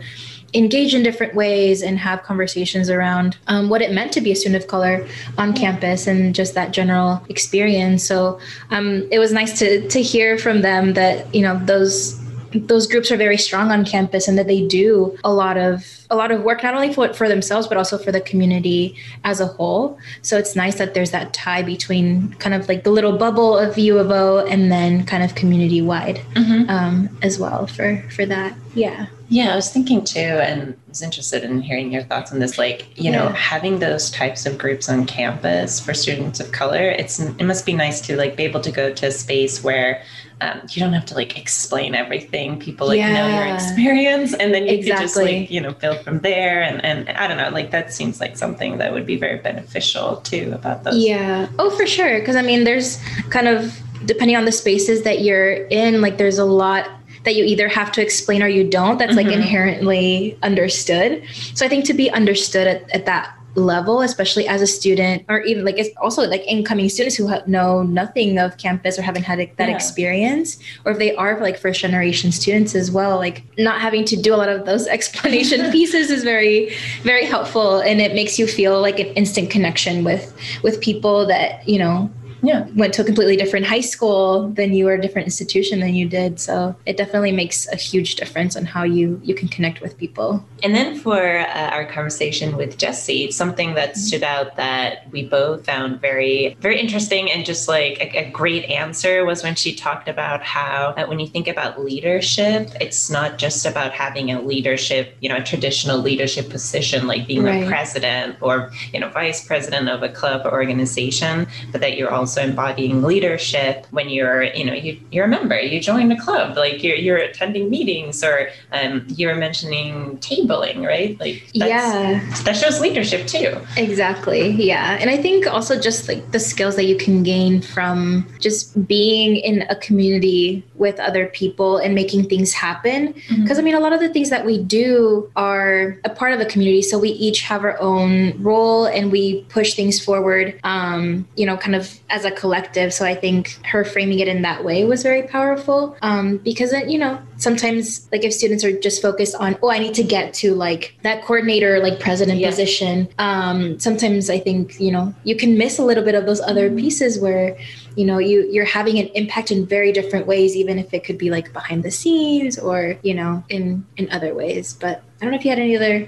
engage 0.56 0.94
in 0.94 1.02
different 1.02 1.34
ways 1.34 1.82
and 1.82 1.98
have 1.98 2.22
conversations 2.22 2.88
around 2.88 3.36
um, 3.46 3.68
what 3.68 3.82
it 3.82 3.92
meant 3.92 4.12
to 4.12 4.20
be 4.20 4.32
a 4.32 4.36
student 4.36 4.62
of 4.62 4.68
color 4.68 5.06
on 5.38 5.52
campus 5.52 6.06
and 6.06 6.34
just 6.34 6.54
that 6.54 6.72
general 6.72 7.22
experience. 7.28 8.04
So 8.04 8.40
um, 8.70 9.06
it 9.10 9.18
was 9.18 9.32
nice 9.32 9.58
to 9.58 9.88
to 9.88 10.02
hear 10.02 10.38
from 10.38 10.62
them 10.62 10.94
that 10.94 11.32
you 11.34 11.42
know 11.42 11.58
those 11.64 12.20
those 12.54 12.86
groups 12.86 13.10
are 13.10 13.16
very 13.16 13.36
strong 13.36 13.70
on 13.70 13.84
campus 13.84 14.28
and 14.28 14.38
that 14.38 14.46
they 14.46 14.66
do 14.66 15.16
a 15.24 15.32
lot 15.32 15.56
of 15.56 15.84
a 16.10 16.16
lot 16.16 16.30
of 16.30 16.42
work 16.42 16.62
not 16.62 16.74
only 16.74 16.92
for 16.92 17.12
for 17.12 17.28
themselves 17.28 17.66
but 17.66 17.76
also 17.76 17.98
for 17.98 18.12
the 18.12 18.20
community 18.20 18.96
as 19.24 19.40
a 19.40 19.46
whole 19.46 19.98
so 20.22 20.38
it's 20.38 20.56
nice 20.56 20.76
that 20.76 20.94
there's 20.94 21.10
that 21.10 21.34
tie 21.34 21.62
between 21.62 22.32
kind 22.34 22.54
of 22.54 22.68
like 22.68 22.84
the 22.84 22.90
little 22.90 23.18
bubble 23.18 23.58
of 23.58 23.76
u 23.76 23.98
of 23.98 24.10
o 24.10 24.46
and 24.46 24.70
then 24.70 25.04
kind 25.04 25.22
of 25.22 25.34
community 25.34 25.82
wide 25.82 26.16
mm-hmm. 26.34 26.68
um, 26.70 27.08
as 27.22 27.38
well 27.38 27.66
for 27.66 28.02
for 28.10 28.24
that 28.24 28.56
yeah 28.74 29.06
yeah, 29.28 29.52
I 29.52 29.56
was 29.56 29.70
thinking 29.70 30.04
too, 30.04 30.20
and 30.20 30.76
was 30.88 31.02
interested 31.02 31.42
in 31.42 31.60
hearing 31.60 31.90
your 31.90 32.02
thoughts 32.02 32.32
on 32.32 32.38
this. 32.38 32.58
Like, 32.58 32.86
you 32.96 33.10
yeah. 33.10 33.18
know, 33.18 33.28
having 33.30 33.80
those 33.80 34.10
types 34.10 34.46
of 34.46 34.56
groups 34.56 34.88
on 34.88 35.04
campus 35.06 35.80
for 35.80 35.94
students 35.94 36.38
of 36.38 36.52
color, 36.52 36.90
it's 36.90 37.18
it 37.18 37.44
must 37.44 37.66
be 37.66 37.72
nice 37.72 38.00
to 38.02 38.16
like 38.16 38.36
be 38.36 38.44
able 38.44 38.60
to 38.60 38.70
go 38.70 38.92
to 38.92 39.06
a 39.06 39.10
space 39.10 39.64
where 39.64 40.02
um, 40.40 40.60
you 40.70 40.80
don't 40.80 40.92
have 40.92 41.06
to 41.06 41.14
like 41.14 41.38
explain 41.38 41.94
everything. 41.94 42.58
People 42.60 42.86
like 42.86 42.98
yeah. 42.98 43.12
know 43.14 43.44
your 43.44 43.54
experience, 43.54 44.32
and 44.34 44.54
then 44.54 44.66
you 44.66 44.74
exactly. 44.74 44.90
can 44.90 45.02
just 45.02 45.16
like 45.16 45.50
you 45.50 45.60
know 45.60 45.72
build 45.72 46.00
from 46.00 46.20
there. 46.20 46.62
And 46.62 46.84
and 46.84 47.08
I 47.10 47.26
don't 47.26 47.36
know, 47.36 47.50
like 47.50 47.72
that 47.72 47.92
seems 47.92 48.20
like 48.20 48.36
something 48.36 48.78
that 48.78 48.92
would 48.92 49.06
be 49.06 49.16
very 49.16 49.38
beneficial 49.38 50.16
too 50.18 50.52
about 50.54 50.84
those. 50.84 50.98
Yeah. 50.98 51.48
Oh, 51.58 51.70
for 51.70 51.86
sure. 51.86 52.20
Because 52.20 52.36
I 52.36 52.42
mean, 52.42 52.64
there's 52.64 52.98
kind 53.30 53.48
of 53.48 53.76
depending 54.04 54.36
on 54.36 54.44
the 54.44 54.52
spaces 54.52 55.02
that 55.02 55.22
you're 55.22 55.66
in, 55.66 56.00
like 56.00 56.16
there's 56.16 56.38
a 56.38 56.44
lot 56.44 56.88
that 57.26 57.36
you 57.36 57.44
either 57.44 57.68
have 57.68 57.92
to 57.92 58.00
explain 58.00 58.42
or 58.42 58.48
you 58.48 58.66
don't 58.66 58.98
that's 58.98 59.14
mm-hmm. 59.14 59.28
like 59.28 59.36
inherently 59.36 60.38
understood 60.42 61.22
so 61.54 61.66
i 61.66 61.68
think 61.68 61.84
to 61.84 61.92
be 61.92 62.10
understood 62.10 62.66
at, 62.66 62.90
at 62.90 63.04
that 63.04 63.36
level, 63.56 64.02
especially 64.02 64.46
as 64.46 64.62
a 64.62 64.66
student, 64.66 65.24
or 65.28 65.40
even 65.40 65.64
like 65.64 65.78
it's 65.78 65.90
also 65.96 66.22
like 66.22 66.42
incoming 66.46 66.88
students 66.88 67.16
who 67.16 67.30
know 67.46 67.82
nothing 67.82 68.38
of 68.38 68.56
campus 68.58 68.98
or 68.98 69.02
haven't 69.02 69.24
had 69.24 69.38
that 69.38 69.68
Yeah. 69.68 69.74
experience, 69.74 70.58
or 70.84 70.92
if 70.92 70.98
they 70.98 71.14
are 71.16 71.40
like 71.40 71.58
first 71.58 71.80
generation 71.80 72.32
students 72.32 72.74
as 72.74 72.90
well, 72.90 73.16
like 73.16 73.42
not 73.58 73.80
having 73.80 74.04
to 74.06 74.16
do 74.16 74.34
a 74.34 74.36
lot 74.36 74.48
of 74.48 74.66
those 74.66 74.86
explanation 74.96 75.70
pieces 75.76 76.10
is 76.10 76.22
very, 76.22 76.74
very 77.02 77.24
helpful, 77.24 77.80
and 77.80 78.00
it 78.00 78.14
makes 78.14 78.38
you 78.38 78.46
feel 78.46 78.80
like 78.80 78.98
an 79.00 79.08
instant 79.14 79.50
connection 79.50 80.04
with 80.04 80.34
with 80.62 80.80
people 80.80 81.26
that 81.26 81.66
you 81.68 81.78
know 81.78 82.10
Yeah. 82.42 82.66
went 82.74 82.94
to 82.94 83.02
a 83.02 83.04
completely 83.04 83.36
different 83.36 83.66
high 83.66 83.80
school 83.80 84.48
than 84.50 84.72
you 84.72 84.88
or 84.88 84.94
a 84.94 85.00
different 85.00 85.26
institution 85.26 85.80
than 85.80 85.94
you 85.94 86.08
did. 86.08 86.38
So 86.40 86.74
it 86.86 86.96
definitely 86.96 87.32
makes 87.32 87.66
a 87.68 87.76
huge 87.76 88.16
difference 88.16 88.56
on 88.56 88.64
how 88.64 88.82
you 88.82 89.20
you 89.24 89.34
can 89.34 89.48
connect 89.48 89.80
with 89.80 89.96
people. 89.98 90.44
And 90.62 90.74
then 90.74 90.98
for 90.98 91.38
uh, 91.38 91.70
our 91.70 91.84
conversation 91.86 92.56
with 92.56 92.78
Jessi, 92.78 93.32
something 93.32 93.74
that 93.74 93.96
stood 93.96 94.22
out 94.22 94.56
that 94.56 95.10
we 95.10 95.26
both 95.28 95.64
found 95.64 96.00
very, 96.00 96.56
very 96.60 96.78
interesting 96.80 97.30
and 97.30 97.44
just 97.44 97.68
like 97.68 97.98
a, 98.00 98.26
a 98.26 98.30
great 98.30 98.64
answer 98.66 99.24
was 99.24 99.42
when 99.42 99.54
she 99.54 99.74
talked 99.74 100.08
about 100.08 100.42
how 100.42 100.94
uh, 100.96 101.06
when 101.06 101.18
you 101.18 101.26
think 101.26 101.48
about 101.48 101.82
leadership, 101.84 102.70
it's 102.80 103.10
not 103.10 103.38
just 103.38 103.64
about 103.66 103.92
having 103.92 104.30
a 104.30 104.40
leadership, 104.40 105.16
you 105.20 105.28
know, 105.28 105.36
a 105.36 105.42
traditional 105.42 105.98
leadership 105.98 106.48
position 106.50 107.06
like 107.06 107.26
being 107.26 107.42
Right. 107.46 107.64
a 107.64 107.66
president 107.66 108.36
or, 108.40 108.72
you 108.92 108.98
know, 109.00 109.08
vice 109.10 109.44
president 109.44 109.88
of 109.88 110.02
a 110.02 110.08
club 110.08 110.42
or 110.44 110.52
organization, 110.52 111.46
but 111.70 111.80
that 111.80 111.96
you're 111.96 112.10
also 112.10 112.25
embodying 112.34 113.02
leadership 113.02 113.86
when 113.90 114.08
you're, 114.08 114.44
you 114.44 114.64
know, 114.64 114.72
you, 114.72 114.98
you're 115.10 115.26
a 115.26 115.28
member, 115.28 115.60
you 115.60 115.78
join 115.80 116.10
a 116.10 116.18
club, 116.18 116.56
like 116.56 116.82
you're, 116.82 116.96
you're 116.96 117.18
attending 117.18 117.68
meetings 117.68 118.24
or 118.24 118.48
um, 118.72 119.04
you 119.08 119.28
were 119.28 119.34
mentioning 119.34 120.16
tabling, 120.18 120.86
right? 120.86 121.20
Like 121.20 121.42
that's, 121.54 121.68
yeah, 121.68 122.42
that 122.44 122.56
shows 122.56 122.80
leadership 122.80 123.26
too. 123.26 123.60
exactly. 123.76 124.50
Yeah. 124.50 124.96
And 124.98 125.10
I 125.10 125.18
think 125.18 125.46
also 125.46 125.78
just 125.78 126.08
like 126.08 126.32
the 126.32 126.40
skills 126.40 126.76
that 126.76 126.84
you 126.84 126.96
can 126.96 127.22
gain 127.22 127.60
from 127.60 128.26
just 128.40 128.86
being 128.86 129.36
in 129.36 129.62
a 129.68 129.76
community 129.76 130.64
with 130.76 130.98
other 131.00 131.26
people 131.26 131.76
and 131.76 131.94
making 131.94 132.28
things 132.28 132.52
happen. 132.52 133.14
Because 133.42 133.58
I 133.58 133.62
mean, 133.62 133.74
a 133.74 133.80
lot 133.80 133.92
of 133.92 134.00
the 134.00 134.08
things 134.08 134.30
that 134.30 134.46
we 134.46 134.62
do 134.62 135.30
are 135.36 135.98
a 136.04 136.08
part 136.08 136.32
of 136.32 136.38
the 136.38 136.46
community. 136.46 136.82
So 136.82 136.98
we 136.98 137.10
each 137.10 137.42
have 137.42 137.64
our 137.64 137.78
own 137.80 138.40
role 138.42 138.86
and 138.86 139.10
we 139.10 139.42
push 139.48 139.74
things 139.74 140.02
forward, 140.02 140.58
um, 140.64 141.26
you 141.36 141.44
know, 141.44 141.56
kind 141.56 141.74
of 141.74 141.98
as 142.16 142.24
a 142.24 142.30
collective. 142.30 142.92
So 142.94 143.04
I 143.04 143.14
think 143.14 143.58
her 143.72 143.84
framing 143.84 144.18
it 144.20 144.28
in 144.34 144.40
that 144.42 144.64
way 144.64 144.84
was 144.84 145.02
very 145.02 145.24
powerful 145.36 145.96
um, 146.02 146.38
because, 146.38 146.72
it, 146.72 146.88
you 146.88 146.98
know, 146.98 147.18
sometimes 147.36 148.08
like 148.10 148.24
if 148.24 148.32
students 148.32 148.64
are 148.64 148.72
just 148.86 149.02
focused 149.02 149.34
on, 149.34 149.58
oh, 149.62 149.70
I 149.70 149.78
need 149.78 149.94
to 149.94 150.02
get 150.02 150.32
to 150.40 150.54
like 150.54 150.96
that 151.02 151.22
coordinator, 151.24 151.78
like 151.86 152.00
president 152.00 152.38
Yeah. 152.40 152.48
position, 152.50 153.08
um, 153.18 153.78
sometimes 153.78 154.30
I 154.30 154.38
think, 154.38 154.80
you 154.80 154.90
know, 154.90 155.14
you 155.24 155.36
can 155.36 155.58
miss 155.58 155.78
a 155.78 155.84
little 155.84 156.04
bit 156.04 156.14
of 156.14 156.24
those 156.24 156.40
other 156.40 156.70
pieces 156.70 157.18
where 157.20 157.56
you 157.96 158.04
know 158.04 158.18
you 158.18 158.46
you're 158.52 158.70
having 158.80 158.98
an 158.98 159.08
impact 159.20 159.50
in 159.50 159.66
very 159.66 159.90
different 159.90 160.26
ways 160.26 160.54
even 160.54 160.78
if 160.78 160.92
it 160.92 161.02
could 161.02 161.16
be 161.16 161.30
like 161.30 161.50
behind 161.52 161.82
the 161.82 161.90
scenes 161.90 162.58
or 162.58 162.78
you 163.02 163.14
know 163.14 163.42
in 163.48 163.84
in 163.96 164.04
other 164.10 164.34
ways 164.34 164.74
but 164.74 165.02
i 165.16 165.24
don't 165.24 165.30
know 165.32 165.38
if 165.38 165.44
you 165.46 165.50
had 165.50 165.58
any 165.58 165.74
other 165.74 166.06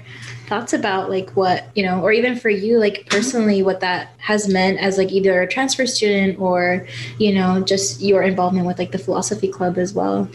thoughts 0.49 0.73
about 0.73 1.11
like 1.11 1.29
what 1.31 1.69
you 1.75 1.83
know 1.83 2.01
or 2.01 2.11
even 2.11 2.35
for 2.35 2.49
you 2.49 2.79
like 2.79 3.05
personally 3.07 3.61
what 3.61 3.79
that 3.81 4.09
has 4.17 4.49
meant 4.51 4.79
as 4.79 4.97
like 4.97 5.11
either 5.11 5.43
a 5.43 5.47
transfer 5.47 5.85
student 5.85 6.39
or 6.39 6.87
you 7.19 7.31
know 7.31 7.61
just 7.61 8.01
your 8.01 8.23
involvement 8.23 8.65
with 8.65 8.79
like 8.79 8.91
the 8.91 8.97
philosophy 8.97 9.47
club 9.47 9.77
as 9.77 9.93
well 9.93 10.27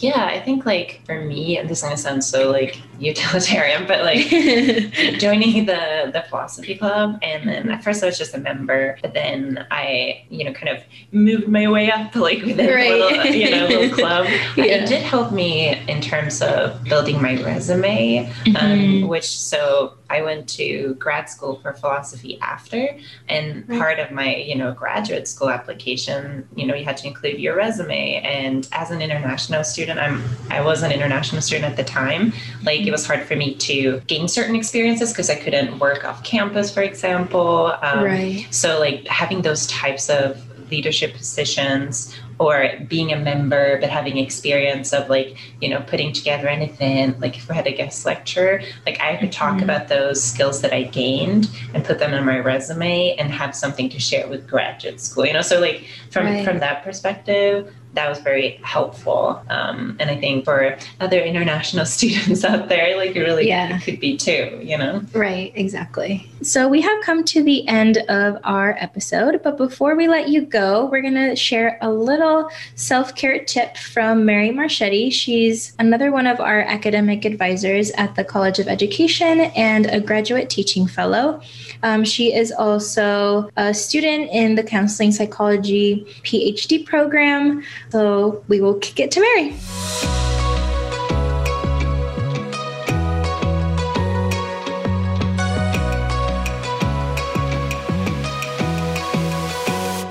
Yeah, 0.00 0.26
I 0.26 0.40
think 0.40 0.64
like 0.66 1.00
for 1.06 1.20
me, 1.20 1.58
and 1.58 1.68
this 1.68 1.78
is 1.78 1.84
gonna 1.84 1.96
sound 1.96 2.24
so 2.24 2.50
like 2.50 2.80
utilitarian, 2.98 3.86
but 3.86 4.02
like 4.04 4.26
joining 5.18 5.66
the 5.66 6.10
the 6.12 6.24
philosophy 6.28 6.76
club 6.76 7.18
and 7.22 7.48
then 7.48 7.70
at 7.70 7.82
first 7.84 8.02
i 8.02 8.06
was 8.06 8.18
just 8.18 8.34
a 8.34 8.38
member 8.38 8.98
but 9.02 9.14
then 9.14 9.64
i 9.70 10.24
you 10.30 10.44
know 10.44 10.52
kind 10.52 10.68
of 10.76 10.82
moved 11.12 11.48
my 11.48 11.68
way 11.68 11.90
up 11.90 12.14
like 12.16 12.42
within 12.42 12.68
Right. 12.74 12.90
a 12.92 12.96
little 12.96 13.24
you 13.26 13.50
know 13.50 13.66
little 13.66 13.96
club 14.00 14.26
Yeah. 14.56 14.64
it 14.64 14.88
did 14.88 15.02
help 15.02 15.32
me 15.32 15.76
in 15.88 16.00
terms 16.00 16.40
of 16.42 16.82
building 16.84 17.20
my 17.22 17.40
resume 17.42 18.32
Mhm. 18.46 18.62
um, 19.02 19.08
which 19.08 19.28
so 19.28 19.94
i 20.10 20.22
went 20.22 20.48
to 20.48 20.94
grad 20.98 21.28
school 21.28 21.58
for 21.60 21.72
philosophy 21.72 22.38
after 22.40 22.96
and 23.28 23.68
Right. 23.68 23.78
part 23.78 23.98
of 23.98 24.10
my 24.10 24.34
you 24.36 24.54
know 24.54 24.72
graduate 24.72 25.26
school 25.28 25.50
application 25.50 26.48
you 26.56 26.66
know 26.66 26.74
you 26.74 26.84
had 26.84 26.96
to 26.98 27.06
include 27.06 27.38
your 27.38 27.56
resume 27.56 28.14
and 28.22 28.68
as 28.72 28.90
an 28.90 29.00
international 29.02 29.64
student 29.64 29.98
i'm 29.98 30.22
i 30.50 30.60
was 30.60 30.82
an 30.82 30.92
international 30.92 31.42
student 31.42 31.66
at 31.70 31.76
the 31.76 31.84
time 31.84 32.32
like 32.64 32.80
it 32.86 32.90
was 32.90 33.06
hard 33.06 33.22
for 33.24 33.36
me 33.36 33.54
to 33.54 34.00
gain 34.06 34.28
certain 34.28 34.54
experiences 34.54 35.12
because 35.12 35.30
I 35.30 35.34
couldn't 35.36 35.78
work 35.78 36.04
off 36.04 36.22
campus, 36.24 36.72
for 36.72 36.82
example. 36.82 37.72
Um, 37.82 38.04
right 38.04 38.46
So, 38.50 38.78
like 38.78 39.06
having 39.06 39.42
those 39.42 39.66
types 39.66 40.08
of 40.08 40.42
leadership 40.70 41.14
positions 41.14 42.14
or 42.40 42.68
being 42.88 43.12
a 43.12 43.16
member 43.16 43.80
but 43.80 43.90
having 43.90 44.16
experience 44.16 44.92
of 44.92 45.08
like 45.08 45.36
you 45.60 45.68
know 45.68 45.80
putting 45.88 46.12
together 46.12 46.46
an 46.48 46.62
event 46.62 47.18
like 47.20 47.36
if 47.36 47.48
we 47.48 47.54
had 47.54 47.66
a 47.66 47.72
guest 47.72 48.06
lecture 48.06 48.62
like 48.86 49.00
i 49.00 49.16
could 49.16 49.32
talk 49.32 49.56
Mhm. 49.58 49.62
about 49.64 49.88
those 49.88 50.22
skills 50.22 50.60
that 50.60 50.72
i 50.72 50.82
gained 50.84 51.48
and 51.74 51.84
put 51.84 51.98
them 51.98 52.14
in 52.14 52.24
my 52.24 52.38
resume 52.38 53.16
and 53.18 53.30
have 53.32 53.54
something 53.56 53.88
to 53.88 53.98
share 53.98 54.28
with 54.28 54.46
graduate 54.46 55.00
school 55.00 55.26
you 55.26 55.32
know 55.32 55.42
so 55.42 55.58
like 55.60 55.84
from 56.10 56.26
Right. 56.26 56.44
from 56.44 56.58
that 56.60 56.84
perspective 56.84 57.72
that 57.98 58.08
was 58.08 58.20
very 58.30 58.48
helpful 58.74 59.22
um, 59.56 59.96
and 60.00 60.08
i 60.14 60.16
think 60.22 60.44
for 60.44 60.76
other 61.00 61.20
international 61.32 61.84
students 61.96 62.44
out 62.44 62.68
there 62.68 62.96
like 62.96 63.14
it 63.16 63.22
really 63.30 63.46
Yeah. 63.48 63.78
could 63.84 63.98
be 64.00 64.16
too 64.16 64.44
you 64.70 64.78
know 64.82 65.02
Right, 65.26 65.52
exactly. 65.54 66.12
So 66.42 66.68
we 66.68 66.80
have 66.88 66.98
come 67.02 67.24
to 67.34 67.42
the 67.42 67.66
end 67.66 67.98
of 68.20 68.30
our 68.44 68.76
episode, 68.78 69.40
but 69.42 69.56
before 69.56 69.96
we 69.96 70.06
let 70.06 70.28
you 70.28 70.40
go, 70.42 70.86
we're 70.90 71.02
going 71.08 71.14
to 71.28 71.34
share 71.34 71.78
a 71.82 71.90
little 71.90 72.48
self 72.76 73.14
care 73.20 73.38
tip 73.44 73.76
from 73.76 74.24
Mary 74.24 74.50
Marchetti. 74.50 75.10
She's 75.10 75.58
another 75.78 76.12
one 76.12 76.26
of 76.28 76.38
our 76.40 76.60
academic 76.60 77.24
advisors 77.24 77.90
at 77.92 78.14
the 78.14 78.24
College 78.24 78.58
of 78.60 78.68
Education 78.68 79.40
and 79.68 79.86
a 79.86 80.00
graduate 80.00 80.48
teaching 80.50 80.86
fellow. 80.86 81.40
Um, 81.82 82.04
she 82.04 82.24
is 82.34 82.52
also 82.52 83.50
a 83.56 83.74
student 83.74 84.30
in 84.30 84.54
the 84.54 84.62
counseling 84.62 85.10
psychology 85.12 86.04
PhD 86.22 86.84
program. 86.86 87.62
So 87.90 88.44
we 88.48 88.60
will 88.60 88.74
kick 88.74 89.00
it 89.00 89.10
to 89.12 89.20
Mary. 89.20 89.54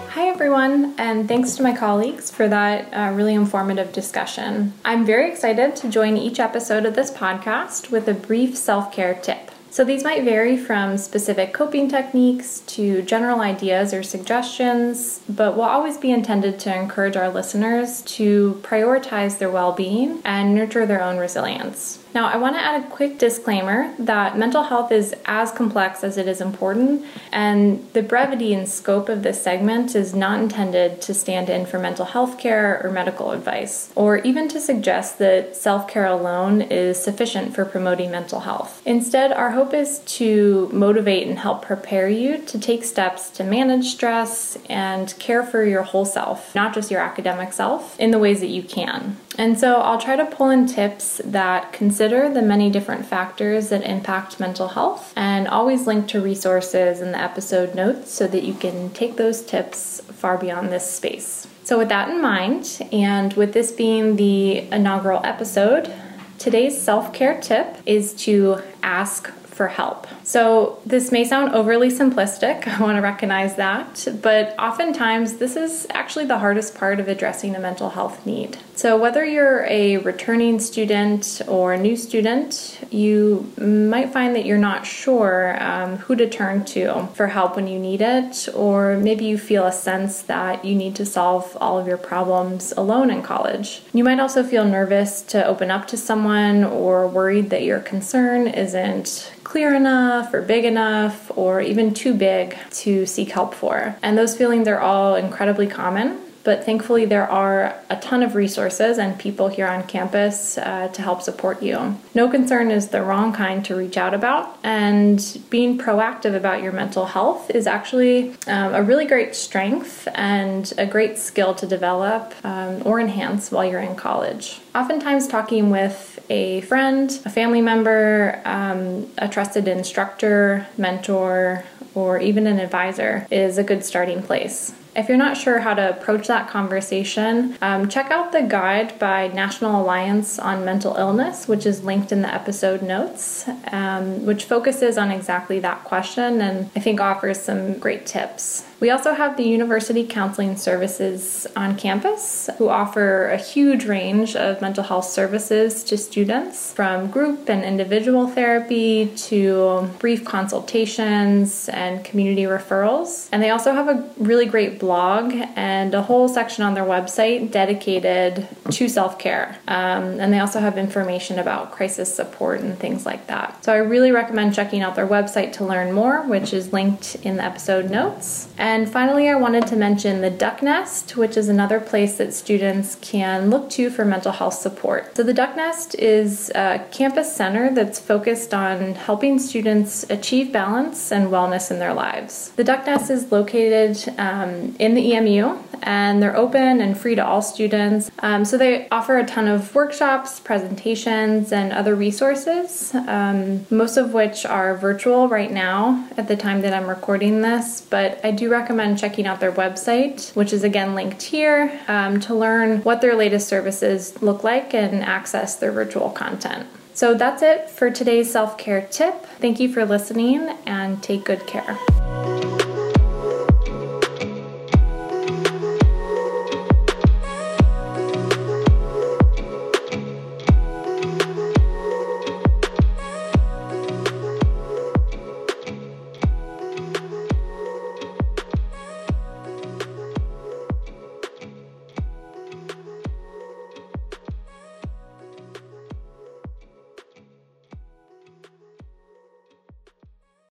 Hi, 0.10 0.28
everyone, 0.30 0.96
and 0.98 1.28
thanks 1.28 1.56
to 1.56 1.64
my 1.64 1.76
colleagues 1.76 2.32
for 2.32 2.48
that 2.48 2.92
uh, 2.92 3.14
really 3.16 3.36
informative 3.36 3.94
discussion. 3.94 4.74
I'm 4.84 5.06
very 5.06 5.30
excited 5.32 5.76
to 5.78 5.90
join 5.90 6.18
each 6.18 6.40
episode 6.40 6.86
of 6.86 6.96
this 6.96 7.12
podcast 7.12 7.92
with 7.92 8.08
a 8.08 8.14
brief 8.14 8.58
self 8.58 8.92
care 8.92 9.14
tip. 9.14 9.52
So, 9.70 9.84
these 9.84 10.04
might 10.04 10.24
vary 10.24 10.58
from 10.58 10.98
specific 10.98 11.54
coping 11.54 11.90
techniques 11.90 12.62
to 12.68 13.02
general 13.02 13.42
ideas 13.42 13.94
or 13.94 14.02
suggestions, 14.02 15.20
but 15.30 15.56
will 15.56 15.64
always 15.64 15.98
be 15.98 16.12
intended 16.12 16.60
to 16.62 16.76
encourage 16.76 17.16
our 17.16 17.30
listeners 17.30 18.02
to 18.04 18.60
prioritize 18.64 19.38
their 19.38 19.52
well 19.52 19.74
being 19.74 20.22
and 20.24 20.56
nurture 20.56 20.86
their 20.86 21.04
own 21.04 21.18
resilience. 21.18 22.00
Now, 22.18 22.30
I 22.30 22.38
want 22.38 22.56
to 22.56 22.60
add 22.60 22.84
a 22.84 22.88
quick 22.88 23.20
disclaimer 23.20 23.94
that 24.00 24.40
mental 24.40 24.64
health 24.64 24.92
is 24.92 25.14
as 25.26 25.52
complex 25.52 26.04
as 26.04 26.18
it 26.18 26.28
is 26.28 26.42
important, 26.42 27.06
and 27.32 27.88
the 27.94 28.02
brevity 28.02 28.56
and 28.56 28.68
scope 28.68 29.08
of 29.08 29.22
this 29.22 29.40
segment 29.40 29.94
is 29.94 30.16
not 30.16 30.40
intended 30.40 31.00
to 31.04 31.14
stand 31.14 31.48
in 31.48 31.68
for 31.68 31.78
mental 31.78 32.06
health 32.06 32.40
care 32.40 32.82
or 32.84 32.90
medical 32.90 33.34
advice, 33.34 33.92
or 33.94 34.18
even 34.30 34.48
to 34.48 34.60
suggest 34.60 35.20
that 35.20 35.56
self 35.56 35.88
care 35.88 36.08
alone 36.08 36.64
is 36.64 36.98
sufficient 37.00 37.54
for 37.54 37.66
promoting 37.66 38.10
mental 38.10 38.40
health. 38.40 38.82
Instead, 38.84 39.32
our 39.32 39.52
hope 39.52 39.76
is 39.76 40.00
to 40.18 40.72
motivate 40.74 41.28
and 41.28 41.38
help 41.38 41.62
prepare 41.62 42.10
you 42.10 42.40
to 42.40 42.58
take 42.58 42.84
steps 42.84 43.30
to 43.30 43.44
manage 43.44 43.86
stress 43.92 44.58
and 44.68 45.14
care 45.20 45.44
for 45.44 45.64
your 45.64 45.84
whole 45.84 46.04
self, 46.04 46.56
not 46.56 46.74
just 46.74 46.90
your 46.90 47.00
academic 47.00 47.54
self, 47.54 47.96
in 48.00 48.10
the 48.10 48.18
ways 48.18 48.40
that 48.40 48.48
you 48.48 48.64
can. 48.64 49.18
And 49.38 49.60
so 49.60 49.76
I'll 49.76 50.00
try 50.00 50.16
to 50.16 50.26
pull 50.26 50.50
in 50.50 50.66
tips 50.66 51.22
that 51.24 51.72
consider 51.72 52.28
the 52.28 52.42
many 52.42 52.72
different 52.72 53.06
factors 53.06 53.70
that 53.70 53.84
impact 53.84 54.40
mental 54.40 54.70
health 54.70 55.14
and 55.16 55.48
always 55.48 55.86
link 55.86 56.08
to 56.10 56.22
resources 56.22 57.02
in 57.02 57.12
the 57.12 57.20
episode 57.20 57.76
notes 57.76 58.12
so 58.12 58.26
that 58.28 58.44
you 58.44 58.56
can 58.56 58.90
take 58.92 59.16
those 59.16 59.44
tips 59.44 60.02
far 60.02 60.38
beyond 60.38 60.70
this 60.70 60.90
space. 60.92 61.48
So, 61.64 61.78
with 61.78 61.90
that 61.90 62.10
in 62.10 62.22
mind, 62.22 62.82
and 62.92 63.34
with 63.34 63.54
this 63.54 63.72
being 63.72 64.16
the 64.16 64.60
inaugural 64.72 65.22
episode, 65.24 65.94
today's 66.40 66.82
self 66.82 67.14
care 67.14 67.40
tip 67.40 67.78
is 67.86 68.14
to 68.26 68.62
ask 68.82 69.28
for 69.28 69.68
help. 69.68 70.08
So, 70.28 70.80
this 70.86 71.10
may 71.10 71.24
sound 71.24 71.54
overly 71.54 71.88
simplistic, 71.88 72.68
I 72.80 72.82
want 72.82 72.98
to 72.98 73.02
recognize 73.02 73.56
that, 73.56 74.06
but 74.22 74.60
oftentimes 74.60 75.38
this 75.38 75.56
is 75.56 75.88
actually 75.92 76.26
the 76.26 76.40
hardest 76.40 76.76
part 76.76 77.00
of 77.00 77.08
addressing 77.08 77.56
a 77.56 77.62
mental 77.62 77.92
health 77.92 78.26
need. 78.26 78.58
So, 78.76 78.98
whether 78.98 79.24
you're 79.24 79.66
a 79.70 79.98
returning 79.98 80.60
student 80.60 81.42
or 81.48 81.72
a 81.72 81.78
new 81.78 81.96
student, 81.96 82.78
you 82.92 83.50
might 83.58 84.12
find 84.12 84.36
that 84.36 84.46
you're 84.46 84.58
not 84.58 84.86
sure 84.86 85.56
um, 85.64 85.96
who 85.96 86.16
to 86.18 86.30
turn 86.30 86.66
to 86.66 87.08
for 87.14 87.28
help 87.28 87.56
when 87.56 87.68
you 87.68 87.80
need 87.80 88.02
it, 88.02 88.50
or 88.54 88.98
maybe 88.98 89.24
you 89.24 89.38
feel 89.38 89.66
a 89.66 89.72
sense 89.72 90.24
that 90.24 90.66
you 90.66 90.76
need 90.76 90.94
to 90.98 91.06
solve 91.06 91.56
all 91.62 91.80
of 91.80 91.88
your 91.88 91.98
problems 91.98 92.74
alone 92.74 93.10
in 93.10 93.24
college. 93.24 93.82
You 93.94 94.04
might 94.04 94.20
also 94.20 94.44
feel 94.44 94.66
nervous 94.66 95.22
to 95.24 95.48
open 95.48 95.72
up 95.72 95.88
to 95.88 95.96
someone 95.96 96.66
or 96.66 97.08
worried 97.08 97.50
that 97.52 97.64
your 97.64 97.80
concern 97.80 98.48
isn't 98.48 99.32
clear 99.48 99.74
enough 100.18 100.34
or 100.34 100.42
big 100.42 100.66
enough 100.66 101.32
or 101.38 101.62
even 101.62 101.94
too 101.94 102.14
big 102.14 102.58
to 102.72 103.06
seek 103.06 103.32
help 103.32 103.54
for. 103.54 103.96
And 104.02 104.18
those 104.18 104.36
feelings 104.36 104.68
are 104.68 104.80
all 104.80 105.16
incredibly 105.16 105.68
common 105.68 106.20
but 106.48 106.64
thankfully 106.64 107.04
there 107.04 107.30
are 107.30 107.76
a 107.90 107.98
ton 107.98 108.24
of 108.24 108.34
resources 108.34 108.98
and 108.98 109.20
people 109.20 109.50
here 109.50 109.68
on 109.68 109.86
campus 109.86 110.58
uh, 110.58 110.88
to 110.94 111.02
help 111.02 111.22
support 111.22 111.62
you. 111.62 112.00
No 112.16 112.30
concern 112.30 112.72
is 112.72 112.88
the 112.88 113.02
wrong 113.02 113.34
kind 113.34 113.66
to 113.66 113.76
reach 113.76 113.98
out 113.98 114.14
about, 114.14 114.58
and 114.64 115.20
being 115.50 115.78
proactive 115.78 116.34
about 116.34 116.64
your 116.64 116.72
mental 116.72 117.08
health 117.08 117.52
is 117.52 117.68
actually 117.68 118.30
um, 118.48 118.74
a 118.74 118.82
really 118.82 119.06
great 119.06 119.36
strength 119.36 120.08
and 120.16 120.74
a 120.78 120.86
great 120.86 121.18
skill 121.18 121.54
to 121.56 121.68
develop 121.68 122.34
um, 122.46 122.82
or 122.86 123.02
enhance 123.02 123.52
while 123.52 123.66
you're 123.70 123.82
in 123.82 123.98
college. 123.98 124.62
Oftentimes, 124.74 125.28
talking 125.28 125.70
with 125.70 126.18
a 126.30 126.62
friend, 126.62 127.10
a 127.26 127.30
family 127.30 127.62
member, 127.62 128.42
um, 128.46 129.12
a 129.18 129.28
trusted 129.28 129.68
instructor, 129.68 130.66
mentor, 130.78 131.66
or 131.94 132.20
even 132.20 132.48
an 132.48 132.60
advisor 132.60 133.28
is 133.32 133.58
a 133.58 133.64
good 133.64 133.84
starting 133.84 134.22
place. 134.24 134.74
If 134.98 135.10
you're 135.10 135.18
not 135.18 135.38
sure 135.38 135.60
how 135.60 135.76
to 135.76 135.92
approach 135.92 136.26
that 136.26 136.50
conversation, 136.50 137.56
um, 137.62 137.88
check 137.88 138.10
out 138.10 138.32
the 138.32 138.42
guide 138.42 138.98
by 138.98 139.28
National 139.28 139.80
Alliance 139.80 140.40
on 140.40 140.66
Mental 140.66 140.96
Illness, 140.96 141.48
which 141.48 141.68
is 141.68 141.84
linked 141.84 142.12
in 142.12 142.24
the 142.24 142.34
episode 142.34 142.82
notes, 142.82 143.48
um, 143.72 144.26
which 144.26 144.46
focuses 144.46 144.98
on 144.98 145.12
exactly 145.12 145.60
that 145.60 145.84
question 145.84 146.42
and 146.42 146.72
I 146.76 146.80
think 146.80 147.00
offers 147.00 147.40
some 147.40 147.78
great 147.78 148.08
tips. 148.08 148.66
We 148.80 148.92
also 148.92 149.16
have 149.16 149.38
the 149.38 149.44
University 149.44 150.06
Counseling 150.06 150.56
Services 150.56 151.48
on 151.56 151.78
campus, 151.78 152.48
who 152.60 152.70
offer 152.70 153.28
a 153.28 153.38
huge 153.38 153.86
range 153.86 154.36
of 154.36 154.62
mental 154.62 154.84
health 154.84 155.06
services 155.06 155.84
to 155.86 155.98
students, 155.98 156.74
from 156.74 157.10
group 157.10 157.50
and 157.50 157.64
individual 157.64 158.28
therapy 158.28 159.12
to 159.16 159.90
brief 159.98 160.24
consultations 160.24 161.70
and 161.70 162.04
community 162.04 162.44
referrals. 162.44 163.30
And 163.32 163.42
they 163.42 163.50
also 163.50 163.74
have 163.74 163.90
a 163.90 164.08
really 164.18 164.46
great 164.46 164.78
blog 164.88 165.34
and 165.58 165.94
a 165.94 166.02
whole 166.02 166.30
section 166.30 166.64
on 166.64 166.74
their 166.74 166.86
website 166.86 167.52
dedicated 167.52 168.48
to 168.72 168.88
self 168.88 169.20
care. 169.20 169.58
Um, 169.68 170.18
and 170.22 170.32
they 170.32 170.40
also 170.40 170.62
have 170.62 170.78
information 170.78 171.40
about 171.40 171.72
crisis 171.74 172.14
support 172.14 172.62
and 172.62 172.80
things 172.80 173.06
like 173.06 173.28
that. 173.28 173.66
So 173.66 173.74
I 173.74 173.78
really 173.78 174.14
recommend 174.14 174.54
checking 174.54 174.82
out 174.82 174.96
their 174.96 175.06
website 175.06 175.52
to 175.58 175.66
learn 175.66 175.92
more, 175.92 176.22
which 176.22 176.54
is 176.54 176.72
linked 176.72 177.16
in 177.16 177.36
the 177.36 177.44
episode 177.44 177.92
notes. 177.92 178.48
And 178.58 178.90
finally, 178.90 179.28
I 179.28 179.36
wanted 179.36 179.68
to 179.68 179.76
mention 179.76 180.22
the 180.22 180.30
Duck 180.30 180.64
Nest, 180.64 181.18
which 181.18 181.36
is 181.36 181.50
another 181.50 181.82
place 181.82 182.18
that 182.18 182.34
students 182.34 182.96
can 183.02 183.50
look 183.50 183.70
to 183.72 183.90
for 183.90 184.06
mental 184.06 184.32
health 184.32 184.54
support. 184.54 185.18
So, 185.18 185.24
the 185.24 185.34
Duck 185.34 185.58
Nest 185.58 185.96
is 185.96 186.50
a 186.56 186.86
campus 186.92 187.36
center 187.36 187.76
that's 187.76 188.00
focused 188.00 188.54
on 188.54 188.96
helping 188.96 189.38
students 189.38 190.06
achieve 190.10 190.54
balance 190.54 191.12
and 191.12 191.28
wellness 191.28 191.72
in 191.72 191.80
their 191.80 191.94
lives. 191.94 192.52
The 192.56 192.64
Duck 192.64 192.86
Nest 192.86 193.12
is 193.12 193.32
located 193.34 193.98
um, 194.18 194.77
in 194.80 194.96
the 194.96 195.14
EMU 195.14 195.58
and 195.84 196.22
they're 196.22 196.36
open 196.36 196.82
and 196.82 196.98
free 196.98 197.16
to 197.16 197.26
all 197.26 197.42
students. 197.42 198.12
Um, 198.20 198.46
so, 198.46 198.58
they 198.58 198.90
offer 198.90 199.18
a 199.18 199.26
ton 199.26 199.48
of 199.48 199.74
workshops, 199.76 200.40
presentations, 200.40 201.52
and 201.52 201.72
other 201.72 201.96
resources, 201.96 202.94
um, 203.08 203.66
most 203.70 203.98
of 203.98 204.14
which 204.14 204.46
are 204.46 204.76
virtual 204.76 205.30
right 205.30 205.52
now 205.52 206.08
at 206.18 206.28
the 206.28 206.36
time 206.36 206.62
that 206.62 206.74
I'm 206.74 206.88
recording 206.88 207.42
this, 207.42 207.82
but 207.82 208.20
I 208.24 208.32
do 208.32 208.50
recommend 208.50 208.98
checking 208.98 209.28
out 209.28 209.40
their 209.40 209.52
website, 209.52 210.36
which 210.36 210.52
is 210.52 210.64
again 210.64 210.96
linked 210.96 211.22
here, 211.22 211.80
um, 211.88 212.20
to 212.22 212.36
learn 212.36 212.82
what 212.82 213.02
their 213.02 213.16
latest 213.16 213.48
services 213.48 214.22
look 214.22 214.44
like 214.44 214.74
and 214.74 215.04
access 215.04 215.56
their 215.56 215.72
virtual 215.72 216.10
content. 216.10 216.68
So 216.94 217.14
that's 217.14 217.44
it 217.44 217.70
for 217.70 217.92
today's 217.92 218.32
self 218.32 218.58
care 218.58 218.82
tip. 218.82 219.26
Thank 219.40 219.60
you 219.60 219.72
for 219.72 219.86
listening 219.86 220.50
and 220.66 221.02
take 221.04 221.26
good 221.26 221.46
care. 221.46 221.78